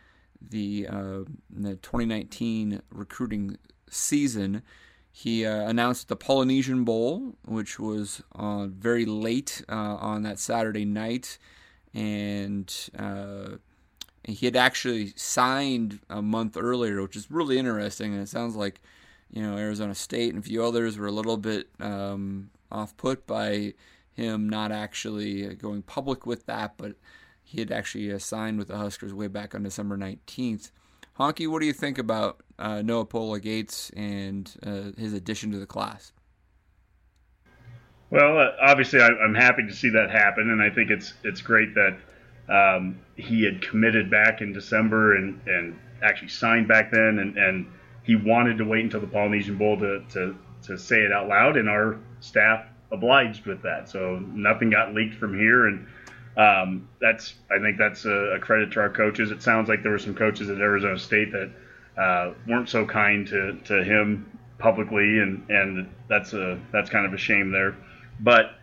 the, 0.41 0.87
uh, 0.89 1.19
in 1.55 1.61
the 1.61 1.75
2019 1.75 2.81
recruiting 2.89 3.57
season. 3.89 4.63
He 5.17 5.45
uh, 5.45 5.69
announced 5.69 6.09
the 6.09 6.17
Polynesian 6.17 6.83
Bowl, 6.83 7.37
which 7.45 7.79
was 7.79 8.21
uh, 8.35 8.65
very 8.67 9.05
late 9.05 9.63
uh, 9.69 9.95
on 9.95 10.23
that 10.23 10.39
Saturday 10.39 10.83
night, 10.83 11.37
and 11.93 12.89
uh, 12.99 13.51
he 14.25 14.45
had 14.45 14.57
actually 14.57 15.13
signed 15.15 16.01
a 16.09 16.21
month 16.21 16.57
earlier, 16.57 17.01
which 17.01 17.15
is 17.15 17.31
really 17.31 17.57
interesting. 17.57 18.11
And 18.11 18.23
it 18.23 18.27
sounds 18.27 18.57
like 18.57 18.81
you 19.31 19.41
know 19.41 19.55
Arizona 19.57 19.95
State 19.95 20.33
and 20.33 20.43
a 20.43 20.45
few 20.45 20.61
others 20.61 20.97
were 20.97 21.07
a 21.07 21.13
little 21.13 21.37
bit 21.37 21.69
um, 21.79 22.49
off 22.69 22.97
put 22.97 23.25
by 23.25 23.73
him 24.11 24.49
not 24.49 24.73
actually 24.73 25.55
going 25.55 25.81
public 25.83 26.25
with 26.25 26.45
that, 26.47 26.73
but 26.75 26.97
he 27.41 27.61
had 27.61 27.71
actually 27.71 28.11
uh, 28.11 28.19
signed 28.19 28.57
with 28.57 28.67
the 28.67 28.77
Huskers 28.77 29.13
way 29.13 29.27
back 29.27 29.55
on 29.55 29.63
December 29.63 29.97
19th. 29.97 30.71
Honky, 31.17 31.47
what 31.47 31.61
do 31.61 31.67
you 31.67 31.73
think 31.73 31.97
about 31.97 32.41
uh, 32.59 32.81
Noa 32.81 33.05
Pola 33.05 33.39
Gates 33.39 33.91
and 33.95 34.51
uh, 34.65 34.91
his 34.97 35.13
addition 35.13 35.51
to 35.51 35.59
the 35.59 35.65
class? 35.65 36.11
Well, 38.09 38.37
uh, 38.37 38.51
obviously, 38.61 39.01
I, 39.01 39.07
am 39.07 39.33
happy 39.33 39.63
to 39.63 39.73
see 39.73 39.89
that 39.89 40.11
happen, 40.11 40.49
and 40.49 40.61
I 40.61 40.69
think 40.69 40.89
it's 40.91 41.13
it's 41.23 41.41
great 41.41 41.73
that 41.75 41.97
um, 42.49 42.99
he 43.15 43.43
had 43.43 43.61
committed 43.61 44.09
back 44.09 44.41
in 44.41 44.53
December 44.53 45.15
and, 45.15 45.41
and 45.47 45.79
actually 46.03 46.27
signed 46.27 46.67
back 46.67 46.91
then, 46.91 47.19
and, 47.19 47.37
and 47.37 47.65
he 48.03 48.15
wanted 48.15 48.57
to 48.59 48.65
wait 48.65 48.83
until 48.83 49.01
the 49.01 49.07
Polynesian 49.07 49.57
Bowl 49.57 49.77
to, 49.79 50.03
to, 50.11 50.35
to 50.63 50.77
say 50.77 51.01
it 51.01 51.11
out 51.11 51.27
loud, 51.27 51.57
and 51.57 51.67
our 51.67 51.97
staff 52.19 52.65
obliged 52.91 53.45
with 53.45 53.61
that. 53.63 53.89
So 53.89 54.19
nothing 54.19 54.69
got 54.69 54.93
leaked 54.93 55.15
from 55.15 55.37
here, 55.37 55.67
and 55.67 55.87
um, 56.37 56.87
that's 57.01 57.33
I 57.49 57.59
think 57.59 57.77
that's 57.77 58.05
a, 58.05 58.35
a, 58.35 58.39
credit 58.39 58.71
to 58.73 58.81
our 58.81 58.89
coaches. 58.89 59.31
It 59.31 59.41
sounds 59.41 59.69
like 59.69 59.81
there 59.81 59.91
were 59.91 59.99
some 59.99 60.15
coaches 60.15 60.49
at 60.49 60.59
Arizona 60.59 60.99
State 60.99 61.31
that 61.31 61.49
uh, 61.97 62.33
weren't 62.47 62.69
so 62.69 62.85
kind 62.85 63.27
to, 63.27 63.57
to 63.65 63.83
him 63.83 64.39
publicly, 64.57 65.19
and, 65.19 65.49
and 65.49 65.89
that's 66.09 66.33
a 66.33 66.59
that's 66.71 66.89
kind 66.89 67.05
of 67.05 67.13
a 67.13 67.17
shame 67.17 67.51
there. 67.51 67.75
But 68.19 68.55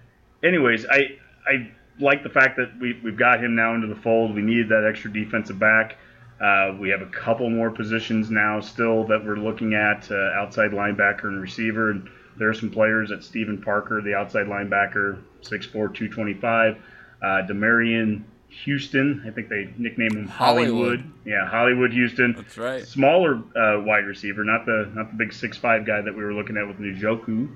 anyways, 0.43 0.87
I 0.87 1.18
I 1.47 1.70
like 2.01 2.22
the 2.22 2.30
fact 2.30 2.57
that 2.57 2.72
we 2.80 2.99
we've 3.05 3.16
got 3.16 3.43
him 3.43 3.55
now 3.55 3.74
into 3.74 3.87
the 3.87 4.01
fold. 4.01 4.35
We 4.35 4.43
needed 4.43 4.68
that 4.68 4.87
extra 4.89 5.12
defensive 5.12 5.59
back. 5.59 5.97
Uh, 6.41 6.74
we 6.78 6.89
have 6.89 7.03
a 7.03 7.07
couple 7.07 7.49
more 7.49 7.70
positions 7.70 8.28
now 8.30 8.59
still 8.61 9.05
that 9.05 9.24
we're 9.24 9.37
looking 9.37 9.74
at 9.74 10.11
uh, 10.11 10.33
outside 10.35 10.72
linebacker 10.72 11.24
and 11.24 11.41
receiver. 11.41 11.91
And 11.93 12.09
there 12.37 12.49
are 12.49 12.55
some 12.55 12.70
players 12.70 13.12
at 13.12 13.22
Stephen 13.22 13.62
Parker, 13.62 14.03
the 14.03 14.14
outside 14.14 14.47
linebacker, 14.47 15.22
6'4", 15.43 15.72
225 15.72 16.76
uh, 17.22 17.26
Demarion 17.49 18.24
Houston. 18.64 19.24
I 19.26 19.30
think 19.30 19.48
they 19.48 19.72
nicknamed 19.76 20.14
him 20.14 20.28
Hollywood. 20.28 20.70
Hollywood. 20.70 21.12
Yeah, 21.24 21.46
Hollywood 21.46 21.92
Houston. 21.92 22.34
That's 22.36 22.59
right. 22.59 22.86
Smaller 22.86 23.36
uh, 23.57 23.80
wide 23.82 24.05
receiver, 24.07 24.44
not 24.44 24.66
the 24.66 24.90
not 24.94 25.11
the 25.11 25.16
big 25.16 25.32
six 25.32 25.57
five 25.57 25.86
guy 25.86 26.00
that 26.00 26.14
we 26.14 26.22
were 26.22 26.34
looking 26.34 26.57
at 26.57 26.66
with 26.66 26.78
Njoku, 26.78 27.48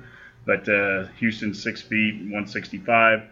but 0.45 0.69
uh, 0.69 1.07
Houston 1.19 1.55
six 1.55 1.83
feet, 1.83 2.15
165. 2.15 3.23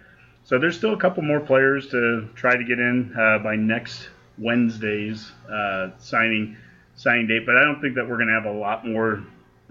So 0.44 0.58
there's 0.58 0.76
still 0.76 0.92
a 0.92 0.98
couple 0.98 1.22
more 1.22 1.40
players 1.40 1.88
to 1.88 2.28
try 2.34 2.56
to 2.56 2.64
get 2.64 2.78
in 2.78 3.14
uh, 3.18 3.38
by 3.38 3.56
next 3.56 4.08
Wednesday's 4.38 5.32
uh, 5.50 5.90
signing 5.98 6.56
signing 6.96 7.26
date, 7.26 7.46
but 7.46 7.56
I 7.56 7.64
don't 7.64 7.80
think 7.80 7.94
that 7.94 8.08
we're 8.08 8.16
going 8.16 8.28
to 8.28 8.34
have 8.34 8.44
a 8.44 8.52
lot 8.52 8.86
more 8.86 9.24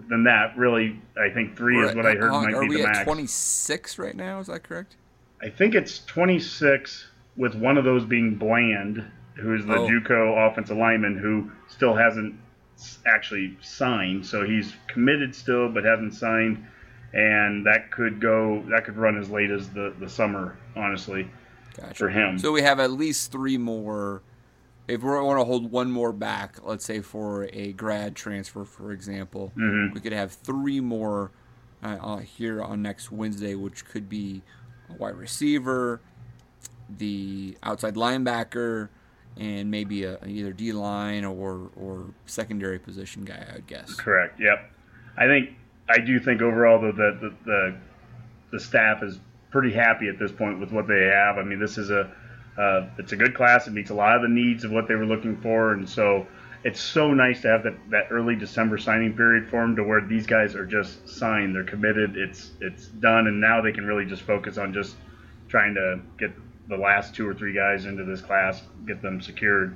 than 0.09 0.23
that. 0.23 0.57
Really, 0.57 0.99
I 1.17 1.29
think 1.29 1.55
3 1.55 1.77
we're 1.77 1.85
is 1.89 1.95
what 1.95 2.05
at, 2.05 2.17
I 2.17 2.19
heard 2.19 2.31
might 2.31 2.47
be 2.47 2.77
the 2.77 2.83
max. 2.83 2.97
Are 2.97 3.01
we 3.01 3.01
at 3.01 3.05
26 3.05 3.99
right 3.99 4.15
now? 4.15 4.39
Is 4.39 4.47
that 4.47 4.63
correct? 4.63 4.95
I 5.41 5.49
think 5.49 5.75
it's 5.75 6.03
26 6.05 7.07
with 7.36 7.55
one 7.55 7.77
of 7.77 7.84
those 7.84 8.05
being 8.05 8.36
Bland, 8.36 9.03
who's 9.36 9.65
the 9.65 9.75
oh. 9.75 9.88
JUCO 9.88 10.51
offensive 10.51 10.77
lineman 10.77 11.17
who 11.17 11.51
still 11.67 11.95
hasn't 11.95 12.36
actually 13.05 13.57
signed. 13.61 14.25
So 14.25 14.45
he's 14.45 14.73
committed 14.88 15.36
still, 15.36 15.69
but 15.69 15.84
hasn't 15.84 16.13
signed, 16.13 16.65
and 17.13 17.65
that 17.65 17.91
could 17.91 18.19
go 18.19 18.63
that 18.69 18.86
could 18.86 18.97
run 18.97 19.17
as 19.17 19.29
late 19.29 19.51
as 19.51 19.69
the 19.69 19.93
the 19.99 20.09
summer, 20.09 20.57
honestly, 20.75 21.29
gotcha. 21.75 21.93
for 21.95 22.09
him. 22.09 22.38
So 22.38 22.51
we 22.51 22.61
have 22.61 22.79
at 22.79 22.91
least 22.91 23.31
three 23.31 23.57
more. 23.57 24.21
If 24.86 25.01
we 25.01 25.09
want 25.09 25.39
to 25.39 25.45
hold 25.45 25.71
one 25.71 25.89
more 25.91 26.11
back, 26.11 26.57
let's 26.61 26.84
say 26.84 26.99
for 26.99 27.47
a 27.53 27.71
grad 27.71 28.17
transfer, 28.17 28.65
for 28.65 28.91
example, 28.91 29.53
mm-hmm. 29.57 29.93
we 29.93 30.01
could 30.01 30.11
have 30.11 30.34
three 30.34 30.81
more 30.81 31.31
uh, 31.81 32.17
here 32.17 32.61
on 32.61 32.81
next 32.81 33.09
Wednesday, 33.09 33.55
which 33.55 33.86
could 33.86 34.09
be 34.09 34.41
a 34.89 34.93
wide 34.93 35.15
receiver, 35.15 36.01
the 36.97 37.57
outside 37.63 37.95
linebacker, 37.95 38.89
and 39.37 39.71
maybe 39.71 40.03
a, 40.03 40.17
either 40.25 40.53
D 40.53 40.71
line 40.71 41.25
or 41.25 41.69
or 41.75 42.05
secondary 42.25 42.79
position 42.79 43.25
guy. 43.25 43.45
I 43.49 43.55
would 43.55 43.67
guess. 43.67 43.93
Correct. 43.95 44.39
Yep. 44.39 44.71
I 45.17 45.27
think 45.27 45.51
I 45.89 45.99
do 45.99 46.19
think 46.19 46.41
overall 46.41 46.79
that 46.81 46.95
the, 46.95 47.33
the 47.45 47.75
the, 48.51 48.59
staff 48.59 49.03
is 49.03 49.19
pretty 49.51 49.73
happy 49.73 50.07
at 50.07 50.19
this 50.19 50.31
point 50.31 50.59
with 50.59 50.71
what 50.71 50.87
they 50.87 51.05
have. 51.05 51.37
I 51.37 51.43
mean, 51.43 51.59
this 51.59 51.77
is 51.77 51.89
a 51.89 52.11
uh, 52.57 52.87
it's 52.97 53.11
a 53.11 53.15
good 53.15 53.35
class. 53.35 53.67
It 53.67 53.71
meets 53.71 53.89
a 53.89 53.95
lot 53.95 54.15
of 54.15 54.21
the 54.21 54.27
needs 54.27 54.63
of 54.63 54.71
what 54.71 54.87
they 54.87 54.95
were 54.95 55.05
looking 55.05 55.37
for, 55.41 55.73
and 55.73 55.89
so 55.89 56.27
it's 56.63 56.79
so 56.79 57.13
nice 57.13 57.41
to 57.41 57.49
have 57.49 57.63
that, 57.63 57.75
that 57.89 58.07
early 58.09 58.35
December 58.35 58.77
signing 58.77 59.15
period 59.15 59.49
for 59.49 59.61
them 59.61 59.75
to 59.75 59.83
where 59.83 60.01
these 60.01 60.25
guys 60.25 60.55
are 60.55 60.65
just 60.65 61.09
signed, 61.09 61.55
they're 61.55 61.63
committed, 61.63 62.15
it's 62.15 62.51
it's 62.61 62.87
done, 62.87 63.27
and 63.27 63.41
now 63.41 63.61
they 63.61 63.71
can 63.71 63.85
really 63.85 64.05
just 64.05 64.21
focus 64.21 64.57
on 64.57 64.73
just 64.73 64.95
trying 65.49 65.73
to 65.75 65.99
get 66.17 66.31
the 66.68 66.78
last 66.78 67.14
two 67.14 67.28
or 67.28 67.34
three 67.34 67.53
guys 67.53 67.86
into 67.86 68.03
this 68.03 68.22
class, 68.22 68.61
get 68.88 69.01
them 69.01 69.22
secured. 69.22 69.76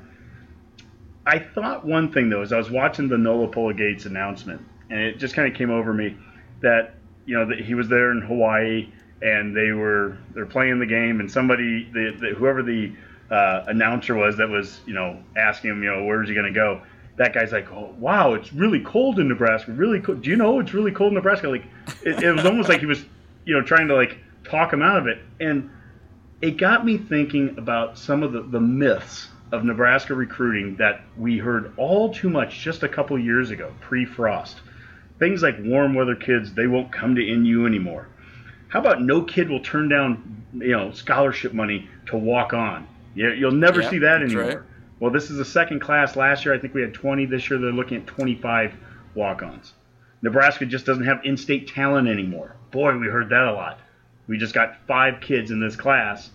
I 1.25 1.39
thought 1.39 1.85
one 1.85 2.11
thing 2.11 2.29
though, 2.29 2.41
as 2.41 2.53
I 2.53 2.57
was 2.57 2.69
watching 2.69 3.07
the 3.07 3.17
Noa 3.17 3.47
Pola 3.47 3.73
Gates 3.73 4.05
announcement, 4.05 4.61
and 4.89 4.99
it 4.99 5.17
just 5.17 5.35
kind 5.35 5.51
of 5.51 5.57
came 5.57 5.69
over 5.69 5.93
me 5.93 6.17
that 6.61 6.95
you 7.25 7.37
know 7.37 7.45
that 7.45 7.59
he 7.59 7.73
was 7.73 7.89
there 7.89 8.11
in 8.11 8.21
Hawaii 8.21 8.89
and 9.21 9.55
they 9.55 9.71
were 9.71 10.17
they're 10.33 10.45
playing 10.45 10.79
the 10.79 10.85
game, 10.85 11.19
and 11.19 11.29
somebody 11.29 11.89
the, 11.91 12.15
the 12.19 12.35
whoever 12.35 12.63
the 12.63 12.93
uh, 13.29 13.63
announcer 13.67 14.15
was 14.15 14.37
that 14.37 14.49
was, 14.49 14.79
you 14.85 14.93
know, 14.93 15.21
asking 15.35 15.71
him, 15.71 15.83
you 15.83 15.91
know, 15.91 16.03
where's 16.05 16.29
he 16.29 16.35
going 16.35 16.45
to 16.45 16.57
go? 16.57 16.81
That 17.17 17.33
guy's 17.33 17.51
like, 17.51 17.71
oh, 17.71 17.95
wow, 17.97 18.33
it's 18.33 18.53
really 18.53 18.79
cold 18.79 19.19
in 19.19 19.27
Nebraska. 19.27 19.71
Really 19.71 19.99
cold. 19.99 20.21
Do 20.21 20.29
you 20.29 20.35
know 20.35 20.59
it's 20.59 20.73
really 20.73 20.91
cold 20.91 21.09
in 21.09 21.15
Nebraska? 21.15 21.49
Like, 21.49 21.65
it, 22.03 22.23
it 22.23 22.31
was 22.31 22.45
almost 22.45 22.69
like 22.69 22.79
he 22.79 22.85
was, 22.85 23.03
you 23.45 23.55
know, 23.55 23.61
trying 23.61 23.87
to 23.87 23.95
like 23.95 24.19
talk 24.43 24.71
him 24.71 24.81
out 24.81 24.97
of 24.97 25.07
it. 25.07 25.19
And 25.39 25.69
it 26.41 26.57
got 26.57 26.85
me 26.85 26.97
thinking 26.97 27.55
about 27.57 27.97
some 27.97 28.23
of 28.23 28.31
the, 28.31 28.41
the 28.41 28.59
myths 28.59 29.27
of 29.51 29.63
Nebraska 29.63 30.13
recruiting 30.13 30.75
that 30.77 31.01
we 31.17 31.37
heard 31.37 31.73
all 31.77 32.13
too 32.13 32.29
much 32.29 32.59
just 32.59 32.83
a 32.83 32.89
couple 32.89 33.17
years 33.17 33.49
ago, 33.49 33.73
pre-frost. 33.81 34.57
Things 35.19 35.41
like 35.41 35.55
warm 35.59 35.95
weather 35.95 36.15
kids, 36.15 36.53
they 36.53 36.67
won't 36.67 36.91
come 36.91 37.15
to 37.15 37.35
NU 37.35 37.65
anymore. 37.65 38.07
How 38.67 38.79
about 38.79 39.01
no 39.01 39.23
kid 39.23 39.49
will 39.49 39.61
turn 39.61 39.89
down, 39.89 40.45
you 40.53 40.71
know, 40.71 40.91
scholarship 40.91 41.53
money 41.53 41.89
to 42.07 42.17
walk 42.17 42.53
on? 42.53 42.87
You, 43.15 43.31
you'll 43.31 43.51
never 43.51 43.81
see 43.81 43.99
that 43.99 44.21
anymore. 44.21 44.43
Right. 44.43 44.59
Well, 44.99 45.11
this 45.11 45.29
is 45.29 45.39
a 45.39 45.45
second 45.45 45.79
class. 45.79 46.15
Last 46.15 46.43
year, 46.43 46.53
I 46.53 46.59
think 46.59 46.73
we 46.73 46.81
had 46.81 46.93
20. 46.93 47.25
This 47.25 47.49
year, 47.49 47.59
they're 47.59 47.71
looking 47.71 47.97
at 47.97 48.07
25 48.07 48.73
walk-ons. 49.15 49.73
Nebraska 50.21 50.65
just 50.65 50.85
doesn't 50.85 51.05
have 51.05 51.21
in-state 51.23 51.67
talent 51.69 52.07
anymore. 52.07 52.55
Boy, 52.71 52.97
we 52.97 53.07
heard 53.07 53.29
that 53.29 53.47
a 53.47 53.53
lot. 53.53 53.79
We 54.27 54.37
just 54.37 54.53
got 54.53 54.77
five 54.87 55.21
kids 55.21 55.51
in 55.51 55.59
this 55.59 55.75
class 55.75 56.31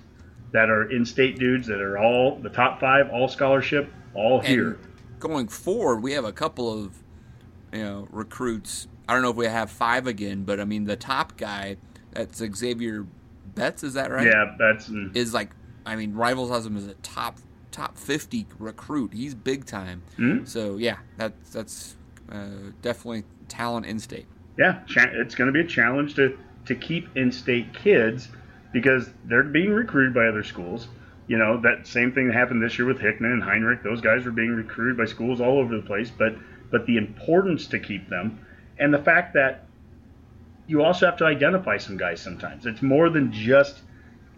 that 0.52 0.70
are 0.70 0.90
in-state 0.90 1.38
dudes 1.38 1.66
that 1.66 1.80
are 1.80 1.98
all 1.98 2.38
the 2.38 2.50
top 2.50 2.80
five, 2.80 3.10
all 3.10 3.28
scholarship, 3.28 3.92
all 4.14 4.40
and 4.40 4.48
here. 4.48 4.78
Going 5.18 5.48
forward, 5.48 6.02
we 6.02 6.12
have 6.12 6.24
a 6.24 6.32
couple 6.32 6.72
of 6.72 6.98
you 7.72 7.82
know 7.82 8.08
recruits. 8.10 8.88
I 9.08 9.14
don't 9.14 9.22
know 9.22 9.30
if 9.30 9.36
we 9.36 9.46
have 9.46 9.70
five 9.70 10.06
again, 10.06 10.44
but 10.44 10.60
I 10.60 10.64
mean 10.64 10.84
the 10.84 10.96
top 10.96 11.36
guy 11.36 11.76
that's 12.12 12.38
Xavier 12.38 13.06
Betts. 13.54 13.82
Is 13.84 13.94
that 13.94 14.10
right? 14.10 14.26
Yeah, 14.26 14.54
Betts 14.58 14.90
is 15.14 15.32
like 15.32 15.50
I 15.84 15.96
mean, 15.96 16.14
Rivals 16.14 16.50
has 16.50 16.66
him 16.66 16.76
as 16.76 16.86
a 16.86 16.94
top 16.94 17.38
top 17.70 17.96
50 17.96 18.46
recruit. 18.58 19.14
He's 19.14 19.34
big 19.34 19.64
time. 19.64 20.02
Mm-hmm. 20.18 20.44
So 20.44 20.76
yeah, 20.76 20.98
that's 21.16 21.50
that's 21.50 21.96
uh, 22.30 22.70
definitely 22.82 23.24
talent 23.48 23.86
in 23.86 23.98
state. 23.98 24.26
Yeah, 24.58 24.82
it's 24.86 25.34
going 25.34 25.46
to 25.46 25.52
be 25.52 25.60
a 25.60 25.66
challenge 25.66 26.14
to 26.16 26.38
to 26.66 26.74
keep 26.74 27.16
in 27.16 27.32
state 27.32 27.74
kids 27.74 28.28
because 28.72 29.10
they're 29.24 29.42
being 29.42 29.70
recruited 29.70 30.14
by 30.14 30.26
other 30.26 30.44
schools. 30.44 30.88
You 31.26 31.38
know 31.38 31.60
that 31.60 31.86
same 31.86 32.12
thing 32.12 32.32
happened 32.32 32.62
this 32.62 32.78
year 32.78 32.86
with 32.86 33.00
Hickman 33.00 33.32
and 33.32 33.42
Henrich. 33.42 33.82
Those 33.82 34.00
guys 34.00 34.24
were 34.24 34.32
being 34.32 34.54
recruited 34.54 34.96
by 34.96 35.04
schools 35.04 35.40
all 35.40 35.58
over 35.58 35.76
the 35.76 35.82
place. 35.82 36.10
But 36.10 36.36
but 36.70 36.86
the 36.86 36.96
importance 36.96 37.66
to 37.68 37.78
keep 37.78 38.08
them 38.08 38.44
and 38.78 38.92
the 38.92 38.98
fact 38.98 39.34
that 39.34 39.66
you 40.66 40.82
also 40.82 41.06
have 41.06 41.16
to 41.18 41.24
identify 41.24 41.76
some 41.76 41.96
guys 41.96 42.20
sometimes. 42.20 42.66
It's 42.66 42.82
more 42.82 43.10
than 43.10 43.32
just 43.32 43.80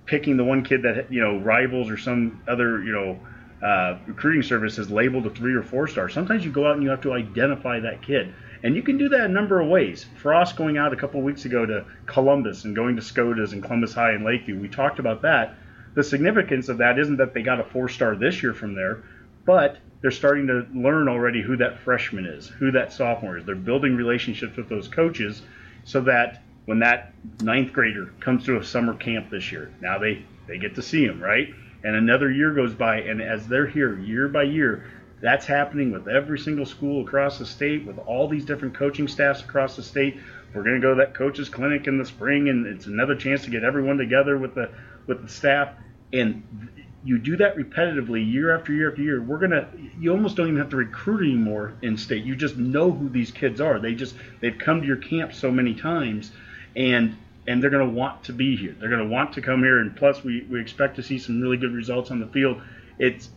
picking 0.07 0.37
the 0.37 0.45
one 0.45 0.65
kid 0.65 0.83
that 0.83 1.13
you 1.13 1.21
know 1.21 1.39
rivals 1.39 1.91
or 1.91 1.97
some 1.97 2.43
other 2.49 2.83
you 2.83 2.93
know 2.93 3.67
uh, 3.67 3.99
recruiting 4.07 4.43
service 4.43 4.77
has 4.77 4.91
labeled 4.91 5.27
a 5.27 5.31
three 5.31 5.55
or 5.55 5.63
four 5.63 5.89
star. 5.89 6.09
Sometimes 6.09 6.45
you 6.45 6.51
go 6.51 6.67
out 6.67 6.75
and 6.75 6.83
you 6.83 6.91
have 6.91 7.01
to 7.03 7.13
identify 7.13 7.81
that 7.81 8.03
kid, 8.03 8.35
and 8.65 8.75
you 8.75 8.83
can 8.83 8.99
do 8.99 9.09
that 9.11 9.27
a 9.27 9.29
number 9.29 9.61
of 9.61 9.69
ways. 9.69 10.07
Frost 10.17 10.57
going 10.57 10.79
out 10.79 10.93
a 10.93 10.97
couple 10.97 11.21
of 11.21 11.25
weeks 11.25 11.45
ago 11.45 11.65
to 11.67 11.85
Columbus 12.07 12.65
and 12.65 12.75
going 12.75 12.97
to 12.97 13.03
Scotus 13.03 13.53
and 13.53 13.63
Columbus 13.63 13.93
High 13.95 14.13
and 14.13 14.25
Lakeview. 14.25 14.59
We 14.59 14.69
talked 14.69 14.99
about 14.99 15.23
that. 15.23 15.55
The 15.95 16.03
significance 16.03 16.69
of 16.69 16.79
that 16.79 16.99
isn't 16.99 17.19
that 17.19 17.35
they 17.35 17.43
got 17.43 17.61
a 17.61 17.65
four 17.65 17.89
star 17.89 18.17
this 18.17 18.43
year 18.43 18.55
from 18.55 18.75
there. 18.75 19.05
but 19.45 19.79
they're 20.01 20.11
starting 20.11 20.47
to 20.49 20.67
learn 20.75 21.09
already 21.09 21.41
who 21.43 21.57
that 21.57 21.79
freshman 21.79 22.27
is, 22.27 22.49
who 22.49 22.71
that 22.73 22.93
sophomore 22.93 23.39
is. 23.39 23.45
They're 23.47 23.55
building 23.55 23.97
relationships 23.97 24.57
with 24.57 24.69
those 24.69 24.89
coaches 24.89 25.43
so 25.85 26.01
that 26.03 26.43
when 26.67 26.79
that 26.81 27.15
ninth 27.41 27.73
grader 27.73 28.13
comes 28.21 28.45
to 28.45 28.59
a 28.59 28.65
summer 28.65 28.95
camp 28.95 29.31
this 29.31 29.51
year, 29.53 29.71
now 29.81 29.99
they, 29.99 30.25
they 30.47 30.59
get 30.59 30.75
to 30.75 30.83
see 30.83 31.05
him, 31.05 31.23
right? 31.23 31.49
And 31.85 31.97
another 31.97 32.31
year 32.31 32.53
goes 32.53 32.75
by, 32.75 33.01
and 33.01 33.21
as 33.23 33.47
they're 33.47 33.67
here 33.67 33.99
year 33.99 34.29
by 34.29 34.43
year, 34.45 34.91
that's 35.25 35.47
happening 35.47 35.91
with 35.91 36.07
every 36.07 36.39
single 36.39 36.67
school 36.67 37.03
across 37.03 37.39
the 37.39 37.47
state, 37.47 37.87
with 37.87 37.99
all 38.01 38.29
these 38.29 38.45
different 38.45 38.75
coaching 38.75 39.09
staffs 39.09 39.41
across 39.41 39.75
the 39.75 39.83
state. 39.83 40.19
We're 40.53 40.63
going 40.63 40.75
to 40.75 40.83
go 40.83 40.91
to 40.91 40.97
that 40.97 41.15
coaches 41.15 41.49
clinic 41.49 41.87
in 41.87 41.97
the 41.97 42.05
spring, 42.05 42.51
and 42.51 42.67
it's 42.67 42.85
another 42.85 43.17
chance 43.17 43.43
to 43.45 43.51
get 43.51 43.65
everyone 43.65 43.97
together 43.97 44.37
with 44.37 44.55
the 44.55 44.71
with 45.07 45.23
the 45.23 45.29
staff. 45.31 45.71
And 46.13 46.69
you 47.05 47.17
do 47.17 47.39
that 47.39 47.57
repetitively 47.57 48.31
year 48.31 48.55
after 48.55 48.75
year 48.75 48.91
after 48.91 49.01
year. 49.01 49.23
We're 49.23 49.39
gonna 49.39 49.67
you 49.99 50.11
almost 50.13 50.37
don't 50.37 50.49
even 50.49 50.59
have 50.59 50.69
to 50.69 50.77
recruit 50.77 51.23
anymore 51.23 51.73
in 51.81 51.97
state. 51.97 52.23
You 52.25 52.37
just 52.37 52.59
know 52.59 52.91
who 52.91 53.09
these 53.09 53.31
kids 53.31 53.63
are. 53.63 53.79
They 53.79 53.95
just 53.95 54.15
they've 54.43 54.59
come 54.59 54.83
to 54.83 54.87
your 54.87 54.99
camp 54.99 55.33
so 55.33 55.51
many 55.51 55.75
times, 55.75 56.33
and 56.77 57.17
and 57.47 57.63
they're 57.63 57.71
going 57.71 57.89
to 57.89 57.95
want 57.95 58.25
to 58.25 58.35
be 58.35 58.57
here. 58.57 58.77
They're 58.79 58.91
going 58.91 59.03
to 59.03 59.09
want 59.09 59.33
to 59.35 59.43
come 59.43 59.61
here, 59.61 59.79
and 59.79 59.97
plus 59.97 60.23
we, 60.23 60.43
we 60.51 60.61
expect 60.61 60.97
to 60.97 61.03
see 61.03 61.19
some 61.19 61.41
really 61.41 61.57
good 61.57 61.73
results 61.73 62.11
on 62.11 62.21
the 62.21 62.27
field. 62.27 62.61
It's 62.99 63.31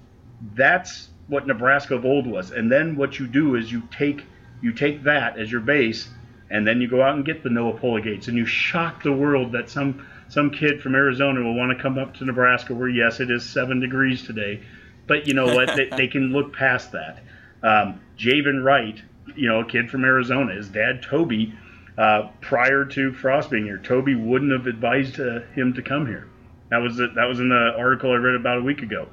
that's 0.54 1.10
what 1.28 1.48
Nebraska 1.48 1.96
of 1.96 2.06
old 2.06 2.28
was, 2.28 2.52
and 2.52 2.72
then 2.72 2.96
what 2.96 3.20
you 3.20 3.28
do 3.28 3.56
is 3.56 3.72
you 3.72 3.84
take 3.92 4.26
you 4.62 4.72
take 4.72 5.04
that 5.04 5.38
as 5.38 5.52
your 5.52 5.62
base, 5.62 6.10
and 6.50 6.66
then 6.66 6.82
you 6.82 6.88
go 6.88 7.02
out 7.02 7.16
and 7.16 7.26
get 7.26 7.44
the 7.44 7.50
Noa 7.50 7.78
Pola-Gates, 7.78 8.28
and 8.28 8.38
you 8.38 8.46
shock 8.46 9.04
the 9.04 9.14
world 9.14 9.52
that 9.52 9.70
some 9.70 10.06
some 10.30 10.50
kid 10.52 10.82
from 10.82 10.96
Arizona 10.96 11.42
will 11.42 11.56
want 11.56 11.76
to 11.76 11.82
come 11.82 11.98
up 11.98 12.16
to 12.16 12.26
Nebraska, 12.26 12.74
where 12.74 12.90
yes, 12.90 13.20
it 13.20 13.32
is 13.32 13.46
seven 13.46 13.80
degrees 13.80 14.24
today, 14.26 14.62
but 15.06 15.28
you 15.28 15.34
know 15.34 15.46
what? 15.46 15.76
they, 15.76 15.90
they 15.98 16.08
can 16.08 16.32
look 16.32 16.54
past 16.54 16.92
that. 16.92 17.24
Um, 17.64 18.02
Javin 18.18 18.64
Wright, 18.64 19.02
you 19.36 19.48
know, 19.48 19.62
a 19.62 19.66
kid 19.66 19.90
from 19.90 20.04
Arizona, 20.04 20.54
his 20.54 20.70
dad 20.70 21.02
Toby 21.02 21.54
uh, 21.98 22.30
prior 22.42 22.86
to 22.86 23.14
Frost 23.14 23.50
being 23.50 23.66
here. 23.66 23.78
Toby 23.78 24.16
wouldn't 24.16 24.52
have 24.52 24.68
advised 24.68 25.20
uh, 25.20 25.42
him 25.56 25.74
to 25.74 25.82
come 25.82 26.06
here. 26.06 26.28
That 26.70 26.78
was 26.78 26.98
that 26.98 27.26
was 27.28 27.40
in 27.40 27.50
the 27.50 27.74
article 27.78 28.12
I 28.12 28.16
read 28.16 28.36
about 28.36 28.58
a 28.58 28.62
week 28.62 28.82
ago. 28.82 29.08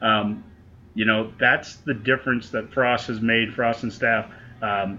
Um, 0.00 0.44
you 1.00 1.06
know, 1.06 1.32
that's 1.40 1.76
the 1.76 1.94
difference 1.94 2.50
that 2.50 2.74
Frost 2.74 3.06
has 3.06 3.22
made. 3.22 3.54
Frost 3.54 3.84
and 3.84 3.90
staff. 3.90 4.30
Um, 4.60 4.98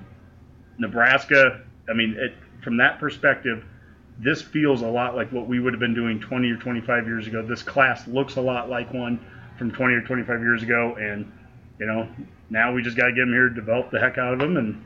Nebraska. 0.80 1.62
I 1.88 1.94
mean, 1.94 2.16
it, 2.18 2.34
from 2.64 2.78
that 2.78 3.00
perspective, 3.00 3.64
this 4.18 4.42
feels 4.42 4.82
a 4.82 4.88
lot 4.88 5.16
like 5.16 5.32
what 5.32 5.48
we 5.48 5.60
would 5.60 5.74
have 5.74 5.80
been 5.80 5.94
doing 5.94 6.20
20 6.20 6.50
or 6.50 6.58
25 6.58 7.06
years 7.06 7.28
ago. 7.28 7.46
This 7.46 7.62
class 7.62 8.08
looks 8.08 8.38
a 8.38 8.42
lot 8.42 8.68
like 8.68 8.92
one 8.92 9.24
from 9.60 9.72
20 9.72 9.94
or 9.94 10.02
25 10.02 10.40
years 10.40 10.64
ago, 10.64 10.96
and 11.00 11.32
you 11.78 11.86
know, 11.86 12.10
now 12.50 12.74
we 12.74 12.82
just 12.82 12.98
got 12.98 13.06
to 13.06 13.12
get 13.12 13.20
them 13.20 13.34
here, 13.34 13.50
develop 13.50 13.92
the 13.92 14.00
heck 14.00 14.18
out 14.18 14.34
of 14.34 14.40
them, 14.40 14.58
and 14.58 14.84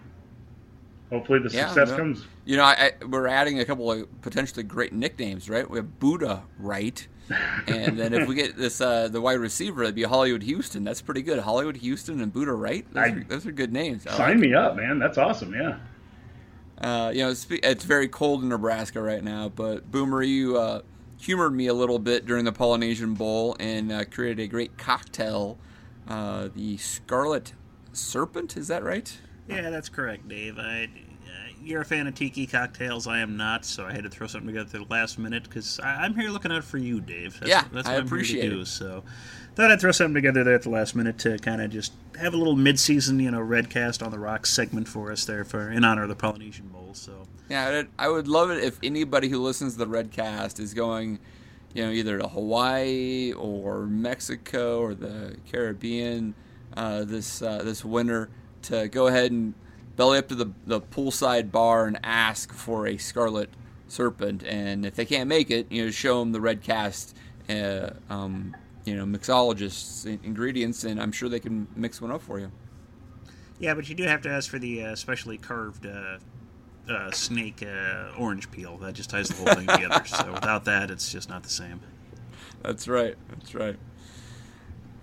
hopefully 1.10 1.40
the 1.40 1.50
yeah, 1.50 1.68
success 1.68 1.96
comes. 1.96 2.26
You 2.44 2.58
know, 2.58 2.66
I, 2.66 2.92
I, 3.02 3.06
we're 3.06 3.28
adding 3.28 3.62
a 3.62 3.66
couple 3.66 3.90
of 3.90 4.22
potentially 4.22 4.64
great 4.64 4.92
nicknames, 4.92 5.50
right? 5.50 5.70
We 5.70 5.78
have 5.78 5.98
Buddha, 5.98 6.44
right? 6.60 7.08
And 7.68 7.98
then 7.98 8.14
if 8.14 8.28
we 8.28 8.36
get 8.36 8.58
this 8.58 8.82
uh, 8.82 9.08
the 9.08 9.22
wide 9.22 9.40
receiver, 9.40 9.84
it'd 9.84 9.96
be 9.96 10.04
Hollywood 10.04 10.44
Houston. 10.44 10.84
That's 10.84 11.02
pretty 11.02 11.22
good. 11.22 11.40
Hollywood 11.40 11.78
Houston 11.78 12.22
and 12.22 12.32
Buddha 12.32 12.54
Wright. 12.54 12.86
Those, 12.94 13.04
I, 13.04 13.08
are, 13.08 13.24
those 13.24 13.46
are 13.46 13.52
good 13.52 13.74
names. 13.74 14.04
sign 14.04 14.18
like 14.18 14.38
me 14.38 14.54
up, 14.54 14.76
man. 14.76 15.00
That's 15.00 15.18
awesome. 15.18 15.54
Yeah. 15.54 15.78
Uh, 16.78 17.12
you 17.14 17.24
know, 17.24 17.30
it's, 17.30 17.48
it's, 17.50 17.86
very 17.86 18.08
cold 18.08 18.44
in 18.44 18.50
Nebraska 18.50 19.02
right 19.02 19.24
now, 19.24 19.48
but 19.48 19.90
Boomer, 19.90 20.22
you 20.22 20.58
uh, 20.58 20.82
humored 21.18 21.54
me 21.54 21.68
a 21.68 21.74
little 21.74 22.00
bit 22.00 22.26
during 22.26 22.44
the 22.44 22.52
Polynesian 22.52 23.14
Bowl 23.14 23.56
and 23.60 23.92
uh, 23.92 24.04
created 24.06 24.44
a 24.44 24.48
great 24.48 24.78
cocktail, 24.78 25.58
uh, 26.10 26.50
the 26.54 26.76
Scarlet 26.78 27.54
Serpent. 27.94 28.58
Is 28.58 28.68
that 28.68 28.84
right? 28.84 29.18
Yeah, 29.48 29.70
that's 29.70 29.88
correct, 29.88 30.28
Dave. 30.28 30.60
I, 30.60 30.90
you're 31.66 31.82
a 31.82 31.86
fan 31.86 32.08
of 32.08 32.16
tiki 32.16 32.46
cocktails. 32.46 33.08
I 33.08 33.20
am 33.20 33.38
not, 33.38 33.66
so 33.66 33.86
I 33.86 33.92
had 33.92 34.04
to 34.04 34.10
throw 34.10 34.28
something 34.28 34.48
together 34.48 34.80
at 34.80 34.88
the 34.88 34.94
last 34.94 35.18
minute 35.18 35.44
because 35.44 35.80
I'm 35.84 36.14
here 36.14 36.30
looking 36.30 36.52
out 36.52 36.64
for 36.64 36.78
you, 36.78 37.02
Dave. 37.02 37.40
That's, 37.40 37.50
yeah, 37.50 37.64
that's 37.74 37.88
what 37.88 37.98
I 37.98 38.00
appreciate 38.00 38.50
do. 38.50 38.62
It. 38.62 38.68
So 38.68 39.04
thought 39.56 39.72
I'd 39.72 39.82
throw 39.82 39.92
something 39.92 40.14
together 40.14 40.44
there 40.44 40.54
at 40.54 40.62
the 40.62 40.70
last 40.70 40.96
minute 40.96 41.18
to 41.20 41.38
kind 41.40 41.62
of 41.62 41.72
just 41.72 41.94
have 42.20 42.34
a 42.34 42.38
little 42.38 42.56
mid-season, 42.56 43.20
you 43.20 43.32
know, 43.32 43.40
Redcast 43.40 44.06
on 44.06 44.12
the 44.12 44.20
Rocks 44.20 44.52
segment 44.52 44.88
for 44.88 45.12
us 45.12 45.26
there 45.26 45.44
for 45.44 45.72
in 45.72 45.84
honor 45.84 46.04
of 46.04 46.10
the 46.10 46.16
Polynesian 46.16 46.68
Bowl. 46.68 46.94
So 46.94 47.24
yeah, 47.50 47.84
I 47.98 48.10
would 48.10 48.28
love 48.28 48.52
it 48.52 48.64
if 48.64 48.78
anybody 48.84 49.28
who 49.30 49.42
listens 49.42 49.74
to 49.74 49.80
the 49.80 49.88
Redcast 49.88 50.60
is 50.60 50.74
going, 50.74 51.20
you 51.74 51.84
know, 51.84 51.92
either 51.92 52.20
to 52.20 52.28
Hawaii 52.28 53.34
or 53.34 53.86
Mexico 53.86 54.80
or 54.80 54.94
the 54.94 55.38
Caribbean 55.52 56.36
uh, 56.78 57.06
this 57.06 57.42
uh, 57.42 57.64
this 57.64 57.84
winter 57.84 58.30
to 58.64 58.88
go 58.88 59.08
ahead 59.08 59.32
and 59.32 59.54
belly 59.96 60.18
up 60.18 60.28
to 60.30 60.36
the, 60.36 60.52
the 60.66 60.82
poolside 60.82 61.52
bar 61.52 61.86
and 61.86 62.00
ask 62.04 62.54
for 62.54 62.88
a 62.88 62.98
scarlet 62.98 63.50
serpent. 63.88 64.44
And 64.44 64.86
if 64.86 64.96
they 64.96 65.06
can't 65.06 65.28
make 65.28 65.52
it, 65.52 65.72
you 65.72 65.86
know, 65.86 65.92
show 65.92 66.20
them 66.20 66.32
the 66.32 66.42
red 66.42 66.62
cast, 66.62 67.16
uh, 67.50 67.92
um, 68.10 68.56
you 68.86 68.96
know, 68.96 69.06
mixologists 69.06 70.06
ingredients, 70.24 70.84
and 70.84 71.02
I'm 71.02 71.12
sure 71.12 71.30
they 71.30 71.40
can 71.40 71.68
mix 71.76 72.02
one 72.02 72.12
up 72.12 72.22
for 72.22 72.40
you. 72.40 72.52
Yeah, 73.60 73.74
but 73.74 73.88
you 73.88 73.96
do 73.96 74.04
have 74.04 74.22
to 74.24 74.30
ask 74.30 74.50
for 74.50 74.60
the 74.60 74.84
uh, 74.84 74.96
specially 74.96 75.38
carved 75.38 75.86
uh, 75.86 76.18
uh 76.90 77.12
snake 77.12 77.64
uh, 77.64 78.12
orange 78.18 78.52
peel. 78.52 78.78
That 78.78 78.94
just 78.94 79.10
ties 79.10 79.30
the 79.30 79.36
whole 79.36 79.56
thing 79.56 79.68
together. 79.68 80.06
So 80.06 80.32
without 80.34 80.66
that, 80.66 80.92
it's 80.92 81.12
just 81.12 81.30
not 81.30 81.44
the 81.44 81.50
same. 81.50 81.80
That's 82.62 82.88
right. 82.88 83.16
That's 83.30 83.56
right. 83.56 83.78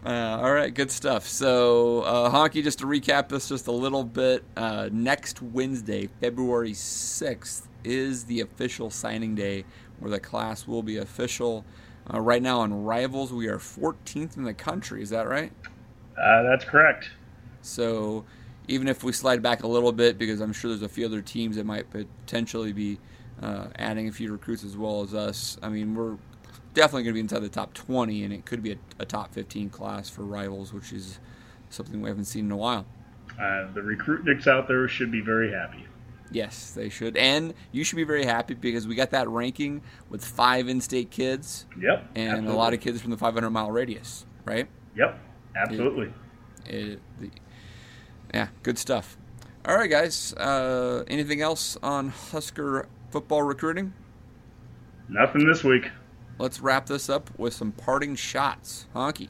Uh, 0.05 0.41
all 0.43 0.53
right, 0.53 0.75
good 0.75 0.91
stuff. 0.91 1.29
So, 1.29 2.01
uh, 2.01 2.29
Honky, 2.29 2.65
just 2.65 2.81
to 2.81 2.87
recap 2.87 3.29
this 3.29 3.49
just 3.49 3.69
a 3.69 3.73
little 3.73 4.03
bit, 4.03 4.43
uh, 4.57 4.89
next 4.91 5.41
Wednesday, 5.41 6.09
February 6.21 6.73
6th, 6.73 7.69
is 7.85 8.25
the 8.25 8.41
official 8.41 8.91
signing 8.91 9.37
day 9.37 9.65
where 10.01 10.11
the 10.11 10.19
class 10.19 10.67
will 10.67 10.83
be 10.83 10.97
official. 10.97 11.65
Uh, 12.13 12.21
right 12.21 12.43
now 12.43 12.59
on 12.61 12.83
Rivals, 12.83 13.33
we 13.33 13.47
are 13.47 13.59
14th 13.59 14.37
in 14.37 14.43
the 14.43 14.55
country. 14.55 15.03
Is 15.03 15.11
that 15.11 15.29
right? 15.29 15.53
Uh, 16.21 16.43
that's 16.43 16.65
correct. 16.65 17.11
So, 17.61 18.25
even 18.67 18.89
if 18.89 19.05
we 19.05 19.13
slide 19.13 19.41
back 19.41 19.63
a 19.63 19.69
little 19.69 19.93
bit, 19.93 20.19
because 20.19 20.41
I'm 20.41 20.53
sure 20.53 20.71
there's 20.71 20.83
a 20.83 20.89
few 20.89 21.07
other 21.07 21.23
teams 21.23 21.55
that 21.55 21.65
might 21.65 21.89
potentially 21.91 22.73
be 22.73 22.99
uh, 23.41 23.67
adding 23.77 24.09
a 24.09 24.13
few 24.13 24.33
recruits 24.33 24.65
as 24.65 24.77
well 24.77 25.03
as 25.03 25.15
us, 25.15 25.59
I 25.63 25.69
mean, 25.69 25.95
we're 25.95 26.17
definitely 26.75 27.05
going 27.05 27.13
to 27.13 27.15
be 27.15 27.21
inside 27.21 27.41
the 27.41 27.49
top 27.49 27.75
20, 27.75 28.25
and 28.25 28.33
it 28.33 28.45
could 28.45 28.63
be 28.63 28.73
a, 28.73 28.77
a, 29.01 29.05
top 29.05 29.33
15 29.33 29.71
class 29.71 30.09
for 30.09 30.23
rivals, 30.23 30.73
which 30.73 30.93
is 30.93 31.19
something 31.71 32.01
we 32.01 32.09
haven't 32.09 32.25
seen 32.25 32.47
in 32.47 32.53
a 32.53 32.57
while. 32.57 32.87
Uh, 33.41 33.67
the 33.73 33.81
recruitniks 33.81 34.47
out 34.47 34.69
there 34.69 34.87
should 34.89 35.11
be 35.11 35.21
very 35.21 35.51
happy. 35.51 35.87
Yes, 36.31 36.73
they 36.73 36.89
should. 36.89 37.17
And 37.17 37.53
you 37.73 37.85
should 37.85 37.97
be 37.97 38.05
very 38.05 38.25
happy 38.25 38.55
because 38.55 38.87
we 38.87 38.95
got 38.95 39.11
that 39.11 39.29
ranking 39.29 39.83
with 40.09 40.25
five 40.25 40.69
in 40.69 40.81
state 40.81 41.11
kids. 41.11 41.67
Yep. 41.79 42.11
And 42.15 42.29
absolutely. 42.29 42.55
a 42.55 42.57
lot 42.57 42.73
of 42.73 42.81
kids 42.81 43.01
from 43.03 43.11
the 43.11 43.19
500 43.19 43.51
mile 43.51 43.71
radius, 43.71 44.25
right? 44.45 44.67
Yep, 44.97 45.19
absolutely. 45.57 46.13
It, 46.67 46.75
it, 46.75 47.01
the, 47.19 47.31
yeah, 48.33 48.49
good 48.63 48.79
stuff. 48.79 49.19
All 49.67 49.77
right, 49.77 49.91
guys. 49.91 50.33
Uh, 50.35 51.05
anything 51.07 51.43
else 51.43 51.77
on 51.83 52.09
Husker 52.09 52.89
football 53.11 53.43
recruiting? 53.43 53.93
Nothing 55.09 55.47
this 55.47 55.63
week 55.63 55.91
let's 56.39 56.61
wrap 56.61 56.87
this 56.87 57.09
up 57.09 57.31
with 57.39 57.55
some 57.55 57.73
parting 57.73 58.17
shots. 58.17 58.87
Honky. 58.95 59.29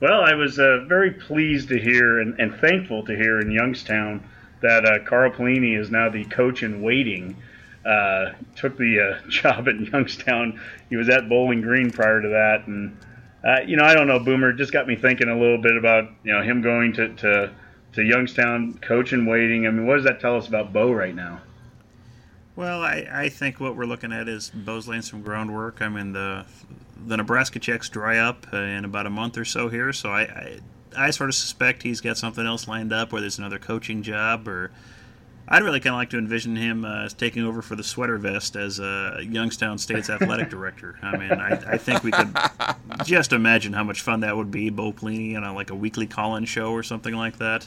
Well, 0.00 0.22
I 0.22 0.34
was 0.34 0.58
uh, 0.58 0.84
very 0.88 1.10
pleased 1.10 1.68
to 1.68 1.78
hear 1.78 2.20
and, 2.20 2.38
and, 2.40 2.54
thankful 2.54 3.04
to 3.04 3.14
hear 3.14 3.38
in 3.38 3.50
Youngstown 3.50 4.26
that 4.62 4.86
uh, 4.86 5.04
Carl 5.04 5.30
Pelini 5.30 5.78
is 5.78 5.90
now 5.90 6.08
the 6.08 6.24
coach 6.24 6.62
in 6.62 6.80
waiting. 6.80 7.36
Uh, 7.84 8.32
took 8.56 8.78
the 8.78 9.00
uh, 9.00 9.28
job 9.28 9.68
at 9.68 9.78
Youngstown. 9.78 10.58
He 10.88 10.96
was 10.96 11.10
at 11.10 11.28
Bowling 11.28 11.60
Green 11.60 11.90
prior 11.90 12.22
to 12.22 12.28
that, 12.28 12.66
and 12.66 12.96
uh, 13.44 13.60
you 13.66 13.76
know, 13.76 13.84
I 13.84 13.94
don't 13.94 14.06
know, 14.06 14.18
Boomer. 14.18 14.52
Just 14.52 14.72
got 14.72 14.86
me 14.86 14.96
thinking 14.96 15.28
a 15.28 15.38
little 15.38 15.60
bit 15.60 15.76
about 15.76 16.10
you 16.24 16.32
know 16.32 16.42
him 16.42 16.62
going 16.62 16.92
to 16.94 17.14
to, 17.16 17.52
to 17.94 18.02
Youngstown, 18.02 18.78
coach 18.82 19.12
in 19.12 19.26
waiting. 19.26 19.66
I 19.66 19.70
mean, 19.70 19.86
what 19.86 19.96
does 19.96 20.04
that 20.04 20.20
tell 20.20 20.36
us 20.36 20.48
about 20.48 20.72
Bo 20.72 20.92
right 20.92 21.14
now? 21.14 21.40
Well, 22.60 22.82
I, 22.82 23.08
I 23.10 23.28
think 23.30 23.58
what 23.58 23.74
we're 23.74 23.86
looking 23.86 24.12
at 24.12 24.28
is 24.28 24.50
Bo's 24.50 24.86
laying 24.86 25.00
some 25.00 25.22
groundwork. 25.22 25.80
I 25.80 25.88
mean, 25.88 26.12
the 26.12 26.44
the 27.06 27.16
Nebraska 27.16 27.58
checks 27.58 27.88
dry 27.88 28.18
up 28.18 28.52
in 28.52 28.84
about 28.84 29.06
a 29.06 29.10
month 29.10 29.38
or 29.38 29.46
so 29.46 29.70
here, 29.70 29.94
so 29.94 30.10
I, 30.10 30.20
I, 30.20 30.58
I 30.94 31.10
sort 31.10 31.30
of 31.30 31.36
suspect 31.36 31.84
he's 31.84 32.02
got 32.02 32.18
something 32.18 32.44
else 32.44 32.68
lined 32.68 32.92
up, 32.92 33.12
whether 33.12 33.24
it's 33.24 33.38
another 33.38 33.58
coaching 33.58 34.02
job 34.02 34.46
or. 34.46 34.72
I'd 35.48 35.62
really 35.64 35.80
kind 35.80 35.94
of 35.94 35.98
like 35.98 36.10
to 36.10 36.18
envision 36.18 36.54
him 36.54 36.84
uh, 36.84 37.08
taking 37.08 37.44
over 37.44 37.60
for 37.60 37.74
the 37.74 37.82
sweater 37.82 38.18
vest 38.18 38.54
as 38.54 38.78
uh, 38.78 39.20
Youngstown 39.20 39.78
State's 39.78 40.08
athletic 40.08 40.48
director. 40.56 40.96
I 41.02 41.16
mean, 41.16 41.32
I, 41.32 41.72
I, 41.72 41.76
think 41.76 42.04
we 42.04 42.12
could 42.12 42.36
just 43.04 43.32
imagine 43.32 43.72
how 43.72 43.82
much 43.82 44.02
fun 44.02 44.20
that 44.20 44.36
would 44.36 44.52
be. 44.52 44.70
Bo 44.70 44.92
Pelini 44.92 45.36
on 45.36 45.42
a, 45.42 45.52
like 45.52 45.70
a 45.70 45.74
weekly 45.74 46.06
call-in 46.06 46.44
show 46.44 46.70
or 46.70 46.84
something 46.84 47.16
like 47.16 47.38
that 47.38 47.66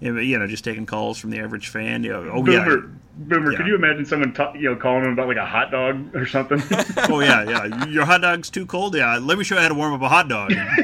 you 0.00 0.38
know, 0.38 0.46
just 0.46 0.64
taking 0.64 0.86
calls 0.86 1.18
from 1.18 1.30
the 1.30 1.38
average 1.38 1.68
fan. 1.68 2.04
You 2.04 2.12
know, 2.12 2.30
oh 2.32 2.42
Boomer, 2.42 2.78
yeah, 2.78 2.86
Boomer. 3.16 3.52
Yeah. 3.52 3.58
Could 3.58 3.66
you 3.66 3.74
imagine 3.74 4.04
someone 4.04 4.32
ta- 4.32 4.52
you 4.54 4.70
know 4.70 4.76
calling 4.76 5.04
him 5.04 5.12
about 5.12 5.28
like 5.28 5.36
a 5.36 5.46
hot 5.46 5.70
dog 5.70 6.14
or 6.14 6.26
something? 6.26 6.62
oh 7.10 7.20
yeah, 7.20 7.44
yeah. 7.44 7.86
Your 7.86 8.04
hot 8.04 8.20
dog's 8.22 8.50
too 8.50 8.66
cold. 8.66 8.94
Yeah, 8.94 9.18
let 9.20 9.38
me 9.38 9.44
show 9.44 9.56
you 9.56 9.62
how 9.62 9.68
to 9.68 9.74
warm 9.74 9.94
up 9.94 10.02
a 10.02 10.08
hot 10.08 10.28
dog. 10.28 10.52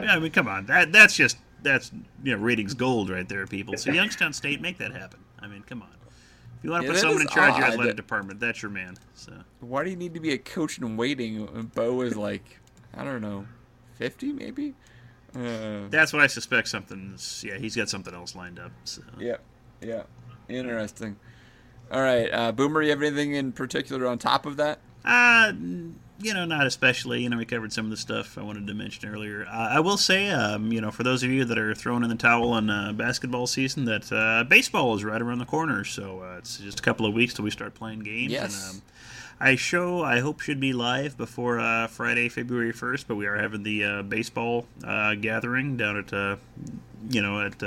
I 0.00 0.18
mean, 0.20 0.32
come 0.32 0.48
on, 0.48 0.66
that 0.66 0.92
that's 0.92 1.14
just 1.14 1.36
that's 1.62 1.92
you 2.24 2.34
know 2.34 2.42
ratings 2.42 2.74
gold 2.74 3.10
right 3.10 3.28
there, 3.28 3.46
people. 3.46 3.76
So 3.76 3.92
Youngstown 3.92 4.32
State, 4.32 4.60
make 4.60 4.78
that 4.78 4.92
happen. 4.92 5.20
I 5.38 5.46
mean, 5.46 5.62
come 5.62 5.82
on. 5.82 5.88
If 6.58 6.64
you 6.64 6.70
want 6.70 6.82
to 6.82 6.88
yeah, 6.88 6.92
put 6.92 7.00
someone 7.00 7.22
in 7.22 7.28
charge 7.28 7.52
odd. 7.52 7.54
of 7.54 7.58
your 7.58 7.68
athletic 7.68 7.96
department, 7.96 8.40
that's 8.40 8.60
your 8.60 8.70
man. 8.70 8.98
So 9.14 9.32
why 9.60 9.84
do 9.84 9.90
you 9.90 9.96
need 9.96 10.14
to 10.14 10.20
be 10.20 10.32
a 10.32 10.38
coach 10.38 10.78
in 10.78 10.96
waiting? 10.96 11.46
when 11.46 11.66
Bo 11.66 12.02
is 12.02 12.16
like, 12.16 12.58
I 12.92 13.04
don't 13.04 13.22
know, 13.22 13.46
fifty 13.96 14.32
maybe. 14.32 14.74
Uh, 15.34 15.88
that's 15.90 16.12
what 16.12 16.22
I 16.22 16.26
suspect. 16.26 16.68
Something's 16.68 17.44
yeah, 17.46 17.58
he's 17.58 17.76
got 17.76 17.88
something 17.88 18.14
else 18.14 18.34
lined 18.34 18.58
up. 18.58 18.72
So. 18.84 19.02
Yeah, 19.18 19.36
yeah, 19.80 20.02
interesting. 20.48 21.16
All 21.90 22.02
right, 22.02 22.28
uh, 22.32 22.52
Boomer, 22.52 22.82
you 22.82 22.90
have 22.90 23.02
anything 23.02 23.34
in 23.34 23.52
particular 23.52 24.06
on 24.06 24.18
top 24.18 24.46
of 24.46 24.56
that? 24.58 24.78
Uh, 25.04 25.52
you 26.22 26.34
know, 26.34 26.44
not 26.44 26.66
especially. 26.66 27.22
You 27.22 27.30
know, 27.30 27.38
we 27.38 27.44
covered 27.44 27.72
some 27.72 27.86
of 27.86 27.90
the 27.90 27.96
stuff 27.96 28.36
I 28.36 28.42
wanted 28.42 28.66
to 28.66 28.74
mention 28.74 29.08
earlier. 29.08 29.46
Uh, 29.46 29.68
I 29.70 29.80
will 29.80 29.96
say, 29.96 30.30
um, 30.30 30.72
you 30.72 30.80
know, 30.80 30.90
for 30.90 31.02
those 31.02 31.22
of 31.22 31.30
you 31.30 31.44
that 31.46 31.58
are 31.58 31.74
throwing 31.74 32.02
in 32.02 32.10
the 32.10 32.16
towel 32.16 32.50
on 32.50 32.68
uh, 32.68 32.92
basketball 32.92 33.46
season, 33.46 33.86
that 33.86 34.12
uh, 34.12 34.44
baseball 34.44 34.94
is 34.94 35.02
right 35.02 35.20
around 35.20 35.38
the 35.38 35.46
corner. 35.46 35.84
So 35.84 36.22
uh, 36.22 36.38
it's 36.38 36.58
just 36.58 36.80
a 36.80 36.82
couple 36.82 37.06
of 37.06 37.14
weeks 37.14 37.34
till 37.34 37.44
we 37.44 37.50
start 37.50 37.74
playing 37.74 38.00
games. 38.00 38.32
Yes. 38.32 38.72
And, 38.72 38.76
um, 38.76 38.82
I 39.40 39.56
show 39.56 40.02
I 40.02 40.20
hope 40.20 40.40
should 40.40 40.60
be 40.60 40.72
live 40.72 41.16
before 41.16 41.58
uh, 41.60 41.86
Friday, 41.86 42.28
February 42.28 42.72
first, 42.72 43.08
but 43.08 43.16
we 43.16 43.26
are 43.26 43.36
having 43.36 43.62
the 43.62 43.84
uh, 43.84 44.02
baseball 44.02 44.66
gathering 44.80 45.76
down 45.76 45.96
at 45.96 46.38
you 47.10 47.22
know 47.22 47.40
at 47.40 47.62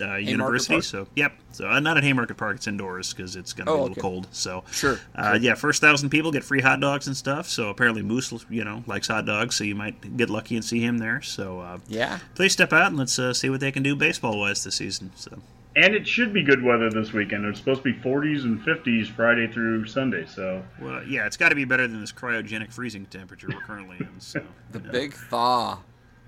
uh, 0.00 0.16
university. 0.16 0.80
So, 0.80 1.06
yep. 1.14 1.32
So, 1.52 1.68
uh, 1.68 1.80
not 1.80 1.96
at 1.96 2.04
Haymarket 2.04 2.36
Park. 2.36 2.56
It's 2.56 2.66
indoors 2.66 3.12
because 3.12 3.36
it's 3.36 3.52
going 3.52 3.66
to 3.66 3.72
oh, 3.72 3.74
be 3.74 3.78
a 3.78 3.82
little 3.82 3.92
okay. 3.92 4.00
cold. 4.00 4.28
So, 4.32 4.64
sure. 4.70 4.98
Uh, 5.14 5.34
sure. 5.34 5.36
Yeah, 5.36 5.54
first 5.54 5.80
thousand 5.80 6.10
people 6.10 6.32
get 6.32 6.44
free 6.44 6.60
hot 6.60 6.80
dogs 6.80 7.06
and 7.06 7.16
stuff. 7.16 7.48
So, 7.48 7.68
apparently, 7.68 8.02
Moos, 8.02 8.44
you 8.50 8.64
know, 8.64 8.82
likes 8.86 9.08
hot 9.08 9.26
dogs. 9.26 9.56
So, 9.56 9.64
you 9.64 9.74
might 9.74 10.16
get 10.16 10.30
lucky 10.30 10.56
and 10.56 10.64
see 10.64 10.80
him 10.80 10.98
there. 10.98 11.22
So, 11.22 11.60
uh, 11.60 11.78
yeah. 11.88 12.18
Please 12.34 12.52
step 12.52 12.72
out 12.72 12.88
and 12.88 12.96
let's 12.96 13.18
uh, 13.18 13.32
see 13.32 13.50
what 13.50 13.60
they 13.60 13.72
can 13.72 13.82
do 13.82 13.94
baseball 13.94 14.38
wise 14.38 14.64
this 14.64 14.76
season. 14.76 15.12
So. 15.14 15.38
And 15.76 15.94
it 15.94 16.06
should 16.06 16.32
be 16.32 16.42
good 16.42 16.62
weather 16.62 16.88
this 16.88 17.12
weekend. 17.12 17.44
It's 17.46 17.58
supposed 17.58 17.82
to 17.82 17.92
be 17.92 17.98
40s 17.98 18.44
and 18.44 18.60
50s 18.60 19.08
Friday 19.08 19.48
through 19.48 19.86
Sunday. 19.86 20.24
So, 20.24 20.62
well, 20.80 21.02
yeah, 21.02 21.26
it's 21.26 21.36
got 21.36 21.48
to 21.48 21.56
be 21.56 21.64
better 21.64 21.88
than 21.88 22.00
this 22.00 22.12
cryogenic 22.12 22.72
freezing 22.72 23.06
temperature 23.06 23.48
we're 23.52 23.60
currently 23.60 23.96
in. 23.98 24.20
So, 24.20 24.40
the 24.70 24.78
big 24.78 25.14
thaw, 25.14 25.80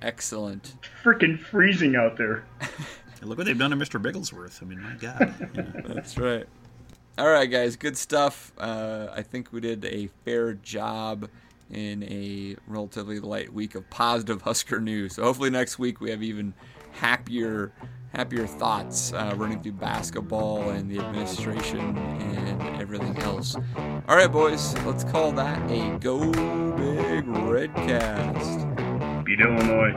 excellent. 0.02 0.74
Freaking 1.04 1.38
freezing 1.38 1.94
out 1.94 2.16
there. 2.16 2.44
look 3.22 3.38
what 3.38 3.46
they've 3.46 3.58
done 3.58 3.70
to 3.70 3.76
Mr. 3.76 4.02
Bigglesworth. 4.02 4.62
I 4.62 4.66
mean, 4.66 4.80
my 4.80 4.94
God. 4.94 5.34
You 5.40 5.62
know. 5.62 5.94
That's 5.94 6.18
right. 6.18 6.46
All 7.18 7.28
right, 7.28 7.50
guys, 7.50 7.76
good 7.76 7.96
stuff. 7.96 8.52
Uh, 8.58 9.08
I 9.14 9.22
think 9.22 9.52
we 9.52 9.60
did 9.60 9.84
a 9.86 10.08
fair 10.24 10.54
job 10.54 11.30
in 11.70 12.02
a 12.04 12.56
relatively 12.66 13.20
light 13.20 13.52
week 13.52 13.74
of 13.74 13.88
positive 13.90 14.42
Husker 14.42 14.80
news. 14.80 15.14
So 15.14 15.22
hopefully 15.22 15.50
next 15.50 15.78
week 15.78 16.00
we 16.00 16.10
have 16.10 16.22
even 16.22 16.54
happier, 16.92 17.72
happier 18.16 18.46
thoughts 18.46 19.12
uh, 19.12 19.34
running 19.36 19.62
through 19.62 19.72
basketball 19.72 20.70
and 20.70 20.90
the 20.90 20.98
administration 20.98 21.98
and 21.98 22.80
everything 22.80 23.16
else. 23.18 23.56
All 24.08 24.16
right, 24.16 24.32
boys, 24.32 24.74
let's 24.86 25.04
call 25.04 25.32
that 25.32 25.70
a 25.70 25.98
Go 25.98 26.18
Big 26.30 27.26
Redcast. 27.26 28.64
Beat 29.22 29.40
Illinois. 29.40 29.92